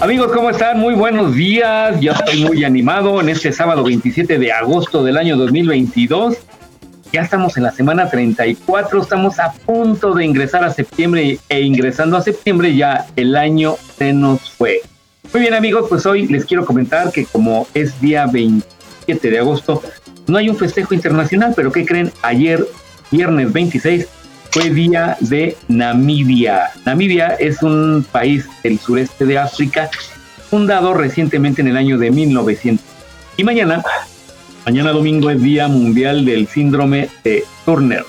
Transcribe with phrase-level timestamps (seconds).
[0.00, 0.78] Amigos, ¿cómo están?
[0.78, 2.00] Muy buenos días.
[2.00, 6.36] Yo estoy muy animado en este sábado 27 de agosto del año 2022.
[7.12, 12.16] Ya estamos en la semana 34, estamos a punto de ingresar a septiembre e ingresando
[12.16, 14.82] a septiembre ya el año se nos fue.
[15.32, 19.82] Muy bien amigos, pues hoy les quiero comentar que como es día 27 de agosto,
[20.28, 22.12] no hay un festejo internacional, pero ¿qué creen?
[22.22, 22.64] Ayer,
[23.10, 24.06] viernes 26,
[24.58, 26.70] fue día de Namibia.
[26.84, 29.88] Namibia es un país del sureste de África,
[30.50, 32.84] fundado recientemente en el año de 1900.
[33.36, 33.84] Y mañana,
[34.66, 38.04] mañana domingo es Día Mundial del Síndrome de Turner.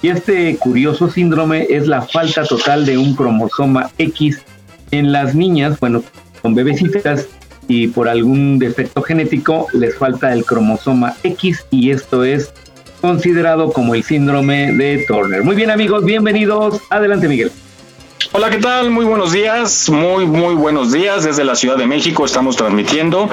[0.00, 4.42] Y este curioso síndrome es la falta total de un cromosoma X
[4.92, 6.04] en las niñas, bueno,
[6.40, 7.26] con bebecitas
[7.66, 12.52] y por algún defecto genético les falta el cromosoma X y esto es
[13.00, 15.42] considerado como el síndrome de Turner.
[15.42, 16.80] Muy bien amigos, bienvenidos.
[16.90, 17.50] Adelante Miguel.
[18.32, 18.90] Hola, ¿qué tal?
[18.90, 21.24] Muy buenos días, muy, muy buenos días.
[21.24, 23.28] Desde la Ciudad de México estamos transmitiendo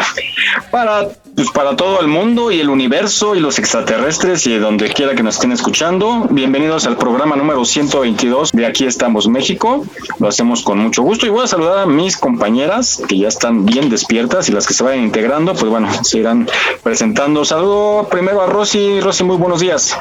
[0.71, 5.13] para, pues, para todo el mundo y el universo y los extraterrestres y donde quiera
[5.13, 6.27] que nos estén escuchando.
[6.31, 9.85] Bienvenidos al programa número 122 de Aquí estamos México.
[10.17, 13.65] Lo hacemos con mucho gusto y voy a saludar a mis compañeras que ya están
[13.65, 16.49] bien despiertas y las que se vayan integrando, pues bueno, se irán
[16.81, 17.45] presentando.
[17.45, 18.99] Saludo primero a Rosy.
[18.99, 19.95] Rosy, muy buenos días.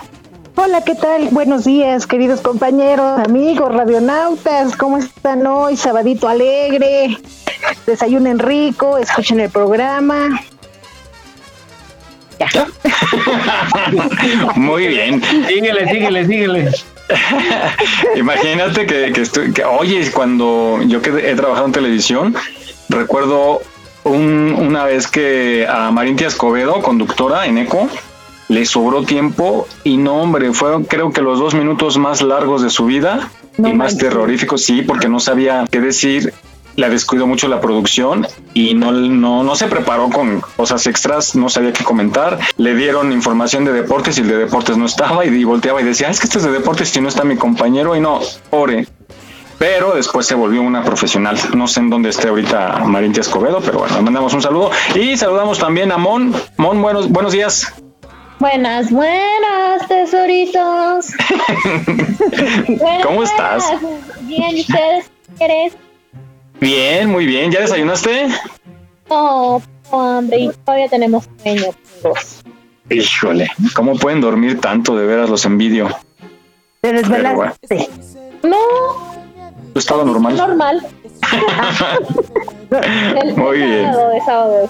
[0.58, 1.28] Hola, ¿qué tal?
[1.32, 4.74] Buenos días, queridos compañeros, amigos, radionautas.
[4.74, 5.76] ¿Cómo están hoy?
[5.76, 7.18] Sabadito alegre.
[7.86, 10.40] Desayunen rico, escuchen el programa.
[12.40, 12.68] Ya.
[14.56, 15.22] Muy bien.
[15.46, 16.70] Síguele, síguele, síguele.
[18.16, 22.34] Imagínate que, que estoy, que, oye, cuando yo que he trabajado en televisión,
[22.88, 23.60] recuerdo
[24.04, 27.90] un, una vez que a Marintia Escobedo, conductora en ECO,
[28.48, 32.70] le sobró tiempo y no, hombre, fueron creo que los dos minutos más largos de
[32.70, 36.32] su vida No y más terroríficos, sí, porque no sabía qué decir.
[36.76, 41.48] La descuidó mucho la producción y no, no, no se preparó con cosas extras, no
[41.48, 42.38] sabía qué comentar.
[42.58, 45.84] Le dieron información de deportes y el de deportes no estaba y, y volteaba y
[45.84, 48.20] decía, "Ah, es que este es de deportes y no está mi compañero y no,
[48.50, 48.86] pobre.
[49.58, 51.38] Pero después se volvió una profesional.
[51.54, 54.70] No sé en dónde esté ahorita Marintia Escobedo, pero bueno, mandamos un saludo.
[54.94, 56.34] Y saludamos también a Mon.
[56.58, 57.72] Mon, buenos, buenos días.
[58.38, 61.06] Buenas, buenas, tesoritos.
[62.68, 63.64] Buenas, ¿Cómo estás?
[64.22, 65.10] Bien, ¿y ustedes?
[65.38, 65.72] ¿Qué eres?
[66.60, 67.50] Bien, muy bien.
[67.50, 68.28] ¿Ya desayunaste?
[69.08, 71.64] No, tengo hambre y todavía tenemos sueño.
[72.02, 72.42] todos.
[72.90, 74.94] Híjole, ¿cómo pueden dormir tanto?
[74.96, 75.88] De veras los envidio.
[76.82, 77.88] ¿Te desvelaste?
[78.42, 78.56] No,
[79.72, 80.36] Tu estado normal.
[80.36, 80.86] normal.
[83.36, 83.92] Muy bien.
[83.92, 84.68] sábado de sábado.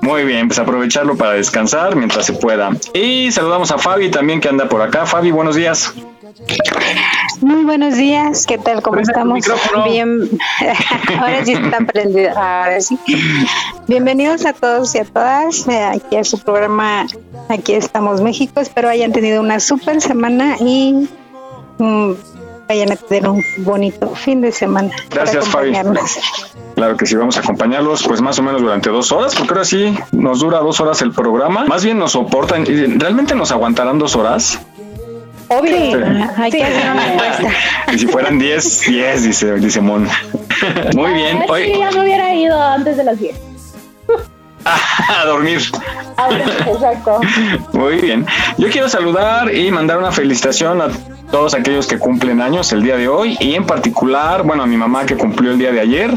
[0.00, 2.70] Muy bien, pues aprovecharlo para descansar mientras se pueda.
[2.94, 5.06] Y saludamos a Fabi también que anda por acá.
[5.06, 5.94] Fabi, buenos días.
[7.40, 8.82] Muy buenos días, ¿qué tal?
[8.82, 9.44] ¿Cómo estamos?
[9.84, 10.28] Bien,
[11.18, 12.98] ahora sí está prendido, ahora sí.
[13.86, 17.06] Bienvenidos a todos y a todas eh, aquí a su programa
[17.48, 18.60] Aquí estamos México.
[18.60, 21.08] Espero hayan tenido una super semana y
[21.78, 22.12] mm,
[22.72, 24.90] vayan a tener un bonito fin de semana.
[25.10, 25.72] Gracias, Fabi.
[26.74, 29.64] Claro que sí, vamos a acompañarlos pues más o menos durante dos horas, porque ahora
[29.66, 31.64] sí nos dura dos horas el programa.
[31.66, 32.62] Más bien nos soportan.
[32.66, 34.58] y ¿Realmente nos aguantarán dos horas?
[35.48, 35.92] Obvio, Sí.
[36.38, 37.48] hay que hacer una encuesta.
[37.92, 40.08] Y si fueran diez, diez, dice, dice Mon.
[40.96, 41.42] Muy bien.
[41.42, 43.36] A ver si Hoy, ya me hubiera ido antes de las 10.
[45.08, 45.60] a dormir.
[46.66, 47.20] Exacto.
[47.72, 48.26] Muy bien.
[48.58, 50.88] Yo quiero saludar y mandar una felicitación a
[51.32, 54.76] todos aquellos que cumplen años el día de hoy y en particular, bueno, a mi
[54.76, 56.10] mamá que cumplió el día de ayer,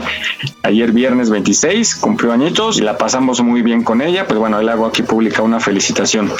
[0.63, 4.69] ayer viernes 26, cumplió añitos y la pasamos muy bien con ella, pues bueno, le
[4.69, 6.31] hago aquí pública una felicitación.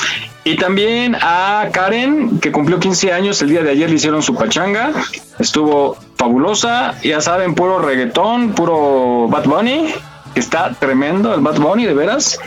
[0.44, 4.36] Y también a Karen, que cumplió 15 años el día de ayer, le hicieron su
[4.36, 4.92] pachanga,
[5.40, 9.94] estuvo fabulosa, ya saben, puro reggaetón, puro Bad Bunny,
[10.36, 12.40] está tremendo el Bad Bunny, de veras.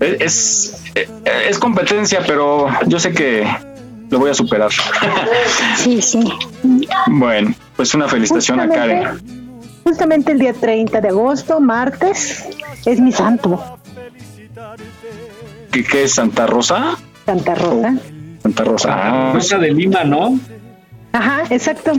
[0.00, 1.06] Es, es,
[1.48, 3.46] es competencia, pero yo sé que
[4.10, 4.70] lo voy a superar.
[5.76, 6.20] Sí, sí.
[7.08, 9.20] bueno, pues una felicitación a Karen.
[9.84, 12.44] Justamente el día 30 de agosto, martes,
[12.86, 13.78] es mi santo.
[15.70, 16.96] ¿Qué, qué es Santa Rosa?
[17.26, 17.94] Santa Rosa.
[18.42, 18.88] Santa Rosa.
[18.92, 20.38] Ah, Rosa de Lima, ¿no?
[21.12, 21.92] Ajá, exacto.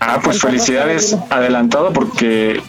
[0.00, 2.60] ah, pues felicidades adelantado porque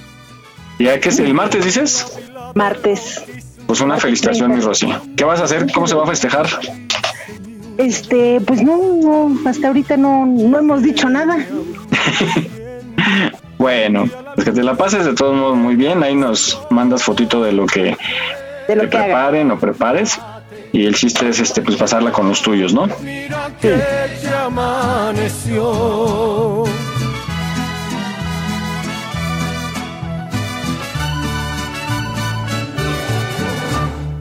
[0.79, 2.17] ya que es el martes, dices.
[2.55, 3.23] Martes.
[3.65, 4.87] Pues una felicitación, mi Rosy.
[5.15, 5.71] ¿Qué vas a hacer?
[5.73, 6.47] ¿Cómo se va a festejar?
[7.77, 11.37] Este, pues no, no, hasta ahorita no, no hemos dicho nada.
[13.57, 16.03] Bueno, pues que te la pases de todos modos muy bien.
[16.03, 17.97] Ahí nos mandas fotito de lo que
[18.67, 19.05] De lo te que haga.
[19.05, 20.19] preparen o prepares.
[20.73, 22.87] Y el chiste es este, pues pasarla con los tuyos, ¿no?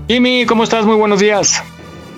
[0.09, 0.87] Jimmy, ¿cómo estás?
[0.87, 1.61] Muy buenos días.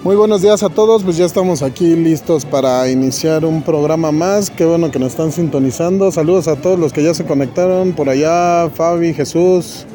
[0.05, 4.51] Muy buenos días a todos, pues ya estamos aquí listos para iniciar un programa más.
[4.51, 6.13] Qué bueno que nos están sintonizando.
[6.13, 9.87] Saludos a todos los que ya se conectaron por allá, Fabi, Jesús,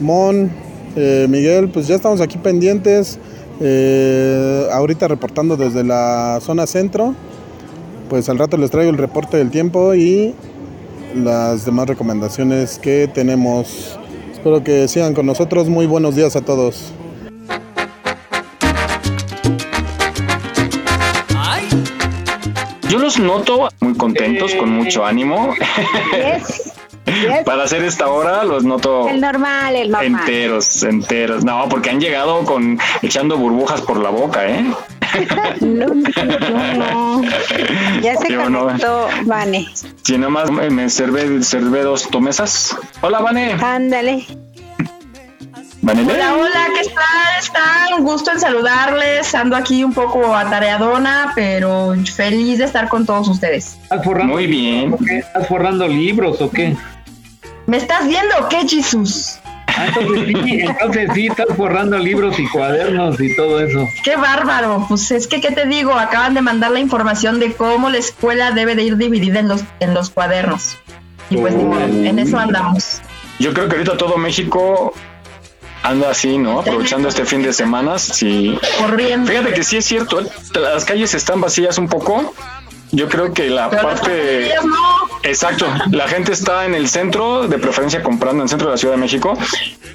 [0.00, 0.50] Mon,
[0.96, 3.18] eh, Miguel, pues ya estamos aquí pendientes.
[3.62, 7.14] eh, ahorita reportando desde la zona centro.
[8.10, 10.34] Pues al rato les traigo el reporte del tiempo y
[11.14, 13.98] las demás recomendaciones que tenemos.
[14.32, 15.68] Espero que sigan con nosotros.
[15.70, 16.92] Muy buenos días a todos.
[22.90, 25.54] Yo los noto muy contentos, con mucho ánimo.
[26.12, 26.72] Yes,
[27.06, 27.38] yes.
[27.44, 30.20] Para hacer esta hora los noto El normal, el normal.
[30.20, 31.44] enteros, enteros.
[31.44, 34.64] No, porque han llegado con echando burbujas por la boca, ¿eh?
[35.60, 37.22] No, no, no.
[38.00, 38.66] Ya se Yo no.
[38.66, 39.68] conectó, Vane.
[40.04, 42.76] Si nomás me servé, servé dos tomesas.
[43.00, 43.54] Hola, Vane.
[43.60, 44.24] Ándale.
[45.82, 47.40] Hola, hola, ¿qué tal?
[47.40, 47.94] Están?
[47.98, 49.34] Un gusto en saludarles.
[49.34, 53.78] Ando aquí un poco atareadona, pero feliz de estar con todos ustedes.
[53.82, 54.94] ¿Estás forrando, Muy bien.
[55.06, 55.18] qué?
[55.18, 56.76] ¿Estás forrando libros o qué?
[57.66, 59.38] ¿Me estás viendo o qué, Jesús?
[59.68, 63.86] Ah, entonces sí, entonces sí, estás forrando libros y cuadernos y todo eso.
[64.04, 64.84] Qué bárbaro.
[64.86, 65.94] Pues es que, ¿qué te digo?
[65.94, 69.64] Acaban de mandar la información de cómo la escuela debe de ir dividida en los,
[69.78, 70.76] en los cuadernos.
[71.30, 73.00] Y pues en eso andamos.
[73.38, 74.92] Yo creo que ahorita todo México
[75.82, 76.60] anda así, ¿no?
[76.60, 77.98] Aprovechando este fin de semana.
[77.98, 78.58] Sí.
[78.78, 79.30] Corriendo.
[79.30, 80.26] Fíjate que sí es cierto, ¿eh?
[80.54, 82.34] las calles están vacías un poco.
[82.92, 84.50] Yo creo que la Pero parte...
[85.22, 88.78] Exacto, la gente está en el centro, de preferencia comprando en el centro de la
[88.78, 89.38] Ciudad de México,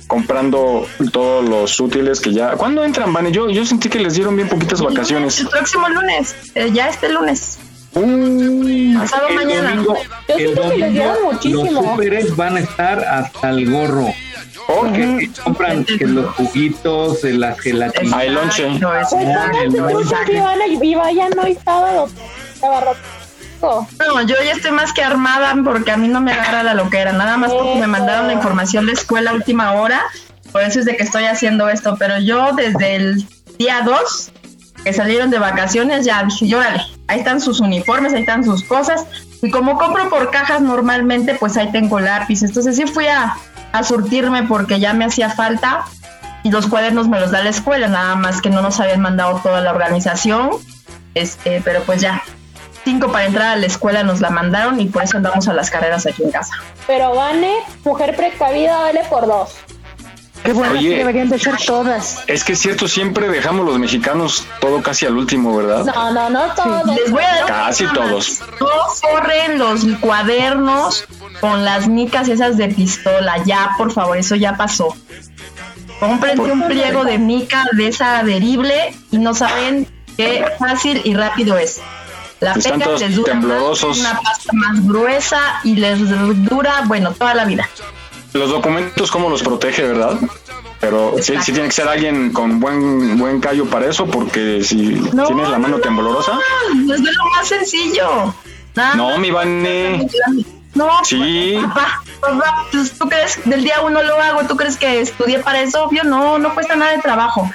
[0.08, 2.52] comprando todos los útiles que ya...
[2.52, 3.32] ¿Cuándo entran, Vane?
[3.32, 5.40] Yo, yo sentí que les dieron bien poquitas vacaciones.
[5.40, 7.58] El próximo lunes, eh, ya este lunes.
[7.96, 9.70] Mm, Pasado El mañana.
[9.72, 9.96] domingo,
[10.28, 11.72] Yo el siento que les domingo muchísimo.
[11.72, 14.08] los súperes van a estar hasta el gorro.
[14.68, 18.14] Porque compran que los juguitos, las gelatinas.
[18.20, 22.10] Hay Pues que a- y vayan hoy sábado.
[22.60, 22.96] Sábado.
[23.62, 27.14] No, yo ya estoy más que armada porque a mí no me agarra la loquera,
[27.14, 30.02] nada más porque me mandaron la información de escuela a última hora,
[30.52, 33.28] por eso es de que estoy haciendo esto, pero yo desde el
[33.58, 34.32] día 2
[34.86, 39.04] que salieron de vacaciones ya dije, órale, ahí están sus uniformes, ahí están sus cosas,
[39.42, 43.36] y como compro por cajas normalmente, pues ahí tengo lápices, entonces sí fui a,
[43.72, 45.86] a surtirme porque ya me hacía falta
[46.44, 49.40] y los cuadernos me los da la escuela, nada más que no nos habían mandado
[49.42, 50.52] toda la organización,
[51.16, 52.22] este, pero pues ya,
[52.84, 55.72] cinco para entrar a la escuela nos la mandaron y por eso andamos a las
[55.72, 56.54] carreras aquí en casa.
[56.86, 59.56] Pero Vane, mujer precavida, vale por dos.
[60.46, 60.90] Qué bueno Oye.
[60.90, 62.24] que deberían de ser todas.
[62.28, 65.84] Es que es cierto, siempre dejamos los mexicanos todo casi al último, ¿verdad?
[65.86, 66.96] No, no, no todos.
[66.96, 68.42] Les voy a dar Casi todos.
[68.60, 68.68] No
[69.02, 71.06] corren los cuadernos
[71.42, 74.96] con las micas esas de pistola, ya por favor, eso ya pasó.
[76.00, 81.58] Cómprense un pliego de mica de esa adherible y no saben qué fácil y rápido
[81.58, 81.82] es.
[82.40, 86.00] La Están pega les dura más, una pasta más gruesa y les
[86.46, 87.68] dura, bueno, toda la vida.
[88.36, 90.18] Los documentos, ¿cómo los protege, verdad?
[90.82, 94.88] Pero sí, sí tiene que ser alguien con buen buen callo para eso, porque si
[95.14, 96.34] No, tienes la mano no, temblorosa.
[96.76, 98.34] No, es de lo más sencillo.
[98.76, 100.06] Nada No, mi Vane.
[100.74, 101.58] No, Sí.
[101.64, 104.46] papá, papá, pues, ¿tú crees del día uno lo hago?
[104.46, 105.86] ¿Tú crees que estudié para eso?
[105.86, 107.50] Obvio, no, no cuesta nada de trabajo.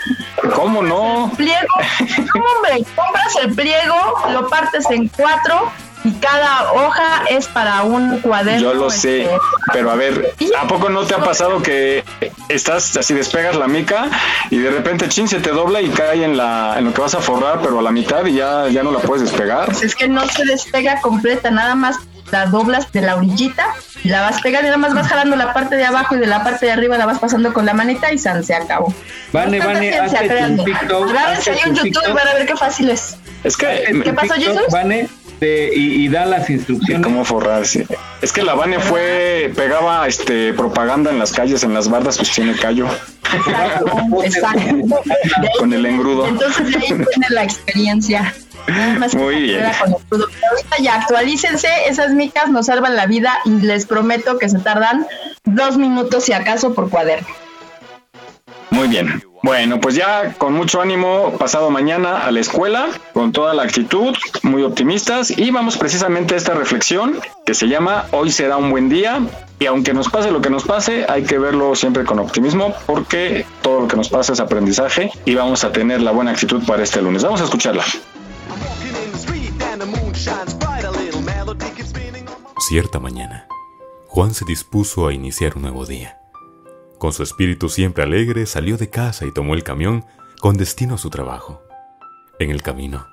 [0.55, 1.31] ¿Cómo no?
[1.37, 1.75] Pliego,
[2.33, 2.83] ¿cómo, hombre?
[2.97, 3.95] Compras el pliego,
[4.33, 5.71] lo partes en cuatro
[6.05, 8.61] y cada hoja es para un cuaderno.
[8.61, 9.37] Yo lo sé, este,
[9.73, 12.05] pero a ver, ¿a poco no te ha pasado que
[12.49, 14.09] estás así despegas la mica
[14.51, 17.15] y de repente chin se te dobla y cae en la en lo que vas
[17.15, 19.67] a forrar, pero a la mitad y ya ya no la puedes despegar?
[19.67, 21.97] Pues es que no se despega completa, nada más
[22.31, 23.67] la doblas de la orillita
[24.05, 26.43] la vas pegando y nada más vas jalando la parte de abajo y de la
[26.43, 28.95] parte de arriba la vas pasando con la manita y san, se acabó.
[29.33, 30.65] Vane, No Vane, hazte tu créanme.
[30.65, 33.17] TikTok, Grábense hazte ahí un tu YouTube para ver qué fácil es.
[33.45, 34.73] Es que ¿Qué pasó, TikTok, Jesús?
[34.73, 35.09] Vane,
[35.41, 37.03] de- y, y da las instrucciones.
[37.05, 37.87] cómo forrarse.
[38.23, 42.31] Es que la Vane fue pegaba este propaganda en las calles, en las bardas, pues
[42.31, 42.87] tiene callo
[43.33, 45.03] Exacto, exacto.
[45.59, 46.27] Con el engrudo.
[46.27, 48.35] Entonces de ahí tiene la experiencia.
[48.99, 49.61] Más Muy bien.
[49.81, 50.29] con el crudo.
[50.29, 54.59] Pero ahorita ya actualícense, esas micas nos salvan la vida y les prometo que se
[54.59, 55.07] tardan
[55.45, 57.29] dos minutos si acaso por cuaderno.
[58.71, 59.23] Muy bien.
[59.43, 64.15] Bueno, pues ya con mucho ánimo, pasado mañana a la escuela, con toda la actitud,
[64.43, 68.91] muy optimistas, y vamos precisamente a esta reflexión que se llama Hoy será un buen
[68.91, 69.23] día,
[69.59, 73.47] y aunque nos pase lo que nos pase, hay que verlo siempre con optimismo, porque
[73.63, 76.83] todo lo que nos pasa es aprendizaje, y vamos a tener la buena actitud para
[76.83, 77.25] este lunes.
[77.25, 77.85] Vamos a escucharla.
[82.69, 83.49] Cierta mañana,
[84.07, 86.20] Juan se dispuso a iniciar un nuevo día.
[87.01, 90.05] Con su espíritu siempre alegre, salió de casa y tomó el camión
[90.39, 91.63] con destino a su trabajo.
[92.39, 93.07] En el camino,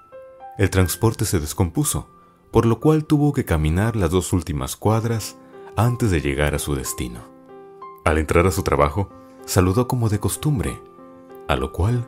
[0.57, 2.09] el transporte se descompuso,
[2.51, 5.37] por lo cual tuvo que caminar las dos últimas cuadras
[5.77, 7.21] antes de llegar a su destino.
[8.03, 9.09] Al entrar a su trabajo,
[9.45, 10.81] saludó como de costumbre,
[11.47, 12.05] a lo cual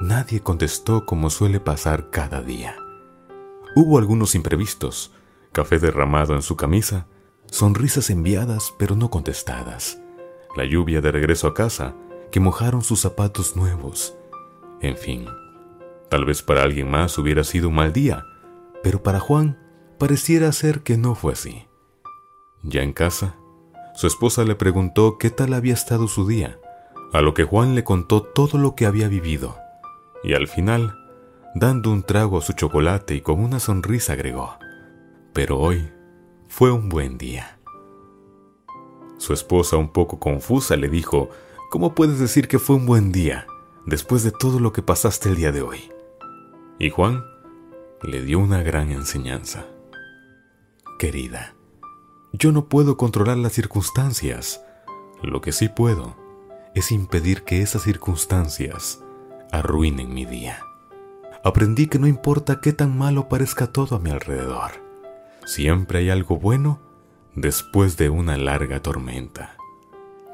[0.00, 2.74] nadie contestó como suele pasar cada día.
[3.76, 5.12] Hubo algunos imprevistos,
[5.52, 7.06] café derramado en su camisa,
[7.50, 10.00] sonrisas enviadas pero no contestadas,
[10.58, 11.94] la lluvia de regreso a casa
[12.32, 14.16] que mojaron sus zapatos nuevos.
[14.80, 15.26] En fin,
[16.10, 18.24] tal vez para alguien más hubiera sido un mal día,
[18.82, 19.56] pero para Juan
[19.98, 21.68] pareciera ser que no fue así.
[22.64, 23.36] Ya en casa,
[23.94, 26.58] su esposa le preguntó qué tal había estado su día,
[27.12, 29.56] a lo que Juan le contó todo lo que había vivido,
[30.24, 30.92] y al final,
[31.54, 34.58] dando un trago a su chocolate y con una sonrisa agregó,
[35.32, 35.92] pero hoy
[36.48, 37.57] fue un buen día.
[39.18, 41.28] Su esposa, un poco confusa, le dijo,
[41.70, 43.46] ¿Cómo puedes decir que fue un buen día
[43.84, 45.92] después de todo lo que pasaste el día de hoy?
[46.78, 47.24] Y Juan
[48.02, 49.66] le dio una gran enseñanza.
[50.98, 51.54] Querida,
[52.32, 54.62] yo no puedo controlar las circunstancias.
[55.22, 56.16] Lo que sí puedo
[56.74, 59.02] es impedir que esas circunstancias
[59.52, 60.62] arruinen mi día.
[61.44, 64.72] Aprendí que no importa qué tan malo parezca todo a mi alrededor,
[65.44, 66.80] siempre hay algo bueno
[67.40, 69.56] después de una larga tormenta,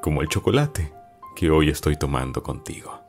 [0.03, 0.93] como el chocolate
[1.37, 3.01] que hoy estoy tomando contigo.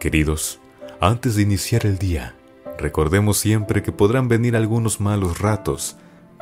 [0.00, 0.60] Queridos,
[1.00, 2.34] antes de iniciar el día,
[2.78, 5.96] recordemos siempre que podrán venir algunos malos ratos,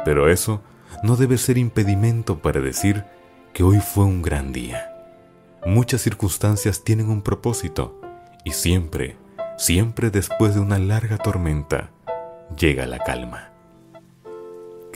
[0.05, 0.63] pero eso
[1.03, 3.05] no debe ser impedimento para decir
[3.53, 4.93] que hoy fue un gran día.
[5.65, 8.01] Muchas circunstancias tienen un propósito
[8.45, 9.17] y siempre,
[9.59, 11.91] siempre después de una larga tormenta,
[12.57, 13.56] llega la calma.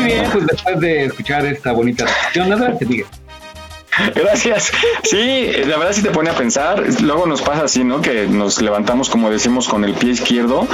[0.00, 3.06] Muy bien, pues después de escuchar esta bonita reflexión, adelante, Miguel.
[4.14, 4.70] Gracias.
[5.02, 6.84] Sí, la verdad sí te pone a pensar.
[7.02, 8.00] Luego nos pasa así, ¿no?
[8.00, 10.68] Que nos levantamos, como decimos, con el pie izquierdo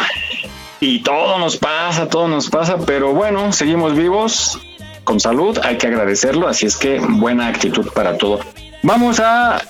[0.84, 4.60] y todo nos pasa, todo nos pasa, pero bueno, seguimos vivos,
[5.04, 8.40] con salud, hay que agradecerlo, así es que buena actitud para todo.
[8.82, 9.62] Vamos a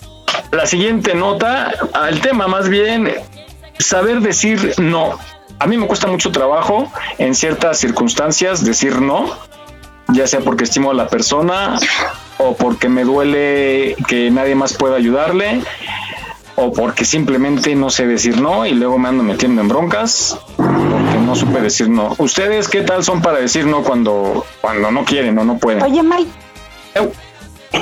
[0.50, 3.12] la siguiente nota, al tema más bien,
[3.78, 5.18] saber decir no.
[5.58, 9.30] A mí me cuesta mucho trabajo en ciertas circunstancias decir no,
[10.08, 11.78] ya sea porque estimo a la persona
[12.38, 15.62] o porque me duele que nadie más pueda ayudarle
[16.56, 21.18] o porque simplemente no sé decir no y luego me ando metiendo en broncas porque
[21.25, 22.14] no supe decir no.
[22.18, 25.82] ¿Ustedes qué tal son para decir no cuando, cuando no quieren o no pueden?
[25.82, 26.30] Oye, Mike,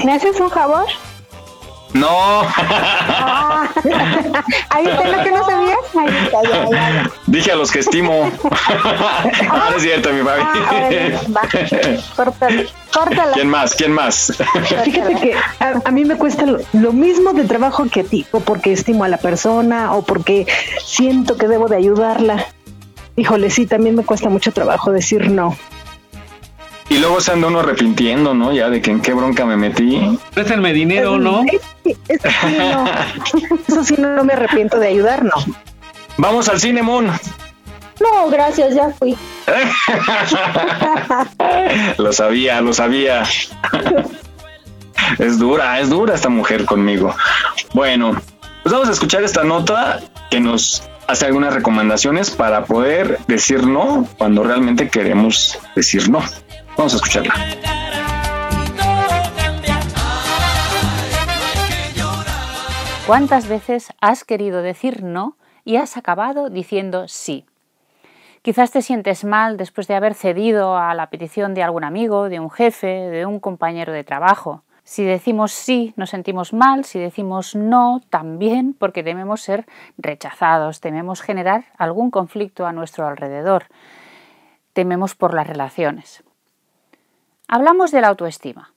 [0.04, 0.86] ¿me haces un favor?
[1.94, 2.42] No.
[2.44, 3.68] Ah,
[4.70, 5.76] ahí está lo que no sabía.
[5.98, 7.10] Ahí está, ya, ya, ya.
[7.26, 8.30] Dije a los que estimo.
[9.50, 10.42] Ah, no es cierto, mi Fabi.
[10.42, 11.48] Ah.
[12.92, 13.32] Córtala.
[13.34, 13.74] ¿Quién más?
[13.74, 14.32] ¿Quién más?
[14.84, 18.26] Fíjate que a, a mí me cuesta lo, lo mismo de trabajo que a ti,
[18.32, 20.46] o porque estimo a la persona, o porque
[20.84, 22.46] siento que debo de ayudarla.
[23.16, 25.56] Híjole, sí, también me cuesta mucho trabajo decir no.
[26.92, 28.52] Y luego se anda uno arrepintiendo, ¿no?
[28.52, 30.18] Ya de que en qué bronca me metí.
[30.34, 31.42] Préstenme dinero, ¿no?
[31.82, 31.96] Sí.
[33.66, 35.32] Eso sí, no, no me arrepiento de ayudar, no.
[36.18, 37.06] Vamos al cine, Mon.
[37.06, 39.16] No, gracias, ya fui.
[41.96, 43.22] Lo sabía, lo sabía.
[45.18, 47.16] Es dura, es dura esta mujer conmigo.
[47.72, 48.20] Bueno,
[48.62, 54.06] pues vamos a escuchar esta nota que nos hace algunas recomendaciones para poder decir no
[54.18, 56.22] cuando realmente queremos decir no.
[56.76, 57.34] Vamos a escucharla.
[63.06, 67.44] ¿Cuántas veces has querido decir no y has acabado diciendo sí?
[68.42, 72.40] Quizás te sientes mal después de haber cedido a la petición de algún amigo, de
[72.40, 74.62] un jefe, de un compañero de trabajo.
[74.82, 79.66] Si decimos sí, nos sentimos mal, si decimos no, también, porque tememos ser
[79.98, 83.66] rechazados, tememos generar algún conflicto a nuestro alrededor,
[84.72, 86.24] tememos por las relaciones.
[87.54, 88.72] Hablamos de la autoestima.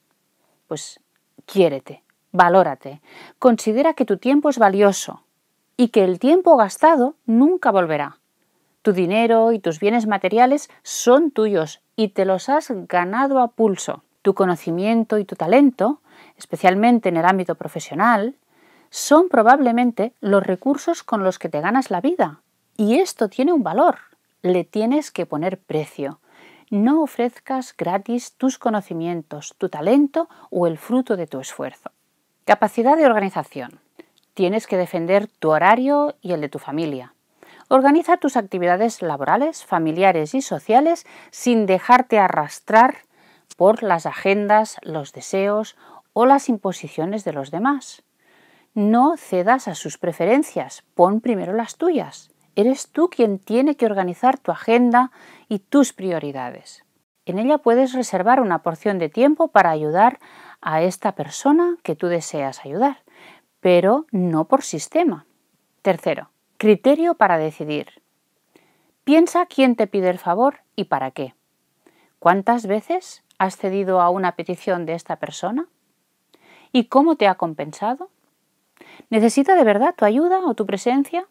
[0.68, 1.00] Pues
[1.46, 2.04] quiérete,
[2.34, 3.00] valórate,
[3.40, 5.24] considera que tu tiempo es valioso
[5.78, 8.18] y que el tiempo gastado nunca volverá.
[8.82, 14.04] Tu dinero y tus bienes materiales son tuyos y te los has ganado a pulso.
[14.22, 16.02] Tu conocimiento y tu talento,
[16.36, 18.36] especialmente en el ámbito profesional,
[18.90, 22.42] son probablemente los recursos con los que te ganas la vida.
[22.76, 24.00] Y esto tiene un valor.
[24.42, 26.20] Le tienes que poner precio.
[26.72, 31.92] No ofrezcas gratis tus conocimientos, tu talento o el fruto de tu esfuerzo.
[32.44, 33.80] Capacidad de organización.
[34.34, 37.14] Tienes que defender tu horario y el de tu familia.
[37.68, 42.98] Organiza tus actividades laborales, familiares y sociales sin dejarte arrastrar
[43.58, 45.76] por las agendas, los deseos
[46.14, 48.04] o las imposiciones de los demás.
[48.74, 52.30] No cedas a sus preferencias, pon primero las tuyas.
[52.56, 55.12] Eres tú quien tiene que organizar tu agenda
[55.50, 56.86] y tus prioridades.
[57.26, 60.20] En ella puedes reservar una porción de tiempo para ayudar
[60.62, 63.00] a esta persona que tú deseas ayudar,
[63.60, 65.26] pero no por sistema.
[65.82, 68.02] Tercero, criterio para decidir.
[69.04, 71.34] Piensa quién te pide el favor y para qué.
[72.20, 75.68] ¿Cuántas veces has cedido a una petición de esta persona?
[76.72, 78.10] ¿Y cómo te ha compensado?
[79.10, 81.28] ¿Necesita de verdad tu ayuda o tu presencia?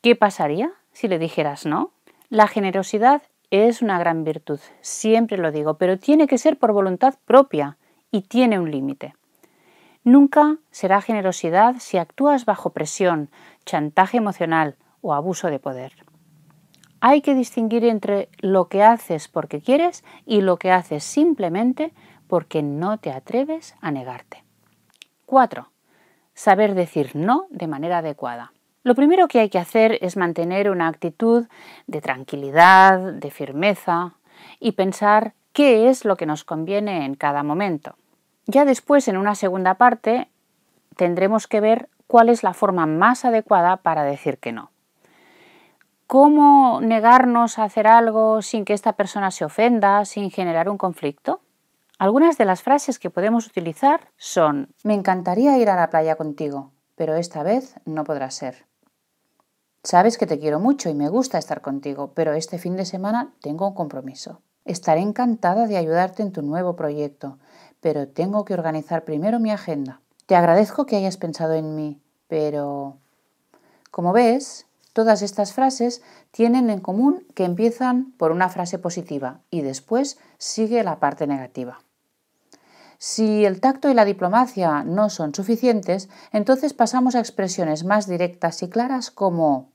[0.00, 1.90] ¿Qué pasaría si le dijeras no?
[2.28, 7.14] La generosidad es una gran virtud, siempre lo digo, pero tiene que ser por voluntad
[7.24, 7.78] propia
[8.12, 9.16] y tiene un límite.
[10.04, 13.28] Nunca será generosidad si actúas bajo presión,
[13.64, 15.92] chantaje emocional o abuso de poder.
[17.00, 21.92] Hay que distinguir entre lo que haces porque quieres y lo que haces simplemente
[22.28, 24.44] porque no te atreves a negarte.
[25.26, 25.72] 4.
[26.34, 28.52] Saber decir no de manera adecuada.
[28.88, 31.46] Lo primero que hay que hacer es mantener una actitud
[31.86, 34.14] de tranquilidad, de firmeza
[34.60, 37.96] y pensar qué es lo que nos conviene en cada momento.
[38.46, 40.30] Ya después, en una segunda parte,
[40.96, 44.70] tendremos que ver cuál es la forma más adecuada para decir que no.
[46.06, 51.42] ¿Cómo negarnos a hacer algo sin que esta persona se ofenda, sin generar un conflicto?
[51.98, 56.72] Algunas de las frases que podemos utilizar son Me encantaría ir a la playa contigo,
[56.96, 58.67] pero esta vez no podrá ser.
[59.82, 63.32] Sabes que te quiero mucho y me gusta estar contigo, pero este fin de semana
[63.40, 64.40] tengo un compromiso.
[64.64, 67.38] Estaré encantada de ayudarte en tu nuevo proyecto,
[67.80, 70.00] pero tengo que organizar primero mi agenda.
[70.26, 72.98] Te agradezco que hayas pensado en mí, pero...
[73.90, 79.62] Como ves, todas estas frases tienen en común que empiezan por una frase positiva y
[79.62, 81.78] después sigue la parte negativa.
[83.00, 88.60] Si el tacto y la diplomacia no son suficientes, entonces pasamos a expresiones más directas
[88.64, 89.70] y claras como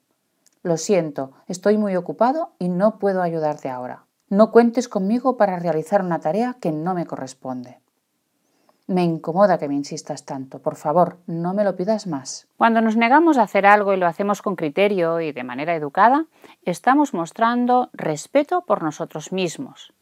[0.61, 4.03] Lo siento, estoy muy ocupado y no puedo ayudarte ahora.
[4.29, 7.79] No cuentes conmigo para realizar una tarea que no me corresponde.
[8.87, 10.59] Me incomoda que me insistas tanto.
[10.59, 12.47] Por favor, no me lo pidas más.
[12.57, 16.25] Cuando nos negamos a hacer algo y lo hacemos con criterio y de manera educada,
[16.63, 19.93] estamos mostrando respeto por nosotros mismos.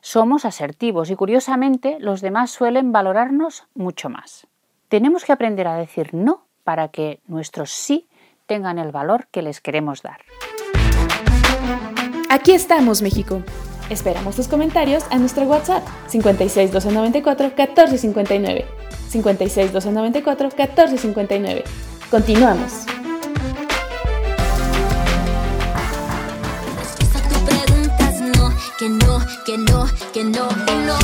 [0.00, 4.46] Somos asertivos y curiosamente los demás suelen valorarnos mucho más.
[4.88, 8.08] Tenemos que aprender a decir no para que nuestros sí
[8.46, 10.20] tengan el valor que les queremos dar.
[12.30, 13.42] Aquí estamos, México.
[13.90, 18.66] Esperamos tus comentarios a nuestro WhatsApp 56 294 1459.
[19.08, 21.64] 56 294 1459.
[22.10, 22.97] Continuamos.
[28.78, 30.98] Que no, que no, que no, que no.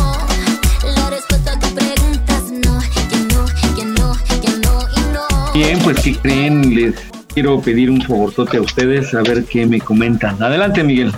[0.96, 2.78] La respuesta a tu preguntas no,
[3.10, 5.52] que no, que no, que no y no.
[5.52, 6.94] Bien, pues si creen, les
[7.34, 10.40] quiero pedir un favorzote a ustedes a ver qué me comentan.
[10.40, 11.12] Adelante, Miguel.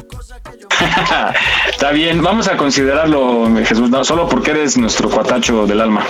[1.71, 6.07] Está bien, vamos a considerarlo, Jesús, no solo porque eres nuestro cuatacho del alma.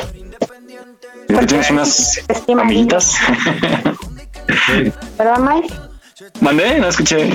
[1.27, 2.21] Tienes unas
[2.57, 3.17] amiguitas.
[5.17, 5.75] ¿Perdón, Mike?
[6.41, 6.79] ¿Mandé?
[6.79, 7.31] No escuché.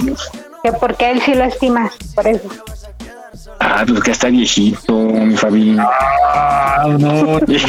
[0.64, 2.48] Que porque él sí lo estima, por eso.
[3.64, 5.78] Ah, pues que está viejito, mi Fabi.
[5.80, 7.40] Ah, no.
[7.46, 7.60] que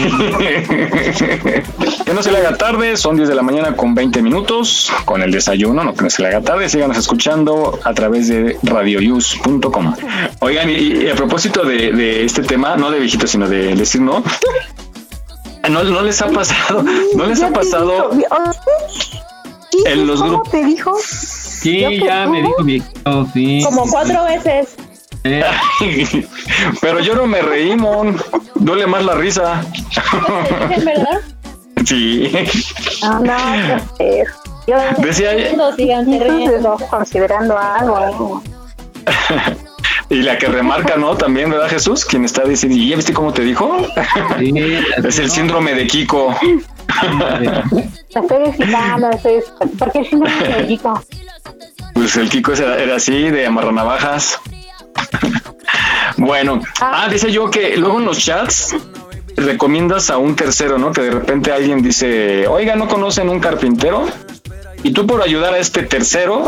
[2.14, 5.30] no se le haga tarde, son 10 de la mañana con 20 minutos, con el
[5.30, 9.94] desayuno, no que no se le haga tarde, síganos escuchando a través de radioyus.com.
[10.40, 14.24] Oigan, y, a propósito de, este tema, no de viejito, sino de decir no,
[15.68, 16.82] no, no les ha pasado,
[17.14, 18.12] no les ha pasado
[19.84, 20.50] en los grupos.
[20.50, 20.96] te dijo?
[21.02, 23.60] Sí, ya me dijo viejito, sí.
[23.62, 24.74] Como cuatro veces.
[26.80, 28.20] Pero yo no me reí, Mon.
[28.56, 29.64] Duele más la risa.
[30.70, 31.20] ¿Es verdad?
[31.84, 32.32] Sí.
[33.02, 33.36] No, no,
[34.66, 38.42] yo Decía no, considerando algo.
[40.08, 41.16] Y la que remarca, ¿no?
[41.16, 42.04] También, ¿verdad, Jesús?
[42.04, 43.78] Quien está diciendo, ¿y ya viste cómo te dijo?
[44.38, 46.36] es el síndrome de Kiko.
[48.10, 49.08] estoy felicitando,
[49.78, 51.02] ¿por qué el síndrome de Kiko?
[51.94, 54.38] Pues el Kiko era, era así, de amarranavajas.
[56.16, 58.74] Bueno, ah, dice yo que luego en los chats
[59.36, 60.92] recomiendas a un tercero, ¿no?
[60.92, 64.06] Que de repente alguien dice, oiga, ¿no conocen un carpintero?
[64.82, 66.46] Y tú por ayudar a este tercero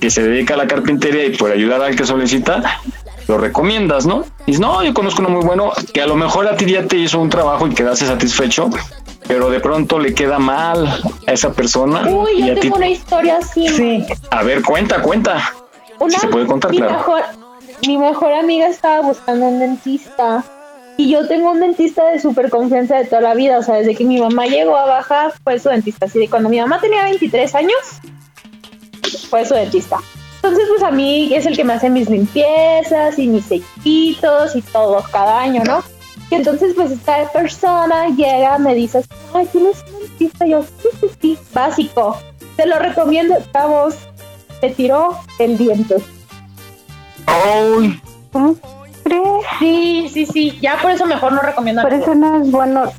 [0.00, 2.80] que se dedica a la carpintería y por ayudar al que solicita,
[3.28, 4.24] lo recomiendas, ¿no?
[4.46, 6.86] Y dices, no, yo conozco uno muy bueno que a lo mejor a ti ya
[6.86, 8.70] te hizo un trabajo y quedaste satisfecho,
[9.26, 10.86] pero de pronto le queda mal
[11.26, 12.08] a esa persona.
[12.08, 13.68] Uy, yo tengo una historia así.
[13.68, 14.06] Sí.
[14.30, 15.52] A ver, cuenta, cuenta.
[15.98, 16.94] Una, se puede contar, mi claro.
[16.94, 17.22] Mejor,
[17.86, 20.44] mi mejor amiga estaba buscando un dentista.
[20.96, 23.58] Y yo tengo un dentista de súper confianza de toda la vida.
[23.58, 26.06] O sea, desde que mi mamá llegó a bajar, fue su dentista.
[26.06, 28.00] Así de cuando mi mamá tenía 23 años,
[29.30, 29.98] fue su dentista.
[30.36, 34.62] Entonces, pues a mí es el que me hace mis limpiezas y mis sellitos y
[34.62, 35.82] todo cada año, ¿no?
[36.30, 39.02] Y entonces, pues esta persona llega, me dice,
[39.34, 40.46] ay, ¿tienes un dentista?
[40.46, 42.18] Yo, sí, sí, sí, básico.
[42.56, 43.94] Te lo recomiendo, chavos.
[44.60, 45.96] Te tiró el diente.
[47.28, 48.00] ¡Ay!
[49.58, 50.58] Sí, sí, sí.
[50.60, 52.92] Ya por eso mejor no recomiendo Por eso no es bueno.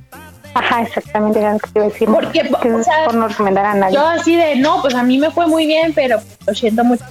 [0.53, 2.09] Ajá, exactamente, era lo que te iba a decir.
[2.09, 3.95] Porque, que o sea, por no recomendar a nadie.
[3.95, 7.03] Yo así de, no, pues a mí me fue muy bien, pero lo siento mucho.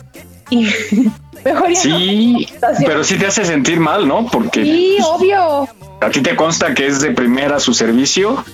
[0.51, 0.69] Y
[1.45, 2.69] mejor ya Sí, no.
[2.87, 4.27] pero sí te hace sentir mal, ¿no?
[4.27, 5.69] Porque Sí, obvio.
[6.01, 8.45] a ti te consta que es de primera su servicio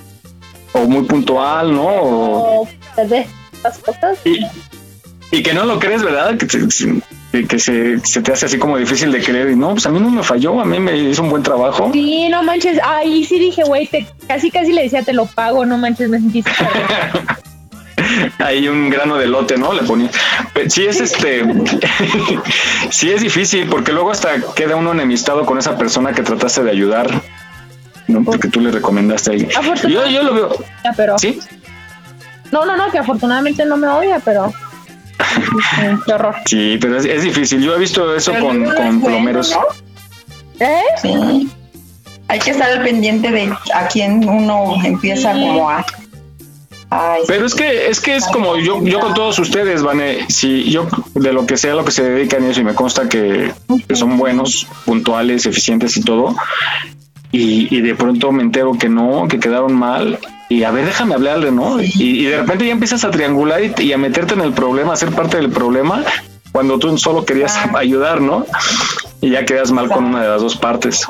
[0.72, 1.86] o muy puntual, ¿no?
[1.86, 2.68] O- O
[3.62, 4.18] las cosas.
[4.24, 4.40] y,
[5.30, 6.36] y que no lo crees, ¿verdad?
[6.36, 6.58] Que, te-
[7.34, 9.90] que, que se, se te hace así como difícil de creer y no, pues a
[9.90, 11.90] mí no me falló, a mí me hizo un buen trabajo.
[11.92, 12.78] Sí, no manches.
[12.84, 13.90] Ahí sí dije, güey,
[14.28, 16.44] casi casi le decía, te lo pago, no manches, me sentí.
[18.38, 19.72] Ahí un grano de lote, ¿no?
[19.72, 20.10] Le ponía.
[20.68, 21.42] Sí es este,
[22.90, 26.70] sí es difícil porque luego hasta queda uno enemistado con esa persona que trataste de
[26.70, 27.08] ayudar,
[28.06, 28.22] ¿no?
[28.22, 29.48] Porque tú le recomendaste ahí.
[29.88, 30.64] Yo, yo lo veo.
[30.84, 31.18] Ya, pero.
[31.18, 31.40] Sí.
[32.52, 34.52] No, no, no, que afortunadamente no me odia, pero.
[36.06, 36.34] Qué horror.
[36.46, 37.62] Sí, pero es, es difícil.
[37.62, 39.50] Yo he visto eso Pero con, luego con es bueno, plomeros.
[39.52, 40.66] ¿no?
[40.66, 40.80] ¿Eh?
[41.02, 41.48] Sí.
[42.28, 45.84] Hay que estar al pendiente de a quién uno empieza como a.
[46.90, 50.70] a- Pero es que es que es como yo yo con todos ustedes, Vane, si
[50.70, 53.52] yo de lo que sea lo que se dedican y eso y me consta que,
[53.86, 56.34] que son buenos, puntuales, eficientes y todo,
[57.30, 60.18] y, y de pronto me entero que no, que quedaron mal
[60.48, 61.80] y a ver, déjame hablarle, ¿no?
[61.82, 64.92] Y, y de repente ya empiezas a triangular y, y a meterte en el problema,
[64.92, 66.02] a ser parte del problema
[66.52, 68.46] cuando tú solo querías ayudar, ¿no?
[69.20, 71.06] Y ya quedas mal con una de las dos partes.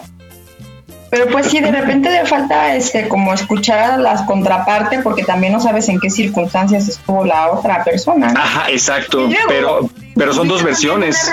[1.11, 5.53] Pero pues sí, de repente le falta este como escuchar a las contrapartes porque también
[5.53, 8.33] no sabes en qué circunstancias estuvo la otra persona.
[8.33, 8.41] ¿no?
[8.41, 11.31] Ajá, exacto, luego- pero pero son dos versiones.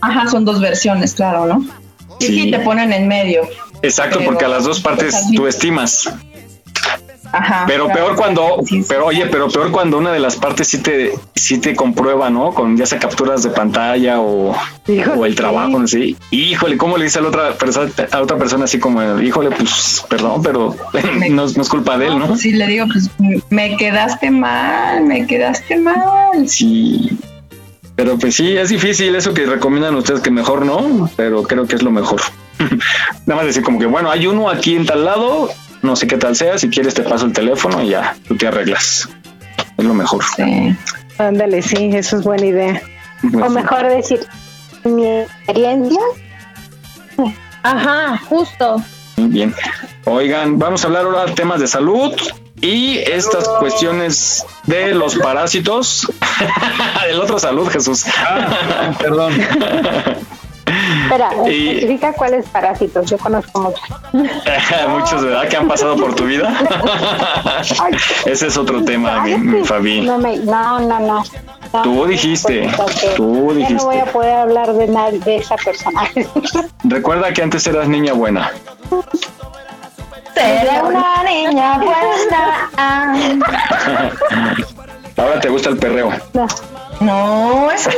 [0.00, 1.64] Ajá, son dos versiones, claro, ¿no?
[2.20, 3.42] Sí, sí, te ponen en medio.
[3.82, 6.08] Exacto, porque a las dos partes pues, tú estimas.
[7.34, 7.64] Ajá.
[7.66, 8.00] Pero claro.
[8.00, 11.74] peor cuando, pero oye, pero peor cuando una de las partes sí te, sí te
[11.74, 12.52] comprueba, ¿no?
[12.52, 14.54] Con ya sea capturas de pantalla o,
[15.16, 15.86] o el trabajo, ¿no?
[15.88, 16.16] Sí.
[16.30, 20.04] Híjole, ¿cómo le dice a la otra persona, a otra persona así como, híjole, pues,
[20.08, 20.74] perdón, pero
[21.30, 22.36] no, no es culpa de él, ¿no?
[22.36, 23.10] Sí, le digo, pues
[23.50, 26.48] me quedaste mal, me quedaste mal.
[26.48, 27.18] Sí.
[27.96, 31.76] Pero pues sí, es difícil eso que recomiendan ustedes que mejor no, pero creo que
[31.76, 32.20] es lo mejor.
[33.26, 35.50] Nada más decir como que, bueno, hay uno aquí en tal lado,
[35.84, 38.46] no sé qué tal sea, si quieres te paso el teléfono y ya, tú te
[38.46, 39.08] arreglas.
[39.76, 40.24] Es lo mejor.
[40.36, 40.76] Sí.
[41.18, 42.82] Ándale, sí, eso es buena idea.
[43.34, 44.26] O mejor decir,
[44.84, 46.00] mi experiencia.
[47.62, 48.82] Ajá, justo.
[49.16, 49.54] Bien.
[50.06, 52.12] Oigan, vamos a hablar ahora de temas de salud
[52.60, 56.10] y estas cuestiones de los parásitos.
[57.08, 58.04] El otro salud, Jesús.
[58.18, 59.34] Ah, perdón.
[61.04, 63.10] Espera, Y- especifica cuáles parásitos.
[63.10, 63.80] Yo conozco muchos.
[64.88, 65.48] Muchos, ¿verdad?
[65.48, 66.52] Que han pasado por tu vida.
[68.26, 70.00] Ese es otro tema, mi, mi Fabi.
[70.02, 71.24] No, me, no, no, no.
[71.72, 74.00] No, Tú dijiste, porque tú Ya no voy dijiste.
[74.00, 76.02] a poder hablar de, nada de esa persona.
[76.84, 78.52] Recuerda que antes eras niña buena.
[80.34, 82.70] Seré una niña buena.
[85.16, 86.10] Ahora te gusta el perreo.
[86.32, 86.46] No,
[87.00, 87.88] no es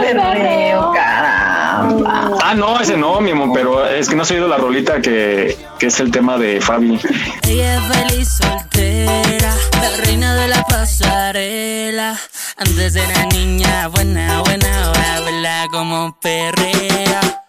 [0.00, 2.30] perreo, caramba.
[2.42, 5.56] Ah, no, ese no, mi amor, pero es que no has oído la rolita que,
[5.78, 6.98] que es el tema de Fabi.
[7.46, 12.18] Ella es feliz soltera, la reina de la pasarela.
[12.56, 17.47] Antes era niña buena, buena, ahora vela como perrea.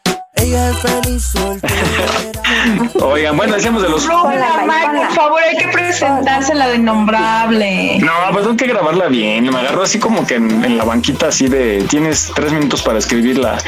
[0.49, 1.75] Ella es feliz soltera.
[3.05, 4.03] Oigan, bueno, decíamos de los...
[4.09, 7.99] Hola, Mike, por favor, hay que presentársela de innombrable.
[7.99, 9.43] No, pues tengo que grabarla bien.
[9.43, 11.83] Me agarró así como que en, en la banquita así de...
[11.87, 13.59] Tienes tres minutos para escribir la,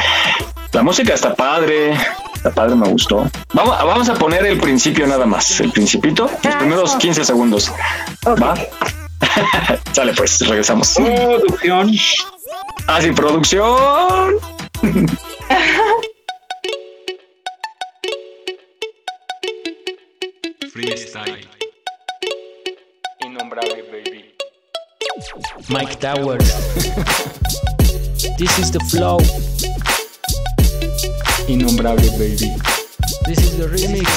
[0.71, 1.13] la música.
[1.13, 1.93] Está padre.
[2.33, 3.29] Está padre, me gustó.
[3.53, 5.59] Vamos, vamos a poner el principio nada más.
[5.59, 6.31] El principito.
[6.43, 7.71] Los primeros 15 segundos.
[8.25, 8.55] ¿Va?
[9.91, 10.95] Sale pues, regresamos.
[10.95, 11.91] Producción.
[12.87, 14.33] Ah, sí, producción.
[20.81, 21.45] Freestyle.
[23.21, 24.33] Innombrable, baby.
[25.69, 26.41] Mike Towers.
[28.39, 29.19] this is the flow.
[31.45, 32.49] Innombrable, baby.
[33.27, 34.09] This is the remix.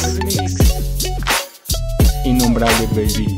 [2.24, 3.36] Innombrable, baby.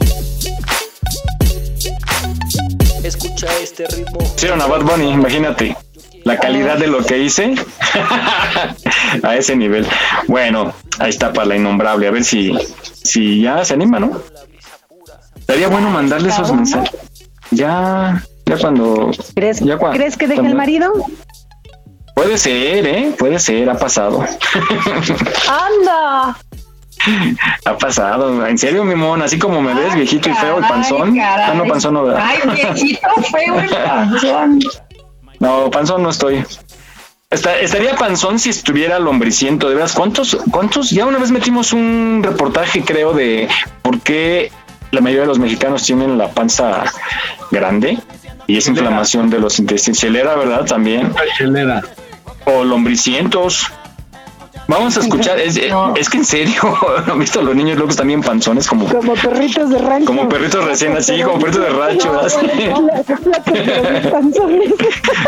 [3.03, 4.21] Escucha este ritmo.
[4.21, 5.86] Hicieron a Bad Bunny, imagínate.
[6.27, 7.55] La calidad de lo que hice
[9.23, 9.87] a ese nivel.
[10.27, 12.09] Bueno, ahí está para la innombrable.
[12.09, 12.53] A ver si,
[13.05, 14.21] si ya se anima, ¿no?
[15.47, 16.91] Sería bueno mandarle esos mensajes.
[17.53, 19.13] Ya, ya cuando.
[19.37, 20.93] ¿Crees, ya ¿crees que deje cuando- el marido?
[22.15, 23.15] Puede ser, ¿eh?
[23.17, 24.25] Puede ser, ha pasado.
[25.49, 26.37] ¡Anda!
[27.67, 28.45] ha pasado.
[28.47, 31.15] En serio, mi mon, así como me ves, viejito y feo y panzón.
[31.15, 31.51] caray.
[31.51, 32.25] Ah, no, panzón no, ¿verdad?
[32.25, 34.59] Ay, viejito feo y panzón.
[35.41, 36.45] No, panzón no estoy.
[37.31, 39.93] Esta- estaría panzón si estuviera lombriciento, de veras.
[39.93, 40.91] ¿Cuántos, cuántos?
[40.91, 43.49] Ya una vez metimos un reportaje, creo, de
[43.83, 44.51] por qué
[44.93, 46.85] la mayoría de los mexicanos tienen la panza
[47.51, 47.99] grande
[48.47, 49.99] y es inflamación de los intestinos.
[49.99, 50.65] Chelera, ¿verdad?
[50.65, 51.13] También.
[51.37, 51.83] Chelera.
[52.45, 53.73] O lombricientos.
[54.69, 55.57] Vamos a escuchar, es,
[55.97, 56.61] es que en serio,
[57.07, 60.07] ¿no han visto los niños locos también panzones como, Como perritos de rancho.
[60.07, 62.21] como perritos recién así, como perritos de rancho?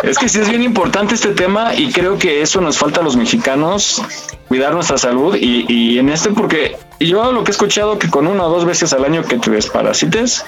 [0.02, 3.04] Es que sí es bien importante este tema y creo que eso nos falta a
[3.04, 4.02] los mexicanos,
[4.48, 8.26] cuidar nuestra salud y, y en este porque yo lo que he escuchado que con
[8.26, 10.44] una o dos veces al año que te desparasites,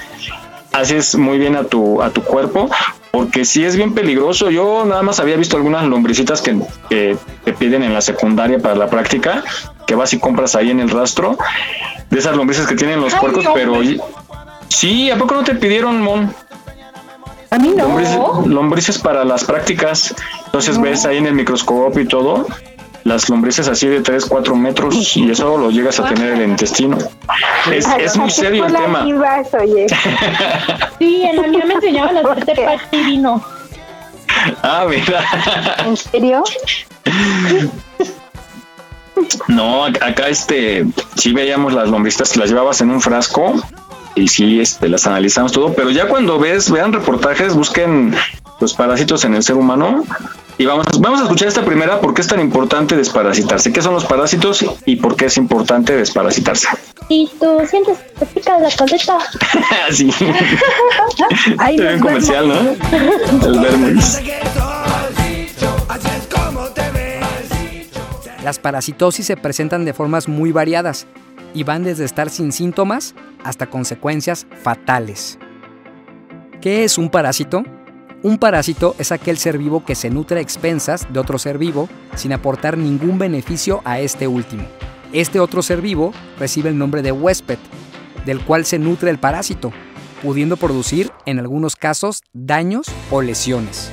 [0.73, 2.69] haces muy bien a tu, a tu cuerpo
[3.11, 4.49] porque sí es bien peligroso.
[4.49, 6.57] Yo nada más había visto algunas lombricitas que,
[6.89, 9.43] que te piden en la secundaria para la práctica,
[9.85, 11.37] que vas y compras ahí en el rastro,
[12.09, 13.75] de esas lombrices que tienen los puercos, no, pero...
[14.69, 16.33] Sí, ¿a poco no te pidieron, Mon?
[17.49, 17.83] A mí no.
[17.83, 20.15] Lombrices, lombrices para las prácticas.
[20.45, 22.47] Entonces ves ahí en el microscopio y todo,
[23.03, 26.49] las lombrices así de 3, 4 metros y eso lo llegas a tener en el
[26.51, 26.97] intestino.
[27.71, 29.05] Es, es muy serio el tema.
[29.59, 29.87] oye.
[30.99, 33.43] Sí, en la mía me enseñaban a hacerte pastibino.
[34.61, 35.23] Ah, mira.
[35.85, 36.43] ¿En serio?
[39.47, 40.85] No, ac- acá este,
[41.15, 43.53] sí veíamos las lombrices que las llevabas en un frasco
[44.15, 48.15] y sí, este, las analizamos todo, pero ya cuando ves, vean reportajes, busquen
[48.61, 50.05] los parásitos en el ser humano
[50.57, 53.73] y vamos, vamos a escuchar esta primera, ¿por qué es tan importante desparasitarse?
[53.73, 56.67] ¿Qué son los parásitos y por qué es importante desparasitarse?
[57.07, 59.17] Si tú sientes que te pica la coleta.
[61.49, 63.47] Un nos comercial, ¿no?
[63.47, 64.21] El Vermouth.
[68.43, 71.07] Las parasitosis se presentan de formas muy variadas
[71.53, 75.39] y van desde estar sin síntomas hasta consecuencias fatales.
[76.61, 77.63] ¿Qué es un parásito?
[78.23, 81.89] Un parásito es aquel ser vivo que se nutre a expensas de otro ser vivo
[82.15, 84.63] sin aportar ningún beneficio a este último.
[85.11, 87.57] Este otro ser vivo recibe el nombre de huésped,
[88.23, 89.71] del cual se nutre el parásito,
[90.21, 93.89] pudiendo producir en algunos casos daños o lesiones.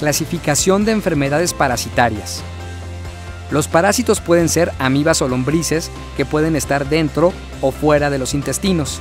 [0.00, 2.42] Clasificación de enfermedades parasitarias.
[3.52, 8.34] Los parásitos pueden ser amibas o lombrices que pueden estar dentro o fuera de los
[8.34, 9.00] intestinos.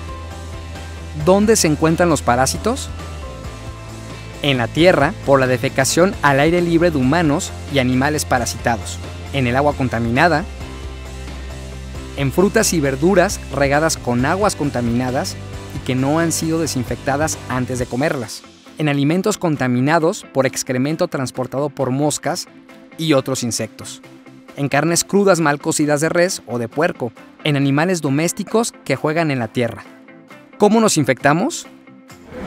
[1.26, 2.90] ¿Dónde se encuentran los parásitos?
[4.46, 9.00] En la tierra, por la defecación al aire libre de humanos y animales parasitados,
[9.34, 10.46] en el agua contaminada,
[12.16, 15.36] en frutas y verduras regadas con aguas contaminadas
[15.76, 18.44] y que no han sido desinfectadas antes de comerlas,
[18.78, 22.48] en alimentos contaminados por excremento transportado por moscas
[23.00, 24.04] y otros insectos,
[24.58, 27.12] en carnes crudas mal cocidas de res o de puerco,
[27.44, 29.84] en animales domésticos que juegan en la tierra.
[30.60, 31.66] ¿Cómo nos infectamos?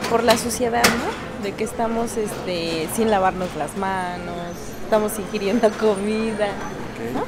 [0.09, 1.28] Por la suciedad, ¿no?
[1.43, 6.49] De que estamos este, sin lavarnos las manos, estamos ingiriendo comida,
[7.13, 7.23] ¿no?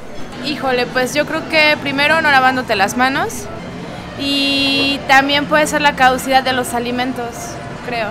[0.46, 3.46] Híjole, pues yo creo que primero no lavándote las manos
[4.20, 7.26] y también puede ser la caducidad de los alimentos,
[7.86, 8.10] creo.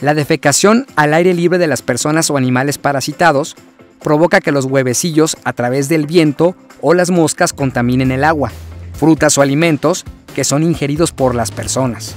[0.00, 3.56] La defecación al aire libre de las personas o animales parasitados
[4.02, 8.52] provoca que los huevecillos a través del viento o las moscas contaminen el agua,
[8.98, 10.04] frutas o alimentos
[10.34, 12.14] que son ingeridos por las personas.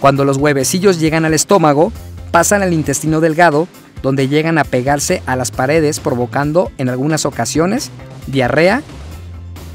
[0.00, 1.92] Cuando los huevecillos llegan al estómago,
[2.30, 3.68] pasan al intestino delgado,
[4.02, 7.90] donde llegan a pegarse a las paredes provocando en algunas ocasiones
[8.26, 8.82] diarrea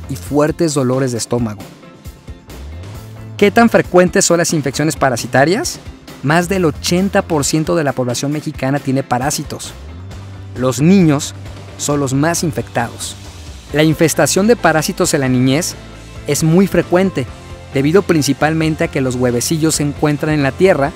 [0.09, 1.61] y fuertes dolores de estómago.
[3.37, 5.79] ¿Qué tan frecuentes son las infecciones parasitarias?
[6.23, 9.73] Más del 80% de la población mexicana tiene parásitos.
[10.57, 11.35] Los niños
[11.77, 13.15] son los más infectados.
[13.73, 15.75] La infestación de parásitos en la niñez
[16.27, 17.27] es muy frecuente,
[17.73, 20.93] debido principalmente a que los huevecillos se encuentran en la tierra,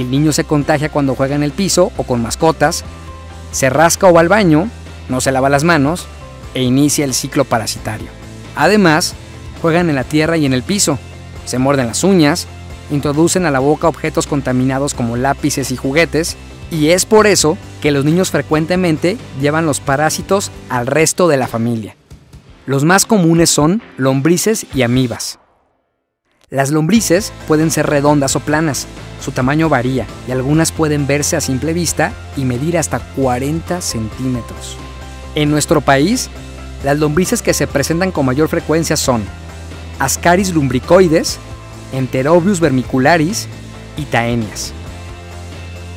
[0.00, 2.84] el niño se contagia cuando juega en el piso o con mascotas,
[3.52, 4.68] se rasca o va al baño,
[5.08, 6.06] no se lava las manos
[6.54, 8.08] e inicia el ciclo parasitario.
[8.54, 9.14] Además,
[9.62, 10.98] juegan en la tierra y en el piso,
[11.44, 12.46] se muerden las uñas,
[12.90, 16.36] introducen a la boca objetos contaminados como lápices y juguetes,
[16.70, 21.46] y es por eso que los niños frecuentemente llevan los parásitos al resto de la
[21.46, 21.96] familia.
[22.66, 25.38] Los más comunes son lombrices y amibas.
[26.48, 28.86] Las lombrices pueden ser redondas o planas,
[29.20, 34.76] su tamaño varía y algunas pueden verse a simple vista y medir hasta 40 centímetros.
[35.34, 36.30] En nuestro país,
[36.84, 39.24] las lombrices que se presentan con mayor frecuencia son
[39.98, 41.40] Ascaris lumbricoides,
[41.92, 43.48] Enterobius vermicularis
[43.96, 44.72] y Taenias.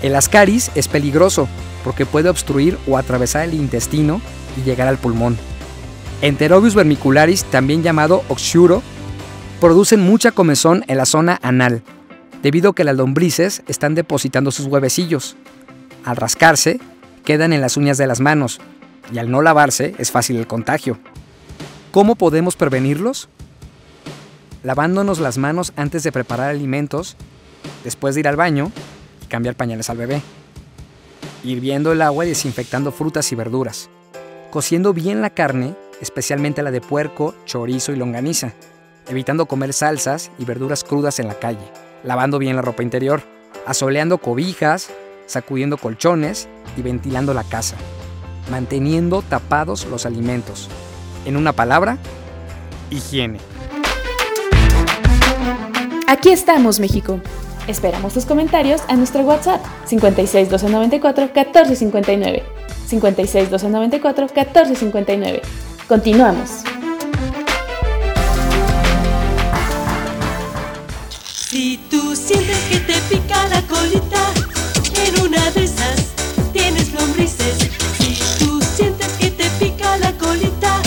[0.01, 1.47] El Ascaris es peligroso
[1.83, 4.19] porque puede obstruir o atravesar el intestino
[4.57, 5.37] y llegar al pulmón.
[6.23, 8.81] Enterobius vermicularis, también llamado oxuro,
[9.59, 11.83] producen mucha comezón en la zona anal,
[12.41, 15.35] debido a que las lombrices están depositando sus huevecillos.
[16.05, 16.79] Al rascarse,
[17.25, 18.59] quedan en las uñas de las manos,
[19.11, 20.97] y al no lavarse es fácil el contagio.
[21.91, 23.27] ¿Cómo podemos prevenirlos?
[24.63, 27.17] Lavándonos las manos antes de preparar alimentos,
[27.83, 28.71] después de ir al baño
[29.23, 30.21] y cambiar pañales al bebé.
[31.43, 33.89] Hirviendo el agua y desinfectando frutas y verduras.
[34.51, 38.53] Cociendo bien la carne, especialmente la de puerco, chorizo y longaniza.
[39.09, 41.65] Evitando comer salsas y verduras crudas en la calle.
[42.03, 43.23] Lavando bien la ropa interior.
[43.65, 44.91] Asoleando cobijas,
[45.25, 47.75] sacudiendo colchones y ventilando la casa.
[48.51, 50.69] Manteniendo tapados los alimentos.
[51.25, 51.97] En una palabra,
[52.91, 53.39] higiene.
[56.07, 57.19] Aquí estamos, México.
[57.67, 62.43] Esperamos tus comentarios a nuestro WhatsApp 56 294 1459.
[62.85, 65.41] 56 294 1459.
[65.87, 66.63] Continuamos.
[71.59, 74.31] Si tú sientes que te pica la colita,
[75.05, 76.13] en una de esas
[76.53, 77.57] tienes lombrices.
[77.99, 80.81] Si tú sientes que te pica la colita,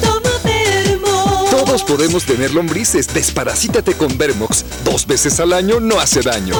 [0.00, 1.50] toma Vermox.
[1.50, 3.12] Todos podemos tener lombrices.
[3.12, 4.64] Desparasítate con Vermox.
[4.84, 6.54] Dos veces al año no hace daño.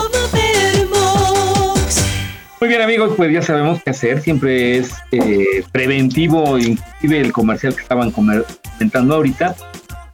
[2.61, 7.73] Muy bien amigos, pues ya sabemos qué hacer, siempre es eh, preventivo, inclusive el comercial
[7.77, 9.55] que estaban comentando ahorita,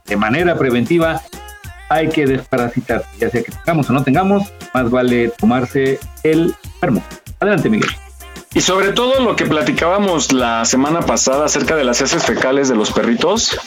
[0.05, 1.23] de manera preventiva
[1.89, 7.03] hay que desparasitar, ya sea que tengamos o no tengamos, más vale tomarse el enfermo.
[7.39, 7.89] Adelante Miguel.
[8.53, 12.75] Y sobre todo lo que platicábamos la semana pasada acerca de las heces fecales de
[12.75, 13.59] los perritos,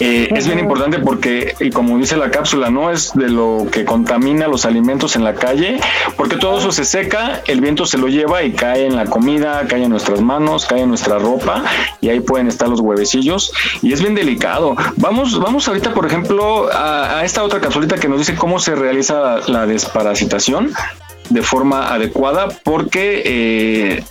[0.00, 3.84] eh, es bien importante porque, y como dice la cápsula, no es de lo que
[3.84, 5.78] contamina los alimentos en la calle,
[6.16, 9.66] porque todo eso se seca, el viento se lo lleva y cae en la comida,
[9.68, 11.64] cae en nuestras manos, cae en nuestra ropa
[12.00, 13.52] y ahí pueden estar los huevecillos
[13.82, 14.76] y es bien delicado.
[14.96, 18.74] Vamos, vamos ahorita, por ejemplo, a, a esta otra capsulita que nos dice cómo se
[18.74, 20.72] realiza la desparasitación
[21.30, 24.04] de forma adecuada, porque eh,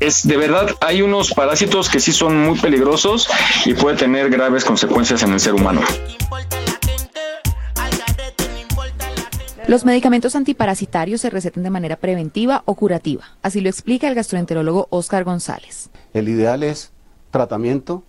[0.00, 3.28] es de verdad hay unos parásitos que sí son muy peligrosos
[3.64, 5.80] y puede tener graves consecuencias en el ser humano.
[9.68, 13.24] Los medicamentos antiparasitarios se recetan de manera preventiva o curativa.
[13.42, 15.90] Así lo explica el gastroenterólogo Oscar González.
[16.14, 16.92] El ideal es
[17.32, 18.04] tratamiento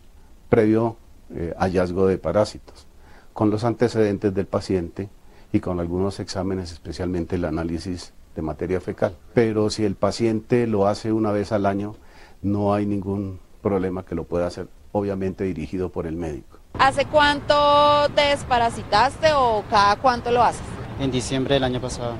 [0.49, 0.97] previo
[1.33, 2.85] eh, hallazgo de parásitos,
[3.33, 5.09] con los antecedentes del paciente
[5.51, 9.17] y con algunos exámenes, especialmente el análisis de materia fecal.
[9.33, 11.95] Pero si el paciente lo hace una vez al año,
[12.43, 16.59] no hay ningún problema que lo pueda hacer, obviamente dirigido por el médico.
[16.77, 20.61] ¿Hace cuánto te desparasitaste o cada cuánto lo haces?
[20.99, 22.13] En diciembre del año pasado.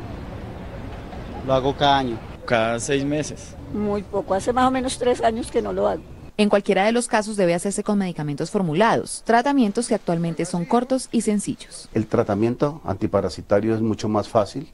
[1.45, 2.17] Lo hago cada año.
[2.45, 3.55] Cada seis meses.
[3.71, 6.01] Muy poco, hace más o menos tres años que no lo hago.
[6.37, 11.09] En cualquiera de los casos debe hacerse con medicamentos formulados, tratamientos que actualmente son cortos
[11.11, 11.89] y sencillos.
[11.93, 14.71] El tratamiento antiparasitario es mucho más fácil,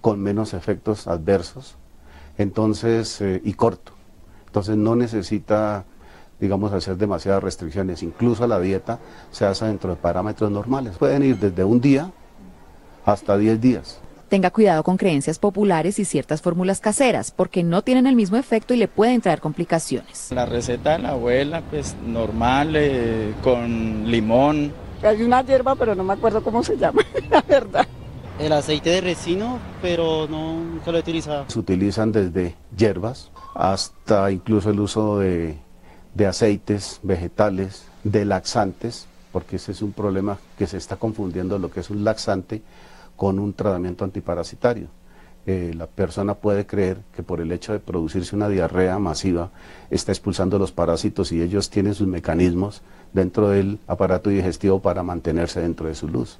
[0.00, 1.76] con menos efectos adversos,
[2.38, 3.92] entonces eh, y corto.
[4.46, 5.84] Entonces no necesita,
[6.40, 8.02] digamos, hacer demasiadas restricciones.
[8.02, 8.98] Incluso la dieta
[9.30, 10.96] se hace dentro de parámetros normales.
[10.98, 12.10] Pueden ir desde un día
[13.04, 14.00] hasta 10 días.
[14.28, 18.74] Tenga cuidado con creencias populares y ciertas fórmulas caseras, porque no tienen el mismo efecto
[18.74, 20.30] y le pueden traer complicaciones.
[20.30, 24.72] La receta de la abuela, pues normal, eh, con limón.
[25.02, 27.86] Hay una hierba, pero no me acuerdo cómo se llama, la verdad.
[28.40, 31.44] El aceite de resino, pero no, nunca lo he utilizado.
[31.48, 35.58] Se utilizan desde hierbas hasta incluso el uso de,
[36.26, 41.80] aceites vegetales, de laxantes, porque ese es un problema que se está confundiendo lo que
[41.80, 42.62] es un laxante
[43.14, 44.88] con un tratamiento antiparasitario.
[45.44, 49.50] Eh, la persona puede creer que por el hecho de producirse una diarrea masiva
[49.90, 52.80] está expulsando los parásitos y ellos tienen sus mecanismos
[53.12, 56.38] dentro del aparato digestivo para mantenerse dentro de su luz.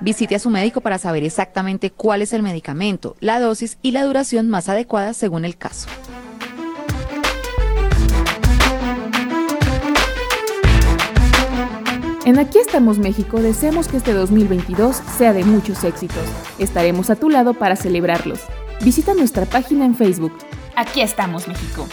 [0.00, 4.04] Visite a su médico para saber exactamente cuál es el medicamento, la dosis y la
[4.04, 5.88] duración más adecuada según el caso.
[12.24, 16.24] En Aquí estamos México deseamos que este 2022 sea de muchos éxitos.
[16.58, 18.40] Estaremos a tu lado para celebrarlos.
[18.82, 20.32] Visita nuestra página en Facebook.
[20.76, 21.86] Aquí estamos México.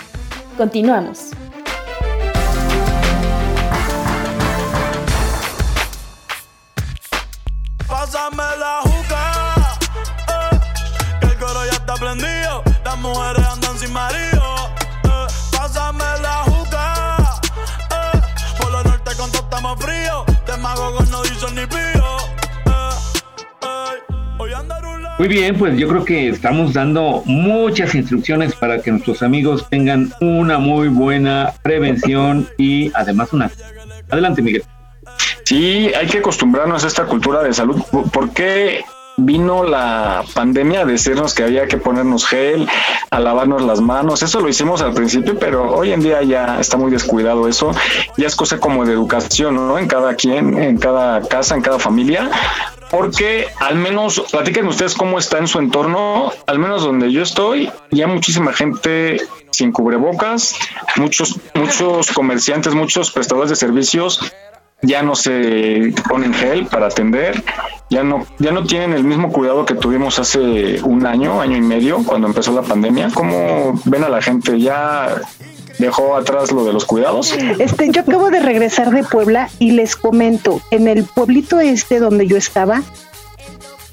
[0.58, 1.32] Continuamos.
[8.10, 9.78] Pásame la juca,
[10.30, 11.30] eh,
[13.92, 14.70] marido.
[15.04, 15.28] eh.
[15.52, 17.42] Pásame la juca,
[25.20, 30.14] Muy bien, pues yo creo que estamos dando muchas instrucciones para que nuestros amigos tengan
[30.22, 33.52] una muy buena prevención y además una...
[34.10, 34.64] Adelante, Miguel.
[35.48, 37.82] Sí, hay que acostumbrarnos a esta cultura de salud.
[38.12, 38.84] ¿Por qué
[39.16, 42.68] vino la pandemia a decirnos que había que ponernos gel,
[43.12, 44.24] a lavarnos las manos?
[44.24, 47.72] Eso lo hicimos al principio, pero hoy en día ya está muy descuidado eso.
[48.18, 49.80] Ya es cosa como de educación, ¿no?
[49.80, 52.30] En cada quien, en cada casa, en cada familia.
[52.92, 57.72] Porque al menos, platiquen ustedes cómo está en su entorno, al menos donde yo estoy,
[57.92, 59.22] ya muchísima gente
[59.52, 60.56] sin cubrebocas,
[60.98, 64.20] muchos, muchos comerciantes, muchos prestadores de servicios
[64.82, 67.44] ya no se ponen gel para atender,
[67.90, 71.62] ya no, ya no tienen el mismo cuidado que tuvimos hace un año, año y
[71.62, 73.10] medio, cuando empezó la pandemia.
[73.14, 74.60] ¿Cómo ven a la gente?
[74.60, 75.16] ¿Ya
[75.80, 77.34] dejó atrás lo de los cuidados?
[77.60, 82.28] Este, yo acabo de regresar de Puebla y les comento, en el pueblito este donde
[82.28, 82.82] yo estaba,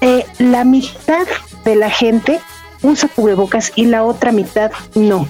[0.01, 1.25] eh, la mitad
[1.63, 2.39] de la gente
[2.83, 5.27] usa cubrebocas y la otra mitad no.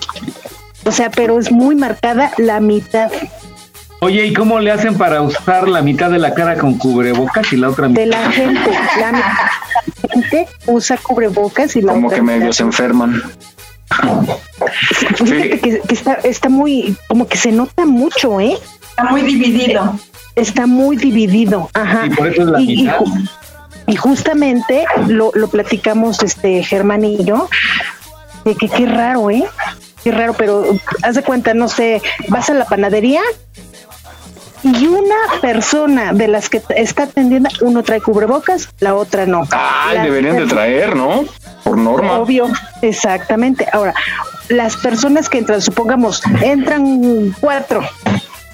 [0.85, 3.11] O sea, pero es muy marcada la mitad.
[4.05, 7.57] Oye, ¿y cómo le hacen para usar la mitad de la cara con cubrebocas y
[7.57, 8.01] la otra mitad?
[8.01, 9.33] De la gente, la mitad
[9.83, 13.23] de la gente usa cubrebocas y la Como otra que medio se enferman.
[14.93, 18.55] Fíjate que, que está, está muy, como que se nota mucho, ¿eh?
[18.89, 19.99] Está muy dividido.
[20.35, 22.05] Está muy dividido, ajá.
[22.05, 22.99] Y por eso es la Y- mitad.
[23.87, 27.49] Y justamente lo, lo platicamos este Germán y yo,
[28.43, 29.45] de que qué raro, ¿eh?
[30.03, 30.63] Qué raro, pero
[31.01, 33.21] haz de cuenta, no sé, vas a la panadería
[34.65, 39.43] y una persona de las que está atendiendo, uno trae cubrebocas, la otra no.
[39.51, 41.23] Ay, Las deberían de traer, ¿no?
[41.63, 42.13] Por norma.
[42.13, 42.47] Obvio,
[42.81, 43.67] exactamente.
[43.71, 43.93] Ahora,
[44.49, 47.81] las personas que entran, supongamos, entran cuatro,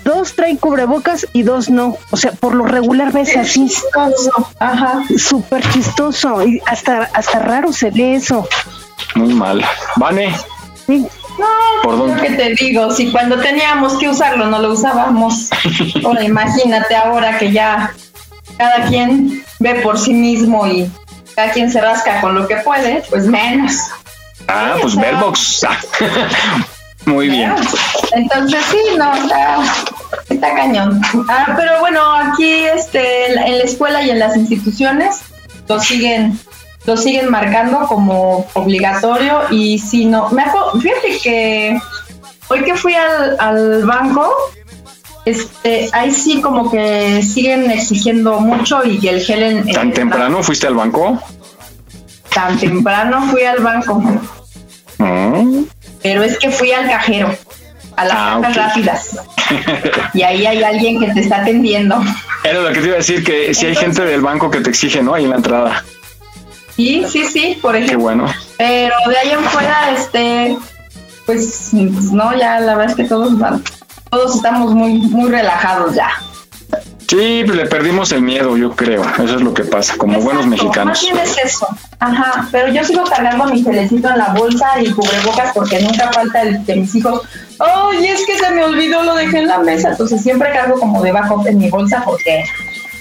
[0.03, 1.95] dos traen cubrebocas y dos no.
[2.09, 3.71] O sea, por lo regular ves así.
[4.59, 5.03] Ajá.
[5.17, 8.45] Súper chistoso y hasta, hasta raro se ve eso.
[9.15, 9.63] Muy mal.
[9.95, 10.35] Vane,
[10.87, 11.07] Sí.
[11.41, 12.21] No, ¿Por lo dónde?
[12.21, 15.49] que te digo, si cuando teníamos que usarlo no lo usábamos.
[16.05, 17.93] Ahora imagínate ahora que ya
[18.57, 20.89] cada quien ve por sí mismo y
[21.35, 23.73] cada quien se rasca con lo que puede, pues menos.
[24.47, 25.65] Ah, pues Bellbox.
[27.05, 27.55] Muy bien.
[28.11, 29.57] Entonces sí, no, está,
[30.29, 31.01] está cañón.
[31.27, 35.21] Ah, pero bueno, aquí este, en la escuela y en las instituciones
[35.67, 36.39] lo siguen
[36.85, 41.79] lo siguen marcando como obligatorio y si no, me acuerdo, fíjate que
[42.47, 44.33] hoy que fui al, al banco,
[45.25, 50.41] este, ahí sí como que siguen exigiendo mucho y el gel en, en- ¿Tan temprano
[50.41, 51.21] fuiste al banco?
[52.33, 54.01] tan temprano fui al banco,
[54.97, 55.63] Mm.
[56.03, 57.35] pero es que fui al cajero,
[57.97, 59.19] a las Ah, cajas rápidas
[60.13, 62.01] y ahí hay alguien que te está atendiendo.
[62.43, 64.69] Era lo que te iba a decir, que si hay gente del banco que te
[64.69, 65.13] exige, ¿no?
[65.13, 65.83] Ahí en la entrada.
[66.85, 67.99] Sí, sí, sí, por Qué ejemplo.
[67.99, 68.25] bueno.
[68.57, 70.57] Pero de ahí en fuera, este,
[71.25, 73.33] pues no, ya la verdad es que todos
[74.09, 76.09] todos estamos muy, muy relajados ya.
[77.07, 79.03] Sí, pues le perdimos el miedo, yo creo.
[79.15, 81.01] Eso es lo que pasa, como buenos Más mexicanos.
[81.01, 81.67] bien es eso.
[81.99, 86.41] Ajá, pero yo sigo cargando mi gelecito en la bolsa y cubrebocas porque nunca falta
[86.43, 87.21] el de mis hijos.
[87.59, 89.89] Ay, es que se me olvidó, lo dejé en la mesa.
[89.89, 92.45] Entonces siempre cargo como de backup en mi bolsa porque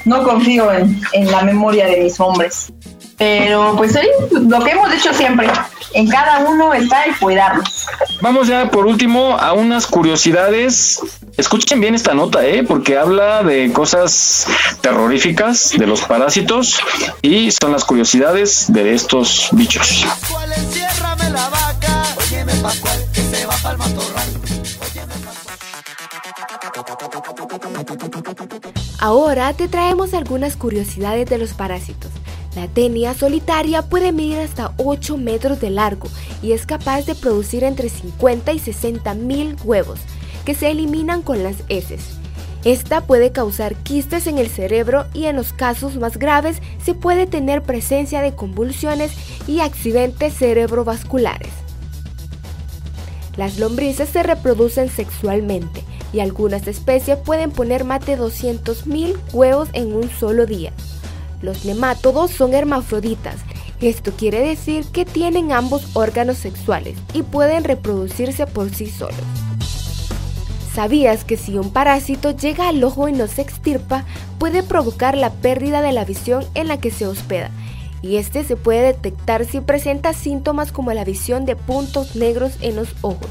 [0.04, 2.72] no confío en, en la memoria de mis hombres.
[3.20, 4.00] Pero pues sí,
[4.48, 5.46] lo que hemos hecho siempre,
[5.92, 7.86] en cada uno está el cuidarnos.
[8.22, 10.98] Vamos ya por último a unas curiosidades.
[11.36, 12.62] Escuchen bien esta nota, ¿eh?
[12.62, 14.46] porque habla de cosas
[14.80, 16.80] terroríficas de los parásitos
[17.20, 20.06] y son las curiosidades de estos bichos.
[28.98, 32.10] Ahora te traemos algunas curiosidades de los parásitos.
[32.54, 36.08] La tenia solitaria puede medir hasta 8 metros de largo
[36.42, 40.00] y es capaz de producir entre 50 y 60 mil huevos
[40.44, 42.02] que se eliminan con las heces.
[42.64, 47.26] Esta puede causar quistes en el cerebro y en los casos más graves se puede
[47.26, 49.12] tener presencia de convulsiones
[49.46, 51.52] y accidentes cerebrovasculares.
[53.36, 59.94] Las lombrices se reproducen sexualmente y algunas especies pueden poner más de 200.000 huevos en
[59.94, 60.72] un solo día.
[61.42, 63.36] Los nemátodos son hermafroditas.
[63.80, 69.16] Esto quiere decir que tienen ambos órganos sexuales y pueden reproducirse por sí solos.
[70.74, 74.04] ¿Sabías que si un parásito llega al ojo y no se extirpa,
[74.38, 77.50] puede provocar la pérdida de la visión en la que se hospeda?
[78.02, 82.76] Y este se puede detectar si presenta síntomas como la visión de puntos negros en
[82.76, 83.28] los ojos.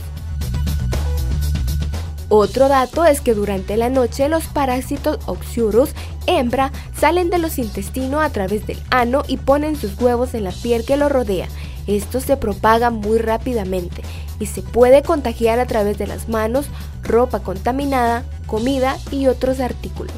[2.32, 5.90] Otro dato es que durante la noche los parásitos Oxurus
[6.28, 10.52] hembra salen de los intestinos a través del ano y ponen sus huevos en la
[10.52, 11.48] piel que lo rodea.
[11.88, 14.04] Esto se propaga muy rápidamente
[14.40, 16.68] y se puede contagiar a través de las manos,
[17.02, 20.14] ropa contaminada, comida y otros artículos.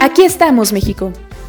[0.00, 1.12] Aquí estamos, México.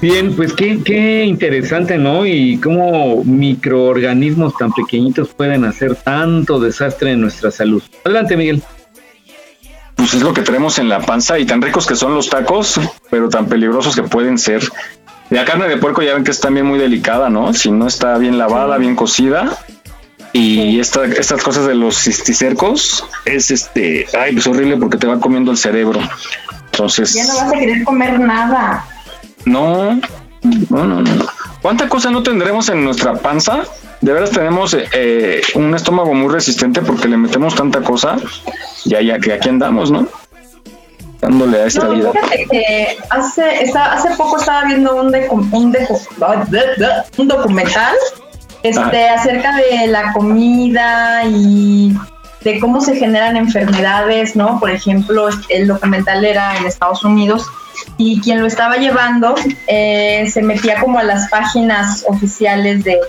[0.00, 2.26] Bien, pues qué, qué interesante, ¿no?
[2.26, 7.82] Y cómo microorganismos tan pequeñitos pueden hacer tanto desastre en nuestra salud.
[8.04, 8.62] Adelante, Miguel.
[9.94, 12.78] Pues es lo que tenemos en la panza y tan ricos que son los tacos,
[13.10, 14.62] pero tan peligrosos que pueden ser.
[15.30, 17.54] La carne de puerco ya ven que es también muy delicada, ¿no?
[17.54, 19.56] Si no está bien lavada, bien cocida.
[20.34, 25.18] Y esta- estas cosas de los cisticercos es este, ay, pues horrible porque te va
[25.18, 25.98] comiendo el cerebro.
[26.66, 28.84] Entonces, Ya no vas a querer comer nada.
[29.46, 29.94] No,
[30.70, 31.26] no, no, no.
[31.62, 33.62] ¿Cuánta cosa no tendremos en nuestra panza?
[34.00, 38.16] De veras tenemos eh, un estómago muy resistente porque le metemos tanta cosa.
[38.84, 40.06] Ya, ya que aquí andamos, ¿no?
[41.20, 42.12] Dándole a esta No, vida.
[42.12, 47.94] fíjate que hace, está- hace poco estaba viendo un, decu- un, decu- un documental
[48.62, 51.96] este, acerca de la comida y
[52.42, 54.60] de cómo se generan enfermedades, ¿no?
[54.60, 57.46] Por ejemplo, el documental era en Estados Unidos
[57.98, 59.34] y quien lo estaba llevando
[59.66, 63.00] eh, se metía como a las páginas oficiales de,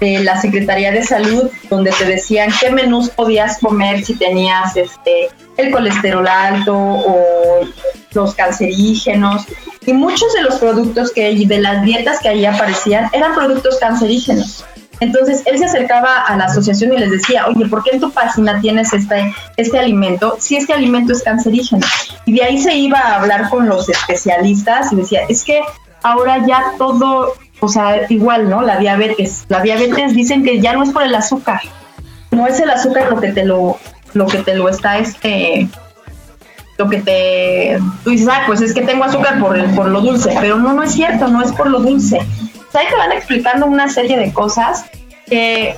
[0.00, 5.70] la Secretaría de Salud donde te decían qué menús podías comer si tenías este el
[5.70, 7.60] colesterol alto o
[8.14, 9.44] los cancerígenos
[9.84, 14.64] y muchos de los productos que de las dietas que ahí aparecían eran productos cancerígenos.
[15.00, 18.10] Entonces él se acercaba a la asociación y les decía, oye, ¿por qué en tu
[18.12, 20.36] página tienes este, este alimento?
[20.38, 21.86] Si este alimento es cancerígeno.
[22.26, 25.60] Y de ahí se iba a hablar con los especialistas y decía, es que
[26.02, 28.60] ahora ya todo, o sea, igual, ¿no?
[28.62, 29.44] La diabetes.
[29.48, 31.60] La diabetes dicen que ya no es por el azúcar.
[32.30, 33.78] No es el azúcar lo que te lo,
[34.12, 35.68] lo que te lo está este
[36.78, 40.00] lo que te, tú dices, ah, pues es que tengo azúcar por, el- por lo
[40.00, 42.20] dulce, pero no, no es cierto, no es por lo dulce.
[42.72, 44.84] Ahí te van explicando una serie de cosas
[45.26, 45.76] que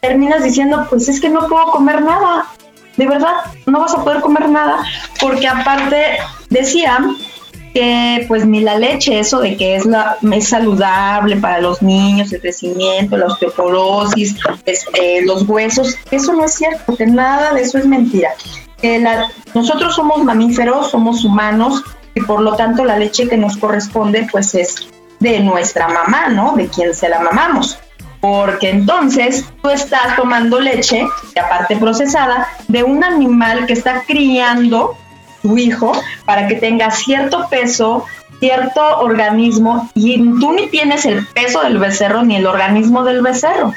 [0.00, 2.46] terminas diciendo, pues es que no puedo comer nada,
[2.96, 3.34] de verdad,
[3.66, 4.84] no vas a poder comer nada,
[5.20, 6.18] porque aparte
[6.50, 7.16] decían
[7.72, 12.32] que pues ni la leche, eso de que es, la, es saludable para los niños,
[12.32, 17.62] el crecimiento, la osteoporosis, es, eh, los huesos, eso no es cierto, que nada de
[17.62, 18.30] eso es mentira.
[19.54, 21.82] Nosotros somos mamíferos, somos humanos
[22.14, 24.88] y por lo tanto la leche que nos corresponde pues es
[25.24, 26.54] de nuestra mamá, ¿no?
[26.54, 27.78] De quien se la mamamos.
[28.20, 34.96] Porque entonces tú estás tomando leche, y aparte procesada, de un animal que está criando
[35.42, 35.92] tu hijo
[36.24, 38.04] para que tenga cierto peso,
[38.38, 43.72] cierto organismo, y tú ni tienes el peso del becerro ni el organismo del becerro.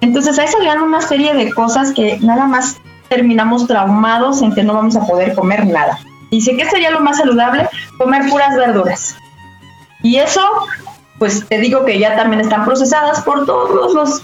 [0.00, 2.76] Entonces ahí salían una serie de cosas que nada más
[3.08, 5.98] terminamos traumados en que no vamos a poder comer nada.
[6.30, 7.68] Dice, ¿qué sería lo más saludable?
[7.98, 9.16] Comer puras verduras.
[10.02, 10.40] Y eso,
[11.22, 14.22] pues te digo que ya también están procesadas por todos los,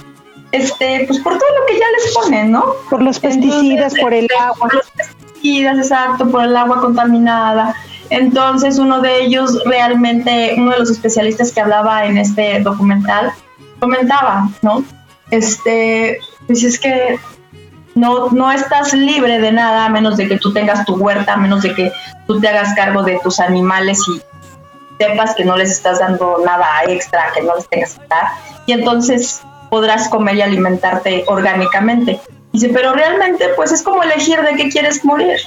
[0.51, 2.65] este, pues por todo lo que ya les ponen, ¿no?
[2.91, 4.57] Por los pesticidas, por el agua.
[4.59, 7.77] Por los pesticidas, exacto, por el agua contaminada.
[8.11, 13.31] Entonces uno de ellos realmente, uno de los especialistas que hablaba en este documental,
[13.79, 14.83] comentaba, ¿no?
[15.31, 16.19] Este,
[16.49, 17.21] pues es que
[17.95, 21.37] no, no estás libre de nada a menos de que tú tengas tu huerta, a
[21.37, 21.93] menos de que
[22.27, 24.21] tú te hagas cargo de tus animales y
[24.99, 28.29] sepas que no les estás dando nada extra, que no les tengas que dar.
[28.67, 29.41] Y entonces
[29.71, 32.21] podrás comer y alimentarte orgánicamente.
[32.53, 35.39] Dice, pero realmente pues es como elegir de qué quieres morir.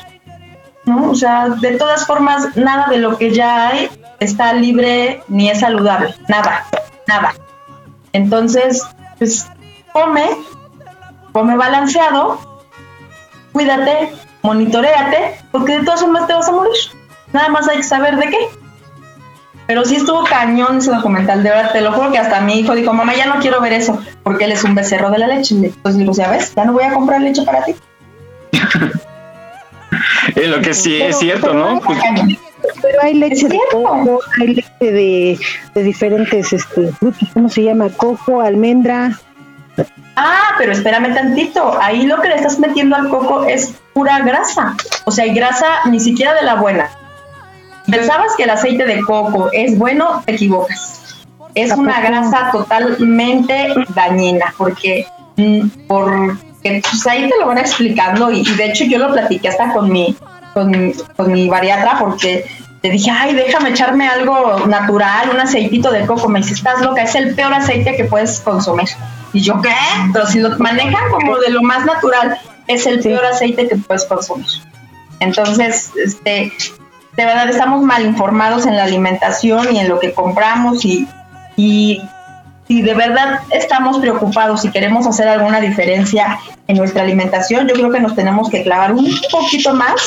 [0.85, 1.11] ¿no?
[1.11, 3.89] O sea, de todas formas, nada de lo que ya hay
[4.19, 6.13] está libre ni es saludable.
[6.27, 6.65] Nada,
[7.07, 7.33] nada.
[8.13, 8.83] Entonces,
[9.17, 9.47] pues
[9.93, 10.29] come,
[11.31, 12.39] come balanceado,
[13.51, 16.73] cuídate, monitoreate, porque de todas formas te vas a morir.
[17.33, 18.60] Nada más hay que saber de qué.
[19.71, 22.75] Pero sí estuvo cañón ese documental, de verdad, te lo juro que hasta mi hijo
[22.75, 25.55] dijo, mamá, ya no quiero ver eso, porque él es un becerro de la leche.
[25.55, 27.73] Entonces digo, ya ves, ya no voy a comprar leche para ti.
[30.35, 31.79] Es lo que sí es cierto, ¿no?
[31.79, 31.99] Pues,
[32.81, 35.39] Pero hay leche de coco, hay leche de,
[35.73, 37.87] de diferentes este, frutos, ¿cómo se llama?
[37.95, 39.17] Coco, almendra.
[40.17, 41.81] Ah, pero espérame tantito.
[41.81, 44.75] Ahí lo que le estás metiendo al coco es pura grasa.
[45.05, 46.89] O sea, hay grasa ni siquiera de la buena.
[47.91, 51.23] Pensabas que el aceite de coco es bueno, te equivocas.
[51.53, 58.41] Es una grasa totalmente dañina, porque mm, porque pues ahí te lo van explicando y,
[58.41, 60.15] y de hecho yo lo platiqué hasta con mi
[60.53, 62.45] con, con mi bariatra porque
[62.81, 66.27] le dije, ay, déjame echarme algo natural, un aceitito de coco.
[66.29, 68.89] Me dice, estás loca, es el peor aceite que puedes consumir.
[69.33, 69.73] Y yo, ¿qué?
[70.11, 74.05] Pero si lo manejan como de lo más natural, es el peor aceite que puedes
[74.05, 74.47] consumir.
[75.19, 76.51] Entonces, este,
[77.15, 81.07] de verdad estamos mal informados en la alimentación y en lo que compramos y,
[81.57, 82.01] y
[82.67, 87.91] si de verdad estamos preocupados y queremos hacer alguna diferencia en nuestra alimentación, yo creo
[87.91, 90.01] que nos tenemos que clavar un poquito más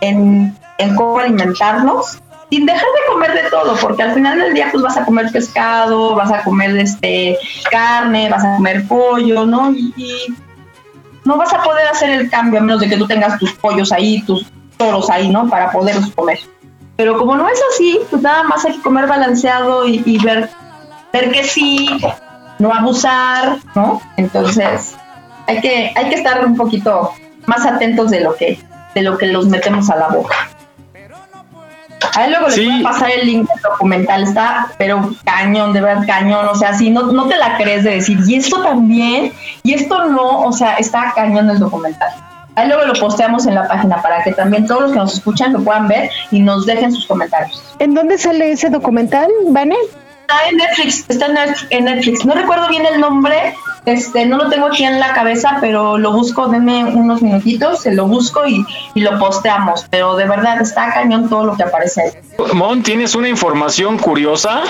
[0.00, 4.68] en, en cómo alimentarnos sin dejar de comer de todo, porque al final del día
[4.70, 7.36] pues vas a comer pescado, vas a comer este
[7.70, 9.72] carne, vas a comer pollo, ¿no?
[9.72, 10.34] Y, y
[11.24, 13.90] no vas a poder hacer el cambio a menos de que tú tengas tus pollos
[13.90, 14.46] ahí, tus
[14.76, 15.48] toros ahí, ¿no?
[15.48, 16.38] Para poderlos comer.
[16.96, 20.48] Pero como no es así, pues nada más hay que comer balanceado y, y ver,
[21.12, 21.88] ver que sí,
[22.58, 24.00] no abusar, ¿no?
[24.16, 24.94] Entonces,
[25.46, 27.12] hay que, hay que estar un poquito
[27.46, 28.58] más atentos de lo que,
[28.94, 30.48] de lo que los metemos a la boca.
[32.14, 32.66] Ahí luego les Sí.
[32.66, 36.72] voy a pasar el link del documental, está, pero cañón, de verdad cañón, o sea,
[36.74, 40.52] si no, no te la crees de decir, y esto también, y esto no, o
[40.52, 42.10] sea, está cañón el documental.
[42.56, 45.52] Ahí luego lo posteamos en la página para que también todos los que nos escuchan
[45.52, 47.62] lo puedan ver y nos dejen sus comentarios.
[47.78, 49.76] ¿En dónde sale ese documental, Vane?
[50.22, 51.26] Está en Netflix, está
[51.70, 52.24] en Netflix-.
[52.24, 53.54] No recuerdo bien el nombre,
[53.84, 57.94] este, no lo tengo aquí en la cabeza, pero lo busco, denme unos minutitos, se
[57.94, 59.86] lo busco y, y lo posteamos.
[59.90, 62.10] Pero de verdad está cañón todo lo que aparece ahí.
[62.54, 64.62] Mon, ¿tienes una información curiosa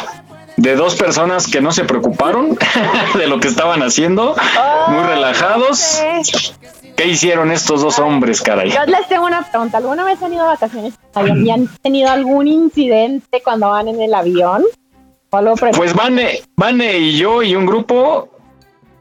[0.57, 2.59] de dos personas que no se preocuparon
[3.15, 4.37] de lo que estaban haciendo?
[4.89, 6.03] Muy relajados.
[6.97, 8.71] ¿Qué hicieron estos dos hombres, caray?
[8.71, 9.79] Yo les tengo una pregunta.
[9.79, 10.95] ¿Alguna vez han ido a vacaciones
[11.45, 14.65] y han tenido algún incidente cuando van en el avión?
[15.31, 18.31] ¿O algo por el- Pues Vane, Vane y yo y un grupo,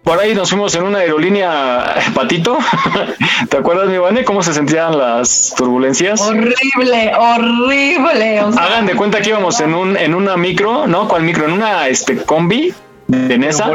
[0.03, 2.57] por ahí nos fuimos en una aerolínea patito.
[3.49, 6.19] ¿Te acuerdas, mi Vane, cómo se sentían las turbulencias?
[6.19, 8.41] Horrible, horrible.
[8.43, 11.07] o sea, Hagan de cuenta que íbamos en un en una micro, ¿no?
[11.07, 11.45] ¿Cuál micro?
[11.45, 12.73] En una este combi
[13.07, 13.71] de Nesa.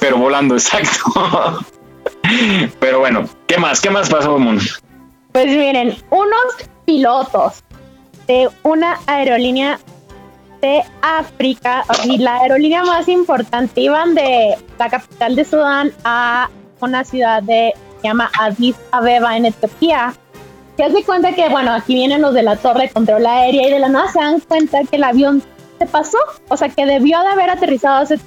[0.00, 1.60] Pero volando, exacto.
[2.80, 3.80] Pero bueno, ¿qué más?
[3.80, 4.58] ¿Qué más pasó, Moon?
[5.32, 7.62] Pues miren, unos pilotos
[8.26, 9.78] de una aerolínea
[10.60, 16.48] de África y la aerolínea más importante iban de la capital de Sudán a
[16.80, 20.14] una ciudad de se llama Addis Abeba en Etiopía.
[20.76, 23.70] Se hace cuenta que, bueno, aquí vienen los de la torre de control aérea y
[23.70, 25.42] de la nada se dan cuenta que el avión
[25.78, 28.18] se pasó, o sea que debió de haber aterrizado hace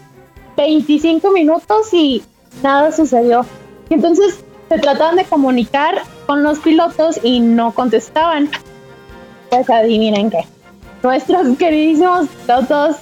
[0.57, 2.23] 25 minutos y
[2.63, 3.45] nada sucedió.
[3.89, 8.49] Y entonces se trataban de comunicar con los pilotos y no contestaban.
[9.49, 10.45] Pues adivinen qué.
[11.01, 12.97] Nuestros queridísimos pilotos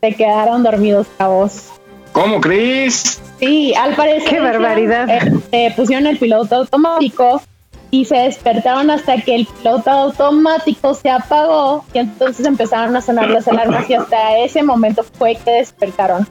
[0.00, 1.70] se quedaron dormidos cabos.
[2.12, 3.20] ¿Cómo crees?
[3.38, 4.28] Sí, al parecer.
[4.28, 5.08] ¡Qué barbaridad!
[5.52, 7.42] eh, pusieron el piloto automático
[7.90, 13.30] y se despertaron hasta que el piloto automático se apagó y entonces empezaron a sonar
[13.30, 16.26] las alarmas y hasta ese momento fue que despertaron.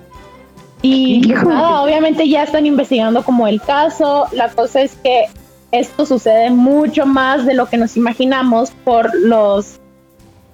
[0.83, 4.27] Y nada, obviamente ya están investigando como el caso.
[4.33, 5.27] La cosa es que
[5.71, 9.79] esto sucede mucho más de lo que nos imaginamos por los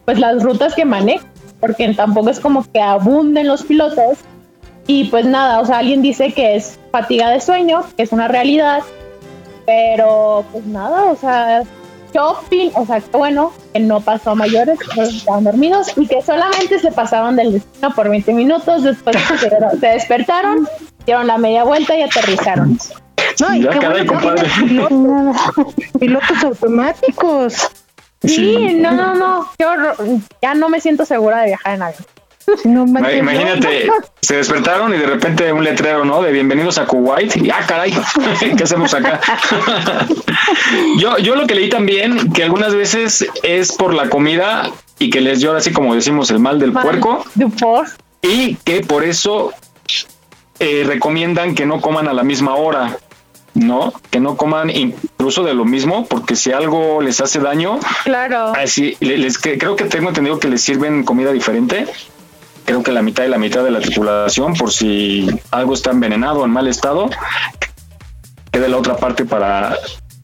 [0.05, 1.27] pues las rutas que manejan,
[1.59, 4.19] porque tampoco es como que abunden los pilotos.
[4.85, 8.27] Y pues nada, o sea, alguien dice que es fatiga de sueño, que es una
[8.27, 8.81] realidad,
[9.65, 11.63] pero pues nada, o sea,
[12.13, 16.21] shopping, o sea, que bueno, que no pasó a mayores, que estaban dormidos y que
[16.21, 19.49] solamente se pasaban del destino por 20 minutos, después se,
[19.79, 20.67] se despertaron,
[21.05, 22.77] dieron la media vuelta y aterrizaron.
[23.39, 24.49] No, y Ya, qué bueno que compadre.
[24.59, 25.37] pilotos,
[25.99, 27.69] pilotos automáticos.
[28.23, 29.95] Sí, no, no, no, horror.
[30.41, 32.03] ya no me siento segura de viajar en avión.
[32.65, 33.93] No Ma- manches, Imagínate, no.
[34.21, 36.21] se despertaron y de repente un letrero, ¿no?
[36.21, 37.35] De bienvenidos a Kuwait.
[37.37, 37.93] Y ah, caray,
[38.57, 39.19] ¿qué hacemos acá?
[40.97, 45.21] yo, yo lo que leí también, que algunas veces es por la comida y que
[45.21, 47.25] les llora así como decimos el mal del Mal puerco.
[47.59, 47.87] Por.
[48.21, 49.53] Y que por eso
[50.59, 52.97] eh, recomiendan que no coman a la misma hora.
[53.55, 53.91] ¿No?
[54.11, 58.53] Que no coman incluso de lo mismo, porque si algo les hace daño, Claro.
[58.55, 61.87] Así, le- les, que- creo que tengo entendido que les sirven comida diferente.
[62.69, 66.41] Creo que la mitad y la mitad de la tripulación, por si algo está envenenado
[66.41, 67.09] o en mal estado,
[68.51, 69.75] quede la otra parte para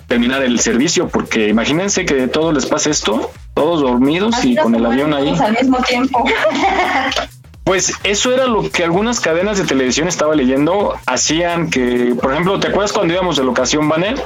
[0.05, 4.85] terminar el servicio, porque imagínense que todos les pase esto, todos dormidos y con el
[4.85, 5.35] avión ahí.
[5.39, 6.23] al mismo tiempo.
[7.63, 12.59] Pues eso era lo que algunas cadenas de televisión estaba leyendo, hacían que, por ejemplo,
[12.59, 14.23] ¿te acuerdas cuando íbamos de locación, Banner?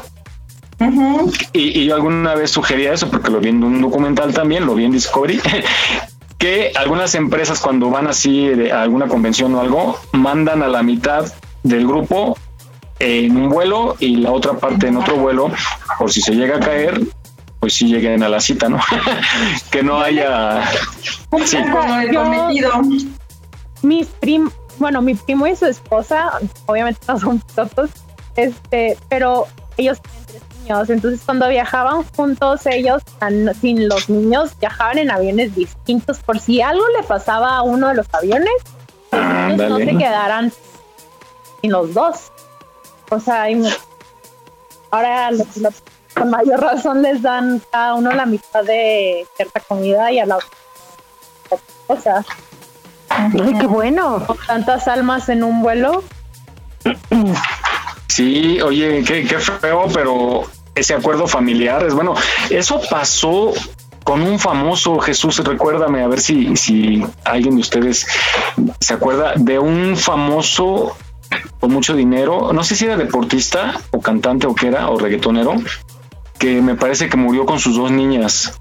[1.53, 4.75] Y, y yo alguna vez sugería eso porque lo vi en un documental también, lo
[4.75, 5.39] vi en Discovery,
[6.39, 10.81] que algunas empresas cuando van así de- a alguna convención o algo, mandan a la
[10.81, 11.31] mitad
[11.63, 12.35] del grupo
[12.99, 15.51] en un vuelo y la otra parte en otro vuelo,
[15.99, 16.99] por si se llega a caer,
[17.59, 18.79] pues si lleguen a la cita, ¿no?
[19.71, 20.63] que no haya...
[21.45, 21.57] Sí.
[21.71, 23.09] Como el
[23.81, 26.31] mis prim, bueno, mi primo y su esposa,
[26.65, 27.89] obviamente no son pilotos,
[28.35, 33.01] este, pero ellos tienen tres niños, entonces cuando viajaban juntos ellos,
[33.61, 37.95] sin los niños, viajaban en aviones distintos, por si algo le pasaba a uno de
[37.95, 38.53] los aviones,
[39.11, 40.51] ellos no se quedaran
[41.61, 42.31] sin los dos.
[43.09, 43.47] O sea,
[44.91, 45.47] ahora los
[46.13, 50.37] con mayor razón les dan cada uno la mitad de cierta comida y a la
[50.37, 50.49] otra.
[51.87, 52.25] O sea,
[53.09, 54.23] Ay, qué bueno.
[54.25, 56.03] con tantas almas en un vuelo.
[58.07, 60.43] Sí, oye, qué, qué feo, pero
[60.79, 62.15] ese acuerdo familiar es bueno.
[62.49, 63.53] Eso pasó
[64.03, 68.07] con un famoso Jesús, recuérdame, a ver si, si alguien de ustedes
[68.79, 70.95] se acuerda de un famoso
[71.59, 75.53] con mucho dinero, no sé si era deportista o cantante o qué era, o reggaetonero,
[76.39, 78.53] que me parece que murió con sus dos niñas.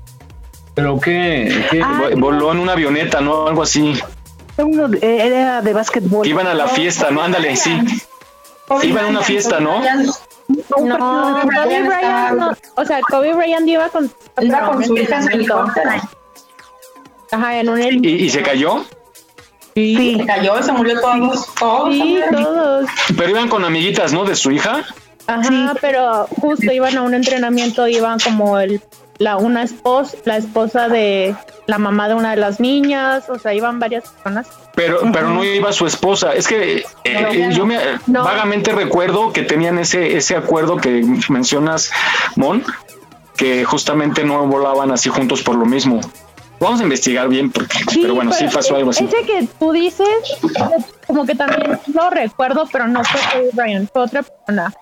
[0.74, 1.66] ¿Pero qué?
[1.70, 1.80] qué?
[1.82, 3.46] Vo- Voló en una avioneta, ¿no?
[3.46, 3.94] Algo así.
[4.58, 6.24] Uno de- era de básquetbol.
[6.24, 7.22] Que iban a la fiesta, ¿no?
[7.22, 7.72] Ándale, sí.
[8.82, 9.80] Iban a una fiesta, ¿no?
[10.48, 12.56] No, Kobe Bryant, no.
[12.76, 15.90] o sea, Kobe Bryant iba con, Iba con su hija en su helicóptero.
[17.30, 18.24] Ajá, en un ¿Y, helicóptero.
[18.24, 18.84] y se cayó?
[19.74, 20.16] Sí.
[20.18, 21.54] Se cayó, se murió todos.
[21.54, 21.94] Todos.
[21.94, 22.86] Sí, todos.
[23.16, 24.24] Pero iban con amiguitas, ¿no?
[24.24, 24.84] De su hija.
[25.26, 28.80] Ajá, pero justo iban a un entrenamiento, iban como el
[29.18, 31.34] la una esposa, la esposa de
[31.66, 34.48] la mamá de una de las niñas, o sea, iban varias personas.
[34.78, 36.34] Pero, pero no iba su esposa.
[36.34, 38.22] Es que eh, ya yo me No.
[38.22, 41.90] vagamente recuerdo que tenían ese, ese acuerdo que mencionas,
[42.36, 42.64] Mon,
[43.36, 46.00] que justamente no volaban así juntos por lo mismo.
[46.60, 49.04] Vamos a investigar bien, porque, pero bueno, sí pasó algo así.
[49.04, 50.06] Ese que tú dices,
[51.08, 54.72] como que también lo recuerdo, pero no fue Kobe Bryant, fue otra persona.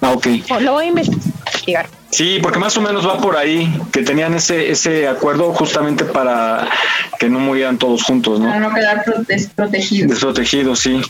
[0.00, 0.26] Ah, ok.
[0.60, 1.29] Lo voy a investigar.
[2.10, 6.68] Sí, porque más o menos va por ahí, que tenían ese, ese acuerdo justamente para
[7.18, 8.46] que no murieran todos juntos, ¿no?
[8.48, 10.10] Para no quedar pro- desprotegidos.
[10.10, 11.00] Desprotegidos, sí.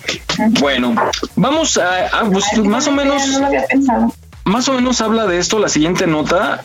[0.61, 0.95] Bueno,
[1.37, 4.15] vamos a, a, pues, más o menos, No lo había pensado.
[4.45, 6.63] más o menos habla de esto la siguiente nota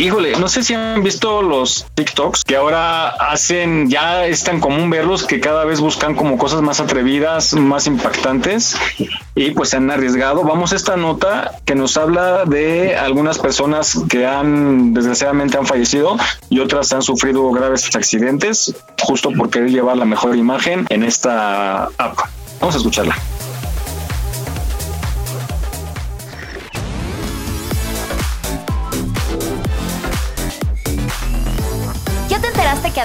[0.00, 4.90] Híjole, no sé si han visto los TikToks que ahora hacen, ya es tan común
[4.90, 8.76] verlos que cada vez buscan como cosas más atrevidas, más impactantes
[9.34, 10.44] y pues se han arriesgado.
[10.44, 16.16] Vamos a esta nota que nos habla de algunas personas que han desgraciadamente han fallecido
[16.48, 21.86] y otras han sufrido graves accidentes justo por querer llevar la mejor imagen en esta
[21.98, 22.18] app.
[22.60, 23.16] Vamos a escucharla.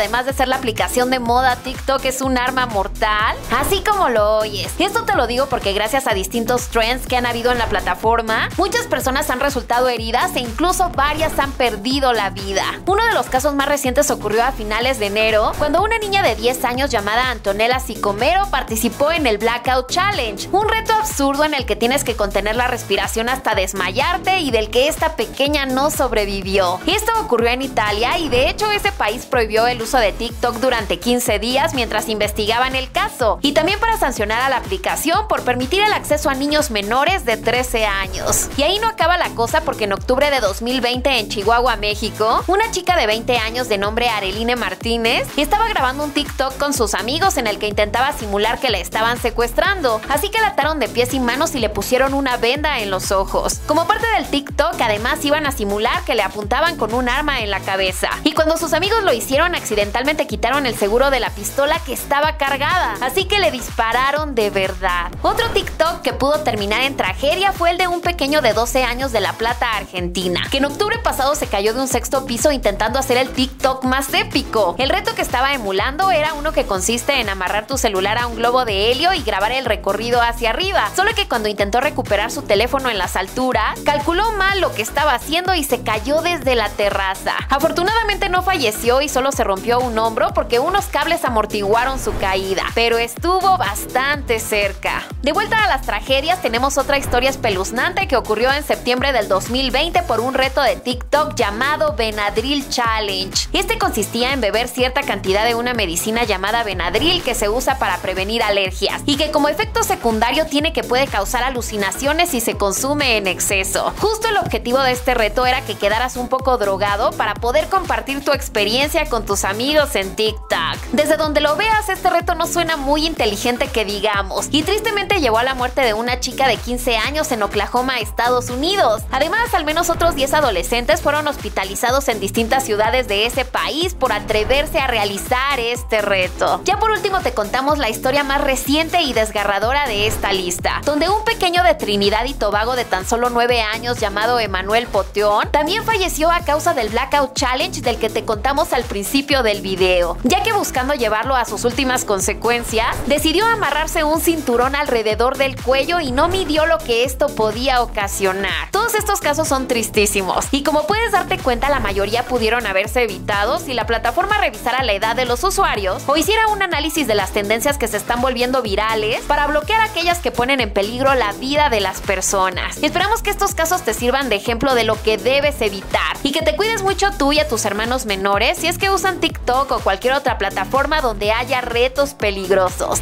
[0.04, 3.38] Además de ser la aplicación de moda TikTok es un arma mortal?
[3.58, 4.70] Así como lo oyes.
[4.78, 8.50] Esto te lo digo porque gracias a distintos trends que han habido en la plataforma,
[8.58, 12.66] muchas personas han resultado heridas e incluso varias han perdido la vida.
[12.86, 16.36] Uno de los casos más recientes ocurrió a finales de enero, cuando una niña de
[16.36, 21.66] 10 años llamada Antonella Sicomero participó en el Blackout Challenge, un reto absurdo en el
[21.66, 26.82] que tienes que contener la respiración hasta desmayarte y del que esta pequeña no sobrevivió.
[26.88, 31.00] Esto ocurrió en Italia y de hecho ese país prohibió el uso de TikTok durante
[31.00, 35.84] 15 días mientras investigaban el caso y también para sancionar a la aplicación por permitir
[35.84, 38.50] el acceso a niños menores de 13 años.
[38.58, 42.72] Y ahí no acaba la cosa porque en octubre de 2020 en Chihuahua, México, una
[42.72, 47.38] chica de 20 años de nombre Areline Martínez estaba grabando un TikTok con sus amigos
[47.38, 51.14] en el que intentaba simular que la estaban secuestrando, así que la ataron de pies
[51.14, 53.60] y manos y le pusieron una venda en los ojos.
[53.68, 57.52] Como parte del TikTok, además iban a simular que le apuntaban con un arma en
[57.52, 58.10] la cabeza.
[58.24, 59.83] Y cuando sus amigos lo hicieron, accidentalmente
[60.28, 65.12] quitaron el seguro de la pistola que estaba cargada, así que le dispararon de verdad.
[65.22, 69.12] Otro TikTok que pudo terminar en tragedia fue el de un pequeño de 12 años
[69.12, 73.00] de La Plata, Argentina, que en octubre pasado se cayó de un sexto piso intentando
[73.00, 74.76] hacer el TikTok más épico.
[74.78, 78.36] El reto que estaba emulando era uno que consiste en amarrar tu celular a un
[78.36, 82.44] globo de helio y grabar el recorrido hacia arriba, solo que cuando intentó recuperar su
[82.44, 86.70] teléfono en las alturas, calculó mal lo que estaba haciendo y se cayó desde la
[86.70, 87.36] terraza.
[87.50, 92.64] Afortunadamente no falleció y solo se rompió un hombro porque unos cables amortiguaron su caída,
[92.76, 95.04] pero estuvo bastante cerca.
[95.22, 100.04] De vuelta a las tragedias, tenemos otra historia espeluznante que ocurrió en septiembre del 2020
[100.04, 103.50] por un reto de TikTok llamado Benadryl Challenge.
[103.54, 107.98] Este consistía en beber cierta cantidad de una medicina llamada Benadryl que se usa para
[107.98, 113.18] prevenir alergias y que como efecto secundario tiene que puede causar alucinaciones si se consume
[113.18, 113.94] en exceso.
[114.00, 118.24] Justo el objetivo de este reto era que quedaras un poco drogado para poder compartir
[118.24, 120.78] tu experiencia con tus amigos en TikTok.
[120.92, 125.38] Desde donde lo veas, este reto no suena muy inteligente que digamos, y tristemente llevó
[125.38, 129.04] a la muerte de una chica de 15 años en Oklahoma, Estados Unidos.
[129.10, 134.12] Además, al menos otros 10 adolescentes fueron hospitalizados en distintas ciudades de ese país por
[134.12, 136.60] atreverse a realizar este reto.
[136.66, 141.08] Ya por último te contamos la historia más reciente y desgarradora de esta lista, donde
[141.08, 145.86] un pequeño de Trinidad y Tobago de tan solo 9 años llamado Emanuel Poteón también
[145.86, 150.42] falleció a causa del Blackout Challenge del que te contamos al principio del video, ya
[150.42, 156.12] que buscando llevarlo a sus últimas consecuencias, decidió amarrarse un cinturón alrededor del cuello y
[156.12, 158.72] no midió lo que esto podía ocasionar.
[158.72, 163.60] Todos estos casos son tristísimos y como puedes darte cuenta la mayoría pudieron haberse evitado
[163.60, 167.32] si la plataforma revisara la edad de los usuarios o hiciera un análisis de las
[167.32, 171.70] tendencias que se están volviendo virales para bloquear aquellas que ponen en peligro la vida
[171.70, 172.82] de las personas.
[172.82, 176.42] Esperamos que estos casos te sirvan de ejemplo de lo que debes evitar y que
[176.42, 179.80] te cuides mucho tú y a tus hermanos menores si es que usan TikTok o
[179.80, 183.02] cualquier otra plataforma donde haya retos peligrosos.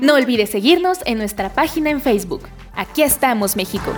[0.00, 2.42] No olvides seguirnos en nuestra página en Facebook.
[2.74, 3.92] Aquí estamos, México.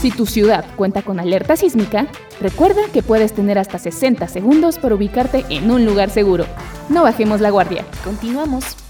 [0.00, 2.06] Si tu ciudad cuenta con alerta sísmica,
[2.40, 6.46] recuerda que puedes tener hasta 60 segundos para ubicarte en un lugar seguro.
[6.88, 7.84] No bajemos la guardia.
[8.04, 8.85] Continuamos.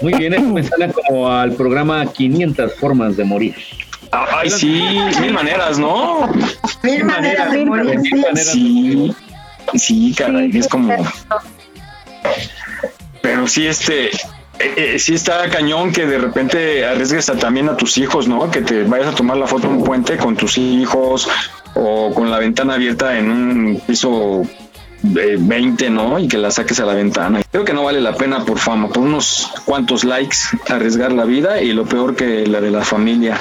[0.00, 3.54] Muy bien, esto me sale como al programa 500 formas de morir.
[4.12, 4.82] Ay, sí,
[5.20, 6.28] mil maneras, ¿no?
[6.82, 7.98] Mil maneras de morir.
[7.98, 9.14] Mil maneras de Sí,
[9.74, 10.92] sí, caray, es como.
[13.22, 14.06] Pero sí, este.
[14.06, 14.10] eh,
[14.76, 18.50] eh, sí está cañón que de repente arriesgues a- también a tus hijos, ¿no?
[18.50, 21.28] Que te vayas a tomar la foto en un puente con tus hijos
[21.74, 24.42] o con la ventana abierta en un piso
[25.02, 26.18] de 20, ¿no?
[26.18, 27.40] Y que la saques a la ventana.
[27.50, 30.36] Creo que no vale la pena por fama, por unos cuantos likes,
[30.68, 33.38] arriesgar la vida y lo peor que la de la familia.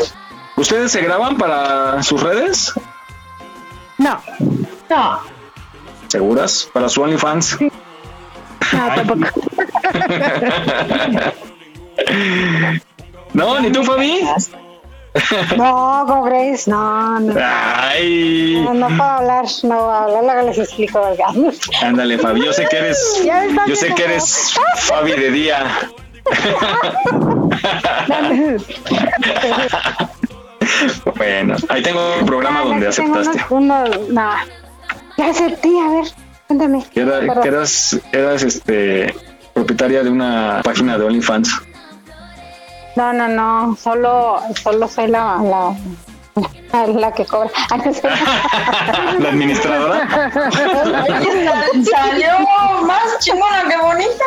[0.56, 2.74] ¿Ustedes se graban para sus redes?
[3.98, 4.22] No.
[4.90, 5.20] No.
[6.08, 6.70] ¿Seguras?
[6.74, 7.58] ¿Para su OnlyFans?
[7.62, 9.40] No, tampoco.
[13.34, 14.22] No, ni tú, Fabi.
[15.58, 16.68] No, ¿cómo crees?
[16.68, 17.34] No, no.
[17.42, 18.62] Ay.
[18.64, 21.02] No, no puedo hablar, no puedo hablar, luego les explico.
[21.82, 22.46] Ándale, Fabi.
[22.46, 23.24] Yo sé que eres.
[23.68, 25.66] Yo sé que eres Fabi de día.
[31.16, 33.44] Bueno, ahí tengo un programa donde aceptaste.
[33.50, 34.32] uno- no.
[35.18, 36.06] Ya acepté, a ver,
[36.48, 36.86] cuéntame.
[36.96, 39.14] Era- que eras, eras este
[39.54, 41.62] propietaria de una página de OnlyFans.
[42.96, 47.50] No, no, no, solo, solo soy la, la, la que cobra.
[49.20, 50.32] La administradora.
[51.84, 52.32] Salió
[52.86, 54.26] más chingona que bonita.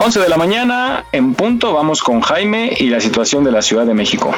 [0.00, 3.86] 11 de la mañana, en punto, vamos con Jaime y la situación de la Ciudad
[3.86, 4.32] de México.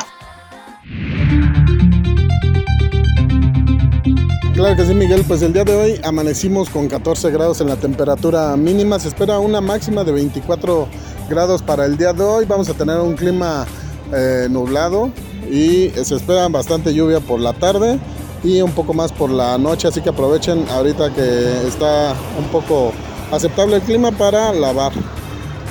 [4.60, 5.24] Claro que sí, Miguel.
[5.26, 8.98] Pues el día de hoy amanecimos con 14 grados en la temperatura mínima.
[8.98, 10.86] Se espera una máxima de 24
[11.30, 12.44] grados para el día de hoy.
[12.44, 13.64] Vamos a tener un clima
[14.12, 15.12] eh, nublado
[15.50, 17.98] y se espera bastante lluvia por la tarde
[18.44, 19.88] y un poco más por la noche.
[19.88, 22.92] Así que aprovechen ahorita que está un poco
[23.32, 24.92] aceptable el clima para lavar.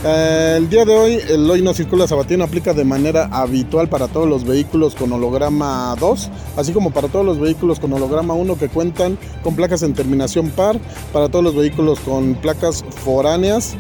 [0.06, 4.08] Eh, el día de hoy, el hoy no circula sabatino aplica de manera habitual para
[4.08, 8.58] todos los vehículos con holograma 2, así como para todos los vehículos con holograma 1
[8.58, 10.80] que cuentan con placas en terminación par,
[11.12, 13.76] para todos los vehículos con placas foráneas.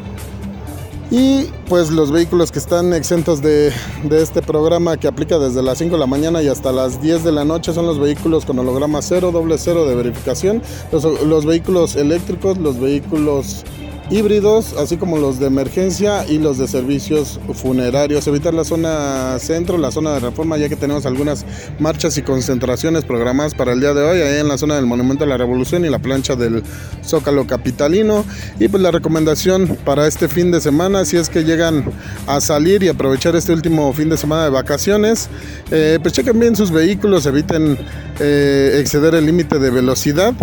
[1.09, 3.71] Y pues los vehículos que están exentos de,
[4.03, 7.23] de este programa que aplica desde las 5 de la mañana y hasta las 10
[7.23, 10.61] de la noche son los vehículos con holograma 0, doble 0 de verificación,
[10.91, 13.63] los, los vehículos eléctricos, los vehículos
[14.09, 18.25] híbridos, así como los de emergencia y los de servicios funerarios.
[18.27, 21.45] Evitar la zona centro, la zona de reforma, ya que tenemos algunas
[21.79, 25.23] marchas y concentraciones programadas para el día de hoy, ahí en la zona del Monumento
[25.23, 26.63] a la Revolución y la plancha del
[27.03, 28.25] Zócalo Capitalino.
[28.59, 31.85] Y pues la recomendación para este fin de semana, si es que llegan
[32.27, 35.29] a salir y aprovechar este último fin de semana de vacaciones,
[35.71, 37.77] eh, pues chequen bien sus vehículos, eviten
[38.19, 40.33] eh, exceder el límite de velocidad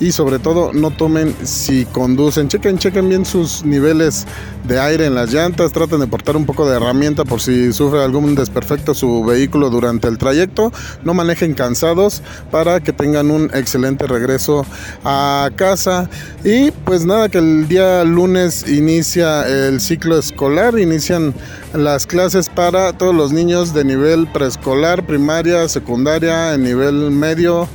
[0.00, 2.48] y sobre todo no tomen si conducen.
[2.48, 4.26] Chequen, chequen bien sus niveles
[4.66, 8.02] de aire en las llantas, traten de portar un poco de herramienta por si sufre
[8.02, 10.72] algún desperfecto su vehículo durante el trayecto.
[11.04, 14.64] No manejen cansados para que tengan un excelente regreso
[15.04, 16.08] a casa.
[16.44, 21.34] Y pues nada, que el día lunes inicia el ciclo escolar, inician
[21.74, 27.68] las clases para todos los niños de nivel preescolar, primaria, secundaria, en nivel medio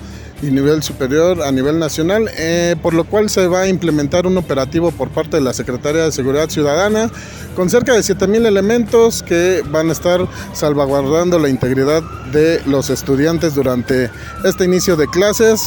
[0.51, 4.91] nivel superior a nivel nacional, eh, por lo cual se va a implementar un operativo
[4.91, 7.09] por parte de la Secretaría de Seguridad Ciudadana
[7.55, 13.55] con cerca de 7.000 elementos que van a estar salvaguardando la integridad de los estudiantes
[13.55, 14.09] durante
[14.43, 15.61] este inicio de clases.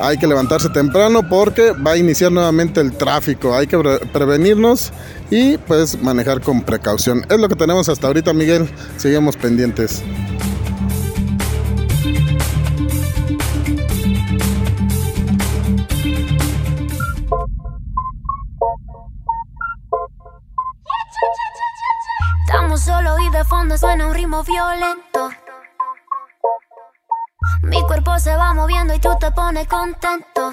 [0.00, 3.56] Hay que levantarse temprano porque va a iniciar nuevamente el tráfico.
[3.56, 4.92] Hay que pre- prevenirnos
[5.28, 7.26] y pues manejar con precaución.
[7.28, 8.68] Es lo que tenemos hasta ahorita, Miguel.
[8.96, 10.02] Seguimos pendientes.
[23.38, 25.30] De fondo suena un ritmo violento.
[27.62, 30.52] Mi cuerpo se va moviendo y tú te pones contento.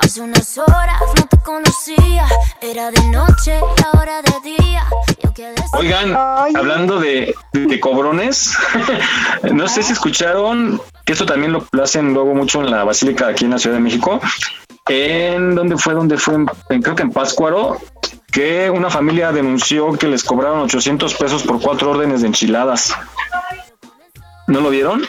[0.00, 2.26] Hace unas horas no te conocía,
[2.60, 4.84] era de noche y ahora de día.
[5.20, 8.56] Yo quedé Oigan, hablando de, de cobrones,
[9.52, 13.46] no sé si escucharon que esto también lo hacen luego mucho en la Basílica aquí
[13.46, 14.20] en la Ciudad de México.
[14.88, 15.94] ¿En dónde fue?
[15.94, 16.34] ¿Dónde fue?
[16.34, 17.78] En- en- creo que en Pátzcuaro,
[18.32, 22.94] que una familia denunció que les cobraron 800 pesos por cuatro órdenes de enchiladas.
[24.48, 25.06] ¿No lo vieron?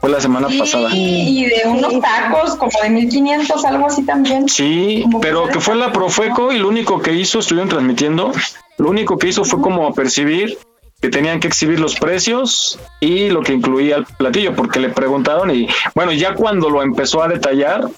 [0.00, 0.90] Fue la semana pasada.
[0.94, 4.48] Y de unos tacos como de 1500, algo así también.
[4.48, 8.32] Sí, pero que fue la Profeco y lo único que hizo, estuvieron transmitiendo,
[8.78, 10.58] lo único que hizo fue como percibir
[11.00, 15.50] que tenían que exhibir los precios y lo que incluía el platillo, porque le preguntaron
[15.50, 17.88] y bueno, ya cuando lo empezó a detallar,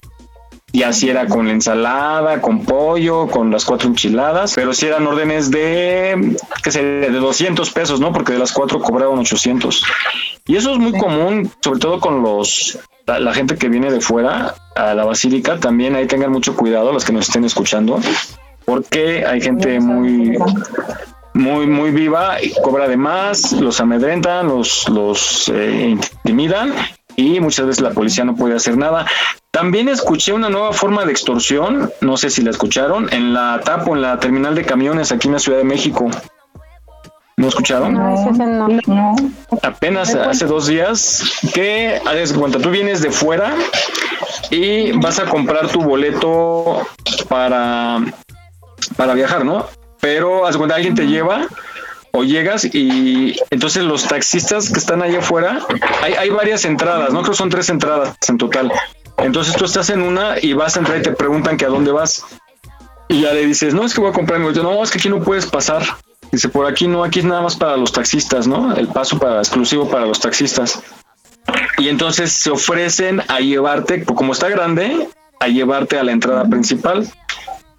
[0.73, 5.05] y así era con la ensalada, con pollo, con las cuatro enchiladas, pero sí eran
[5.05, 8.11] órdenes de, que sería de 200 pesos, ¿no?
[8.11, 9.83] Porque de las cuatro cobraron 800.
[10.47, 14.01] Y eso es muy común, sobre todo con los la, la gente que viene de
[14.01, 17.99] fuera a la basílica, también ahí tengan mucho cuidado los que nos estén escuchando,
[18.65, 20.39] porque hay gente muy
[21.35, 26.73] muy muy viva y cobra de más, los amedrentan, los los eh, intimidan
[27.15, 29.05] y muchas veces la policía no puede hacer nada.
[29.51, 33.95] También escuché una nueva forma de extorsión, no sé si la escucharon, en la TAPO,
[33.95, 36.09] en la terminal de camiones aquí en la Ciudad de México.
[37.35, 37.93] ¿No escucharon?
[37.93, 38.67] No, ese no.
[38.87, 39.15] no.
[39.63, 43.55] Apenas hace dos días que, de cuenta, tú vienes de fuera
[44.51, 46.85] y vas a comprar tu boleto
[47.27, 47.99] para,
[48.95, 49.65] para viajar, ¿no?
[49.99, 51.47] Pero haz cuenta, alguien te lleva
[52.15, 55.65] o llegas y entonces los taxistas que están allá afuera,
[56.01, 57.21] hay, varias entradas, ¿no?
[57.21, 58.71] Creo que son tres entradas en total.
[59.17, 61.91] Entonces tú estás en una y vas a entrar y te preguntan que a dónde
[61.91, 62.23] vas.
[63.07, 64.51] Y ya le dices, no, es que voy a comprar mi.
[64.53, 65.83] No, es que aquí no puedes pasar.
[66.31, 68.75] Dice, por aquí no, aquí es nada más para los taxistas, ¿no?
[68.75, 70.83] El paso para exclusivo para los taxistas.
[71.79, 75.07] Y entonces se ofrecen a llevarte, como está grande,
[75.39, 77.07] a llevarte a la entrada principal.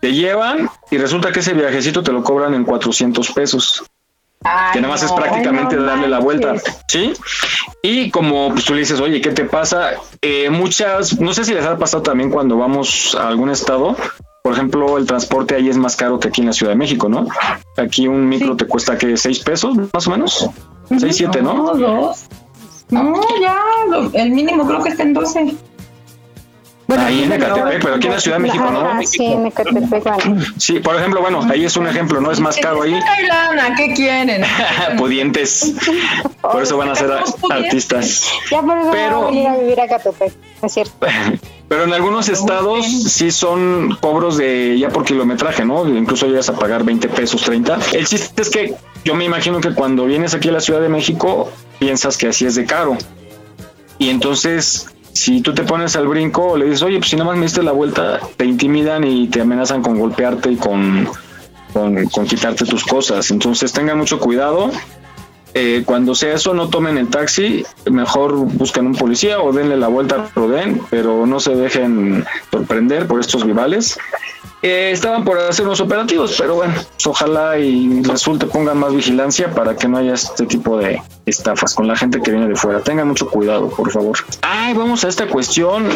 [0.01, 3.85] Te llevan y resulta que ese viajecito te lo cobran en 400 pesos.
[4.72, 6.55] Que nada más es prácticamente darle la vuelta,
[6.88, 7.14] ¿sí?
[7.82, 9.92] Y como pues, tú le dices, oye, ¿qué te pasa?
[10.20, 13.97] Eh, muchas, no sé si les ha pasado también cuando vamos a algún estado,
[14.42, 17.09] por ejemplo, el transporte ahí es más caro que aquí en la Ciudad de México,
[17.09, 17.26] ¿no?
[17.78, 20.51] Aquí un micro te cuesta que seis pesos, más o menos.
[20.99, 21.55] Seis, siete, ¿no?
[21.55, 22.26] No, dos.
[22.90, 23.57] No, ya,
[24.12, 25.55] el mínimo creo que está en 12.
[26.89, 29.03] Ahí en Ecatepec, pero aquí en la Ciudad de México, ¿no?
[29.07, 30.45] Sí, en Ecatepec, bueno.
[30.59, 32.30] Sí, por ejemplo, bueno, ahí es un ejemplo, ¿no?
[32.30, 32.99] Es más caro ahí.
[33.76, 34.45] ¿qué quieren?
[34.99, 35.74] Pudientes.
[36.41, 37.11] Por eso van a ser
[37.51, 38.30] artistas.
[38.51, 40.32] Ya por eso Pero- a venir a vivir a Ecatepec,
[40.62, 40.95] es cierto.
[41.68, 45.89] Pero en algunos estados sí son cobros de ya por kilometraje, ¿no?
[45.89, 47.78] Incluso llegas a pagar 20 pesos, 30.
[47.95, 48.74] El chiste es que
[49.05, 52.45] yo me imagino que cuando vienes aquí a la Ciudad de México piensas que así
[52.45, 52.97] es de caro.
[53.99, 57.39] Y entonces, si tú te pones al brinco, le dices, oye, pues si nada más
[57.39, 61.09] me diste la vuelta, te intimidan y te amenazan con golpearte y con,
[61.73, 63.31] con, quitarte tus cosas.
[63.31, 64.73] Entonces tengan mucho cuidado.
[65.55, 69.87] Eh, cuando sea eso, no tomen el taxi, mejor busquen un policía o denle la
[69.87, 73.97] vuelta, rodeen, pero no se dejen sorprender por estos rivales.
[74.67, 76.73] Eh, estaban por hacer unos operativos, pero bueno,
[77.05, 81.87] ojalá y resulte pongan más vigilancia para que no haya este tipo de estafas con
[81.87, 82.81] la gente que viene de fuera.
[82.81, 84.17] Tengan mucho cuidado, por favor.
[84.41, 85.91] Ay, vamos a esta cuestión,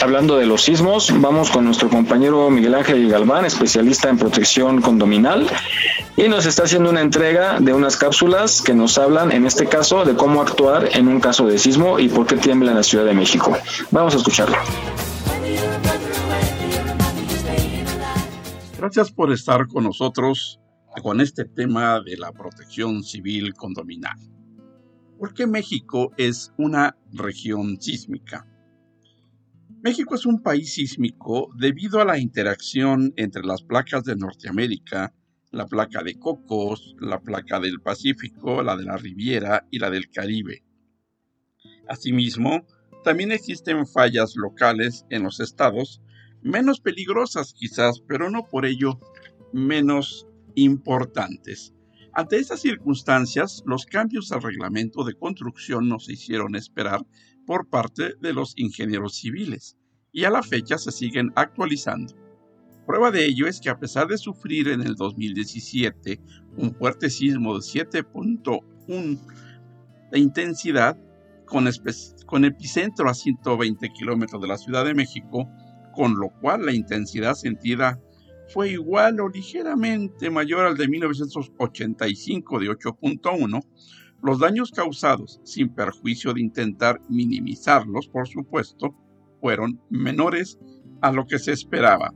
[0.00, 5.46] hablando de los sismos, vamos con nuestro compañero Miguel Ángel Galván, especialista en protección condominal,
[6.16, 10.06] y nos está haciendo una entrega de unas cápsulas que nos hablan, en este caso,
[10.06, 13.04] de cómo actuar en un caso de sismo y por qué tiembla en la Ciudad
[13.04, 13.54] de México.
[13.90, 14.56] Vamos a escucharlo.
[18.84, 20.60] Gracias por estar con nosotros
[21.02, 24.18] con este tema de la protección civil condominal.
[25.18, 28.46] ¿Por qué México es una región sísmica?
[29.82, 35.14] México es un país sísmico debido a la interacción entre las placas de Norteamérica,
[35.50, 40.10] la placa de Cocos, la placa del Pacífico, la de la Riviera y la del
[40.10, 40.62] Caribe.
[41.88, 42.66] Asimismo,
[43.02, 46.02] también existen fallas locales en los estados
[46.44, 49.00] menos peligrosas quizás, pero no por ello
[49.52, 51.74] menos importantes.
[52.12, 57.04] Ante estas circunstancias, los cambios al reglamento de construcción no se hicieron esperar
[57.44, 59.76] por parte de los ingenieros civiles
[60.12, 62.14] y a la fecha se siguen actualizando.
[62.86, 66.20] Prueba de ello es que a pesar de sufrir en el 2017
[66.58, 69.18] un fuerte sismo de 7.1
[70.12, 70.96] de intensidad,
[71.46, 71.68] con,
[72.26, 75.48] con epicentro a 120 kilómetros de la Ciudad de México,
[75.94, 78.00] con lo cual la intensidad sentida
[78.48, 83.60] fue igual o ligeramente mayor al de 1985 de 8.1,
[84.22, 88.94] los daños causados, sin perjuicio de intentar minimizarlos, por supuesto,
[89.40, 90.58] fueron menores
[91.02, 92.14] a lo que se esperaba,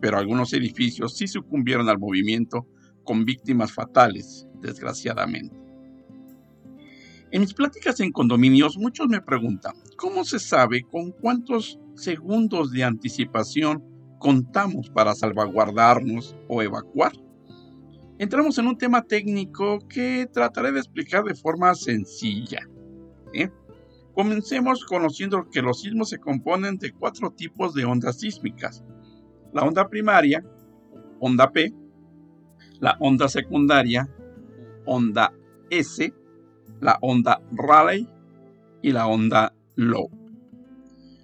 [0.00, 2.68] pero algunos edificios sí sucumbieron al movimiento
[3.04, 5.63] con víctimas fatales, desgraciadamente.
[7.34, 12.84] En mis pláticas en condominios, muchos me preguntan, ¿cómo se sabe con cuántos segundos de
[12.84, 13.82] anticipación
[14.20, 17.10] contamos para salvaguardarnos o evacuar?
[18.18, 22.60] Entramos en un tema técnico que trataré de explicar de forma sencilla.
[23.32, 23.50] ¿eh?
[24.14, 28.84] Comencemos conociendo que los sismos se componen de cuatro tipos de ondas sísmicas.
[29.52, 30.44] La onda primaria,
[31.18, 31.74] onda P,
[32.78, 34.08] la onda secundaria,
[34.86, 35.32] onda
[35.68, 36.14] S,
[36.80, 38.08] la onda Raleigh
[38.82, 40.10] y la onda Low.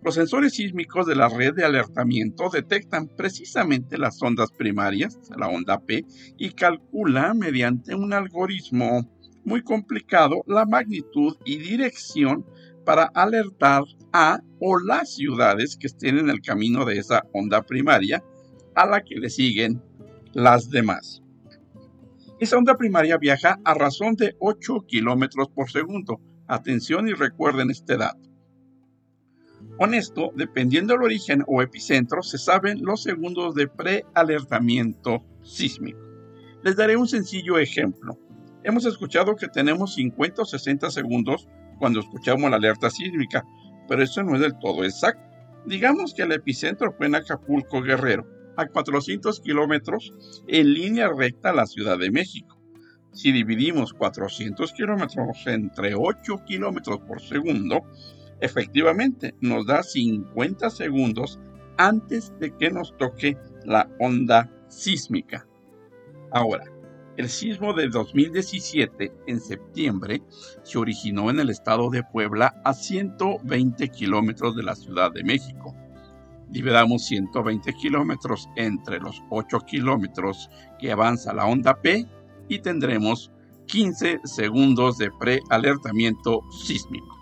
[0.02, 5.78] Los sensores sísmicos de la red de alertamiento detectan precisamente las ondas primarias, la onda
[5.78, 6.06] P,
[6.38, 9.06] y calcula mediante un algoritmo
[9.44, 12.46] muy complicado la magnitud y dirección
[12.86, 13.82] para alertar
[14.12, 18.24] a o las ciudades que estén en el camino de esa onda primaria
[18.74, 19.82] a la que le siguen
[20.32, 21.19] las demás.
[22.40, 26.22] Esa onda primaria viaja a razón de 8 kilómetros por segundo.
[26.46, 28.30] Atención y recuerden este dato.
[29.76, 36.00] Con esto, dependiendo del origen o epicentro, se saben los segundos de prealertamiento sísmico.
[36.62, 38.18] Les daré un sencillo ejemplo.
[38.64, 41.46] Hemos escuchado que tenemos 50 o 60 segundos
[41.78, 43.44] cuando escuchamos la alerta sísmica,
[43.86, 45.22] pero eso no es del todo exacto.
[45.66, 50.12] Digamos que el epicentro fue en Acapulco Guerrero, a 400 kilómetros
[50.46, 52.60] en línea recta a la Ciudad de México.
[53.12, 57.82] Si dividimos 400 kilómetros entre 8 kilómetros por segundo,
[58.40, 61.40] efectivamente nos da 50 segundos
[61.76, 65.46] antes de que nos toque la onda sísmica.
[66.30, 66.64] Ahora,
[67.16, 70.22] el sismo de 2017 en septiembre
[70.62, 75.74] se originó en el estado de Puebla a 120 kilómetros de la Ciudad de México.
[76.50, 82.06] Dividamos 120 kilómetros entre los 8 kilómetros que avanza la onda P
[82.48, 83.30] y tendremos
[83.66, 87.16] 15 segundos de prealertamiento sísmico.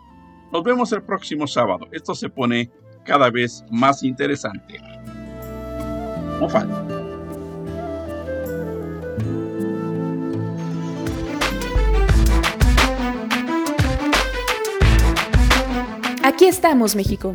[0.50, 1.86] Nos vemos el próximo sábado.
[1.92, 2.70] Esto se pone
[3.04, 4.80] cada vez más interesante.
[6.40, 6.48] No.
[16.22, 17.34] Aquí estamos, México.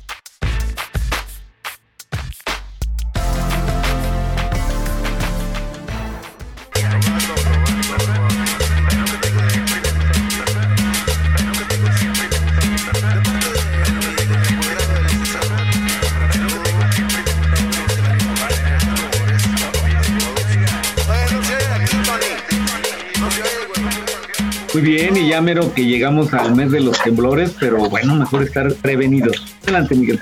[25.31, 29.55] Ya mero que llegamos al mes de los temblores, pero bueno, mejor estar prevenidos.
[29.63, 30.21] Adelante, Miguel.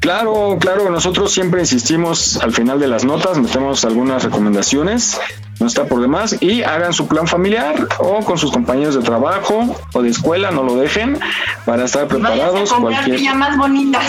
[0.00, 5.20] Claro, claro, nosotros siempre insistimos al final de las notas, metemos algunas recomendaciones,
[5.60, 9.76] no está por demás, y hagan su plan familiar o con sus compañeros de trabajo
[9.92, 11.18] o de escuela, no lo dejen
[11.66, 12.72] para estar preparados.
[12.72, 13.16] a cualquier...
[13.16, 14.04] pijamas bonitas.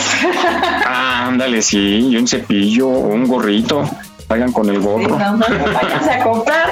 [0.86, 3.90] Ah, ándale, sí, y un cepillo o un gorrito,
[4.30, 5.18] hagan con el gorro.
[5.18, 6.70] Vayas a comprar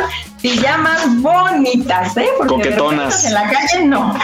[0.50, 2.28] pijamas bonitas, ¿eh?
[2.38, 3.26] Porque Coquetonas.
[3.26, 4.16] en la calle no.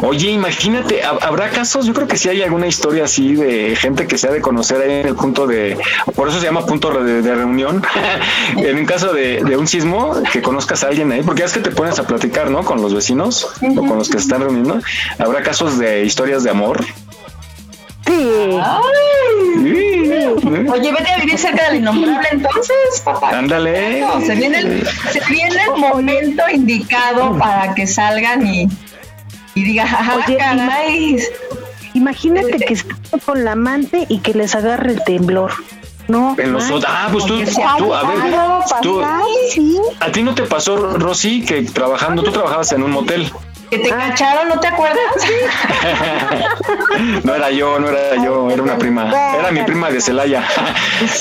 [0.00, 1.84] Oye, imagínate, ¿hab- ¿habrá casos?
[1.84, 4.80] Yo creo que sí hay alguna historia así de gente que se ha de conocer
[4.80, 5.76] ahí en el punto de,
[6.16, 7.82] por eso se llama punto de, de reunión,
[8.56, 11.60] en un caso de, de un sismo, que conozcas a alguien ahí, porque es que
[11.60, 12.64] te pones a platicar, ¿no?
[12.64, 14.80] Con los vecinos o con los que se están reuniendo.
[15.18, 16.82] ¿Habrá casos de historias de amor?
[18.06, 18.58] Sí.
[20.28, 23.30] Oye, vete a vivir cerca del innombrable entonces, papá.
[23.38, 24.00] Ándale.
[24.00, 28.68] No, se, viene el, se viene el momento indicado para que salgan y,
[29.54, 31.22] y digan, "Ah, Oye, caray".
[31.94, 35.52] Imagínate que estén con la amante y que les agarre el temblor.
[36.08, 36.34] No.
[36.38, 36.84] En los manches.
[36.88, 37.38] ah, pues tú,
[37.78, 38.18] tú, a ver,
[38.82, 39.00] tú.
[40.00, 43.30] ¿a ti no te pasó, Rosy, que trabajando, tú trabajabas en un motel?
[43.72, 45.00] Que te cacharon, ¿no te acuerdas?
[47.24, 49.10] No era yo, no era yo, era una prima.
[49.38, 50.44] Era mi prima de Celaya.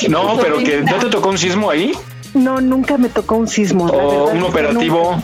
[0.09, 1.93] No, pero que no te tocó un sismo ahí
[2.33, 3.85] No, nunca me tocó un sismo.
[3.85, 5.23] o verdad un operativo.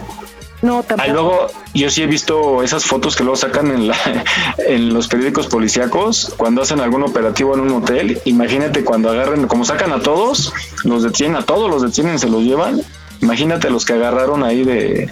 [0.61, 1.11] No, Ahí tampoco.
[1.11, 3.97] luego yo sí he visto esas fotos que luego sacan en, la-
[4.65, 8.21] en los periódicos policíacos cuando hacen algún operativo en un hotel.
[8.23, 10.53] Imagínate cuando agarren, como sacan a todos,
[10.85, 12.81] los detienen a todos, los detienen, se los llevan.
[13.21, 15.11] Imagínate los que agarraron ahí de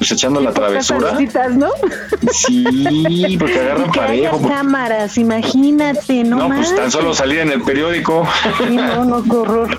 [0.00, 1.10] pues echando la travesura.
[1.10, 1.68] Salsitas, ¿no?
[2.32, 4.38] Sí, porque agarran parejo.
[4.38, 6.76] porque- cámaras, imagínate, no, No, pues manches.
[6.76, 8.26] tan solo salir en el periódico.
[8.66, 9.78] Sí, no, no, qué horror.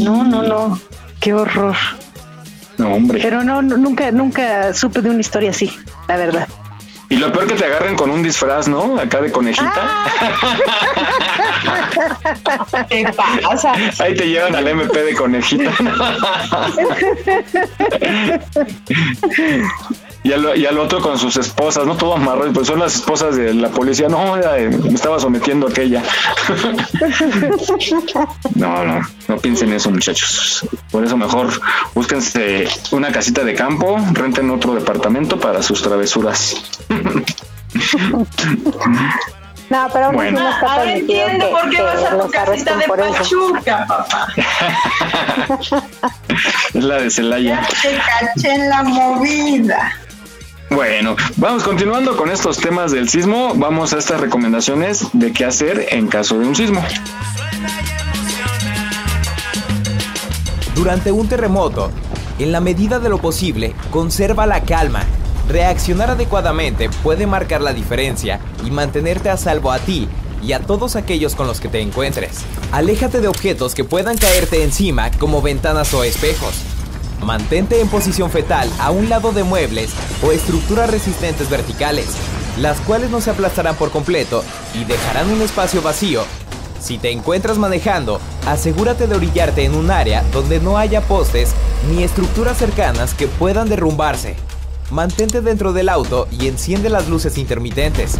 [0.00, 0.80] No, no, no,
[1.20, 1.76] qué horror.
[2.78, 3.20] No, hombre.
[3.22, 5.70] Pero no, nunca, nunca supe de una historia así,
[6.08, 6.48] la verdad.
[7.08, 8.98] Y lo peor que te agarren con un disfraz, ¿no?
[8.98, 9.70] Acá de conejita.
[12.88, 13.72] ¿Qué pasa?
[14.00, 15.70] Ahí te llevan al MP de conejita.
[20.26, 21.96] Y al, y al otro con sus esposas, ¿no?
[21.96, 24.08] Todo amarrado, pues son las esposas de la policía.
[24.08, 26.02] No, eh, me estaba sometiendo a aquella.
[28.56, 30.66] No, no, no piensen eso, muchachos.
[30.90, 31.48] Por eso mejor
[31.94, 36.56] búsquense una casita de campo, renten otro departamento para sus travesuras.
[39.68, 40.38] No, pero Bueno.
[40.40, 42.84] no está Ahora permitido entiendo por qué vas a tu casita de.
[42.86, 44.28] Pachuca, papá.
[46.72, 47.66] Es la de Celaya.
[47.82, 49.92] Te caché en la movida.
[50.70, 53.52] Bueno, vamos continuando con estos temas del sismo.
[53.54, 56.82] Vamos a estas recomendaciones de qué hacer en caso de un sismo.
[60.74, 61.90] Durante un terremoto,
[62.38, 65.04] en la medida de lo posible, conserva la calma.
[65.48, 70.08] Reaccionar adecuadamente puede marcar la diferencia y mantenerte a salvo a ti
[70.42, 72.40] y a todos aquellos con los que te encuentres.
[72.72, 76.75] Aléjate de objetos que puedan caerte encima como ventanas o espejos.
[77.22, 79.90] Mantente en posición fetal a un lado de muebles
[80.22, 82.06] o estructuras resistentes verticales,
[82.58, 84.44] las cuales no se aplastarán por completo
[84.74, 86.24] y dejarán un espacio vacío.
[86.80, 91.52] Si te encuentras manejando, asegúrate de orillarte en un área donde no haya postes
[91.90, 94.36] ni estructuras cercanas que puedan derrumbarse.
[94.90, 98.12] Mantente dentro del auto y enciende las luces intermitentes.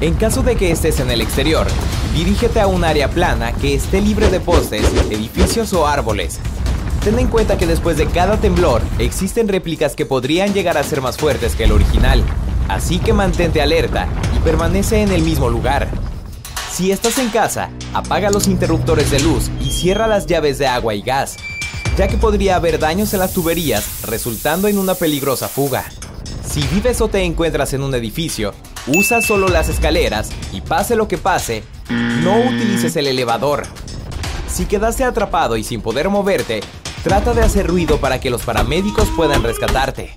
[0.00, 1.66] En caso de que estés en el exterior,
[2.14, 6.38] dirígete a un área plana que esté libre de postes, edificios o árboles.
[7.04, 11.00] Ten en cuenta que después de cada temblor existen réplicas que podrían llegar a ser
[11.00, 12.22] más fuertes que el original,
[12.68, 15.88] así que mantente alerta y permanece en el mismo lugar.
[16.72, 20.94] Si estás en casa, apaga los interruptores de luz y cierra las llaves de agua
[20.94, 21.36] y gas,
[21.96, 25.84] ya que podría haber daños en las tuberías resultando en una peligrosa fuga.
[26.46, 28.54] Si vives o te encuentras en un edificio,
[28.86, 33.64] usa solo las escaleras y pase lo que pase, no utilices el elevador.
[34.48, 36.60] Si quedaste atrapado y sin poder moverte,
[37.08, 40.14] trata de hacer ruido para que los paramédicos puedan rescatarte.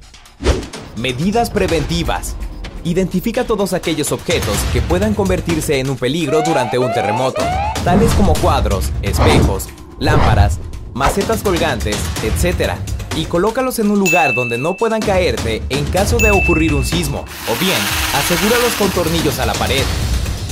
[0.98, 2.36] Medidas preventivas.
[2.84, 7.42] Identifica todos aquellos objetos que puedan convertirse en un peligro durante un terremoto,
[7.86, 9.70] tales como cuadros, espejos,
[10.00, 10.60] lámparas,
[10.94, 12.74] macetas colgantes, etc.
[13.16, 17.20] Y colócalos en un lugar donde no puedan caerte en caso de ocurrir un sismo,
[17.20, 17.80] o bien,
[18.16, 19.84] asegúralos con tornillos a la pared.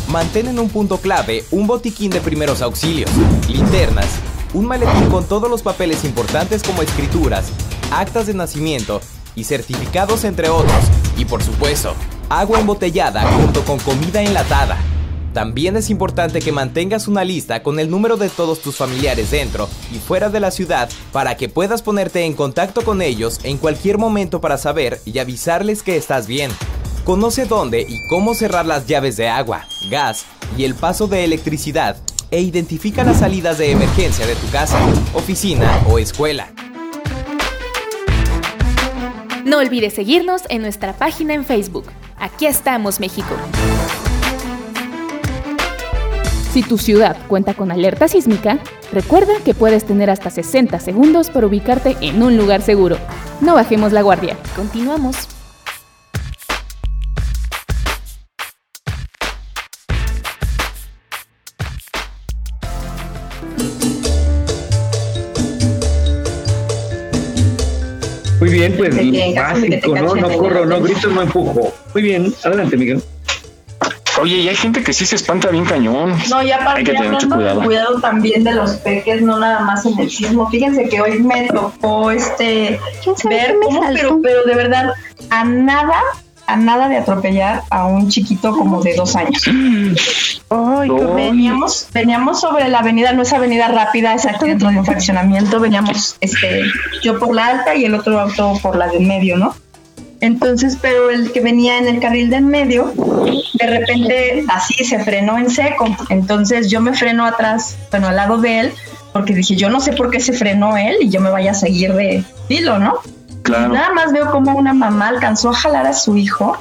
[0.08, 3.12] Mantén en un punto clave un botiquín de primeros auxilios,
[3.50, 4.08] linternas,
[4.54, 7.52] un maletín con todos los papeles importantes como escrituras,
[7.92, 9.02] actas de nacimiento
[9.36, 10.84] y certificados entre otros,
[11.18, 11.94] y por supuesto,
[12.30, 14.78] agua embotellada junto con comida enlatada.
[15.34, 19.70] También es importante que mantengas una lista con el número de todos tus familiares dentro
[19.94, 24.00] y fuera de la ciudad para que puedas ponerte en contacto con ellos en cualquier
[24.00, 26.52] momento para saber y avisarles que estás bien.
[27.06, 30.26] Conoce dónde y cómo cerrar las llaves de agua, gas
[30.58, 31.98] y el paso de electricidad
[32.32, 34.80] e identifica las salidas de emergencia de tu casa,
[35.14, 36.52] oficina o escuela.
[39.46, 41.86] No olvides seguirnos en nuestra página en Facebook.
[42.18, 43.36] Aquí estamos, México.
[46.52, 48.60] Si tu ciudad cuenta con alerta sísmica,
[48.92, 52.98] recuerda que puedes tener hasta 60 segundos para ubicarte en un lugar seguro.
[53.40, 54.38] No bajemos la guardia.
[54.56, 55.39] Continuamos.
[68.60, 68.96] Bien, pues
[69.36, 70.38] básico, ¿no?
[70.38, 71.74] corro, no grito, no empujo.
[71.94, 73.02] Muy bien, adelante, Miguel.
[74.22, 76.14] Oye, y hay gente que sí se espanta bien cañón.
[76.30, 77.64] No, y Hay aparte que tener mucho cuidado.
[77.64, 80.50] cuidado también de los peques, no nada más en el sismo.
[80.50, 82.80] Fíjense que hoy me tocó este
[83.30, 84.92] ver cómo, pero, pero de verdad,
[85.30, 86.02] a nada,
[86.50, 89.44] a nada de atropellar a un chiquito como de dos años.
[91.16, 95.60] veníamos, veníamos sobre la avenida, no es avenida rápida, es aquí dentro de un fraccionamiento,
[95.60, 96.64] veníamos este,
[97.04, 99.56] yo por la alta y el otro auto por la del medio, ¿no?
[100.22, 102.94] Entonces, pero el que venía en el carril de en medio,
[103.54, 105.86] de repente así se frenó en seco.
[106.10, 108.74] Entonces yo me freno atrás, bueno, al lado de él,
[109.14, 111.54] porque dije, yo no sé por qué se frenó él y yo me vaya a
[111.54, 112.96] seguir de filo, ¿no?
[113.44, 113.74] Claro.
[113.74, 116.58] Nada más veo como una mamá alcanzó a jalar a su hijo,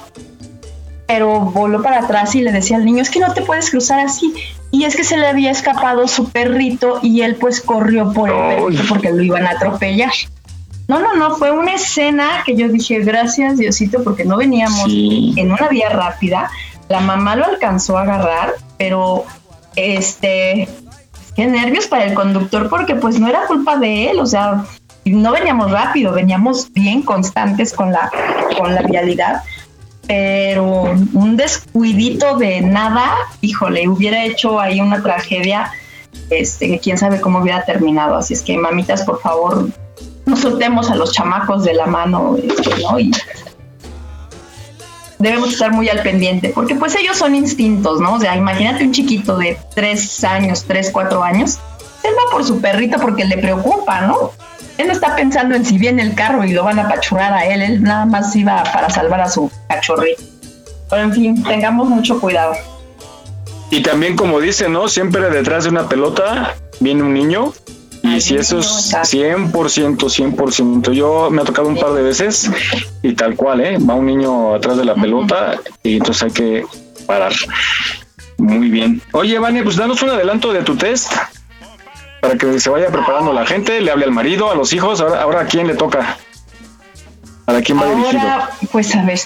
[1.06, 4.00] pero voló para atrás y le decía al niño, es que no te puedes cruzar
[4.00, 4.34] así.
[4.70, 8.36] Y es que se le había escapado su perrito y él pues corrió por el
[8.36, 10.12] perrito porque lo iban a atropellar.
[10.88, 15.52] No, no, no, fue una escena que yo dije, gracias Diosito, porque no veníamos en
[15.52, 16.50] una vía rápida.
[16.88, 19.24] La mamá lo alcanzó a agarrar, pero
[19.76, 20.68] este,
[21.36, 24.64] qué nervios para el conductor, porque pues no era culpa de él, o sea,
[25.10, 28.10] no veníamos rápido, veníamos bien constantes con la,
[28.56, 29.42] con la vialidad,
[30.06, 33.10] pero un descuidito de nada,
[33.40, 35.70] híjole, hubiera hecho ahí una tragedia,
[36.30, 38.16] este, que quién sabe cómo hubiera terminado.
[38.16, 39.68] Así es que, mamitas, por favor,
[40.24, 42.98] no soltemos a los chamacos de la mano, este, ¿no?
[42.98, 43.10] Y
[45.18, 48.14] debemos estar muy al pendiente, porque pues ellos son instintos, ¿no?
[48.14, 51.58] O sea, imagínate un chiquito de tres años, tres, cuatro años,
[52.02, 54.30] él va por su perrito porque le preocupa, ¿no?
[54.78, 57.44] Él no está pensando en si viene el carro y lo van a apachurrar a
[57.46, 60.22] él, él nada más iba para salvar a su cachorrito.
[60.88, 62.54] Pero en fin, tengamos mucho cuidado.
[63.70, 64.88] Y también, como dice, ¿no?
[64.88, 67.52] Siempre detrás de una pelota viene un niño.
[68.02, 70.92] Y si eso es 100%, 100%.
[70.92, 72.48] Yo me ha tocado un par de veces
[73.02, 73.78] y tal cual, ¿eh?
[73.78, 76.64] Va un niño atrás de la pelota y entonces hay que
[77.06, 77.32] parar.
[78.38, 79.02] Muy bien.
[79.12, 81.12] Oye, Vane, pues danos un adelanto de tu test
[82.20, 85.00] para que se vaya preparando la gente, le hable al marido, a los hijos.
[85.00, 86.16] Ahora, ahora ¿a quién le toca?
[87.44, 88.22] ¿Para quién va dirigido?
[88.72, 89.18] Pues a ver,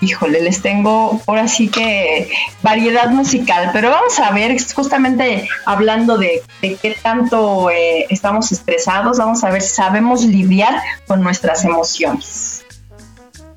[0.00, 2.30] híjole, les tengo ahora sí que
[2.62, 9.18] variedad musical, pero vamos a ver, justamente hablando de, de qué tanto eh, estamos estresados,
[9.18, 12.64] vamos a ver si sabemos lidiar con nuestras emociones.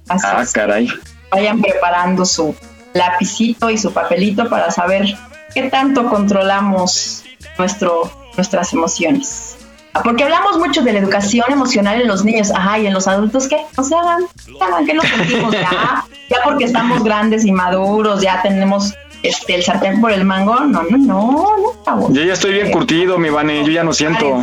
[0.07, 0.88] Así Ah, es, caray.
[1.32, 2.56] vayan preparando su
[2.94, 5.06] lapicito y su papelito para saber
[5.53, 7.24] qué tanto controlamos
[7.60, 8.10] nuestro,
[8.40, 9.56] nuestras emociones.
[10.03, 13.48] Porque hablamos mucho de la educación emocional en los niños, ajá, y en los adultos,
[13.48, 13.57] ¿qué?
[13.78, 18.22] No se hagan, se hagan, que nos sentimos ya, ya porque estamos grandes y maduros,
[18.22, 18.94] ya tenemos
[19.24, 21.45] este, el sartén por el mango, no, no, no,
[21.86, 22.14] no.
[22.14, 24.41] Yo ya estoy bien curtido, mi Vane, yo ya no siento.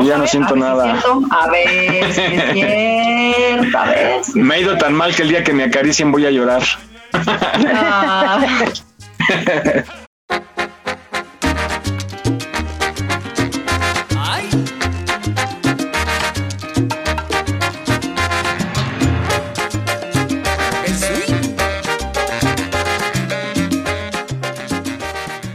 [0.00, 0.98] Yo ya no siento nada.
[1.30, 4.24] A ver, si es cierto, a ver.
[4.24, 6.62] si- Me ha ido tan mal que el día que me acaricien voy a llorar.
[7.12, 8.40] Ah.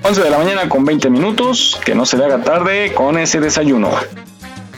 [0.10, 3.40] 11 de la mañana con 20 minutos, que no se le haga tarde con ese
[3.40, 3.92] desayuno.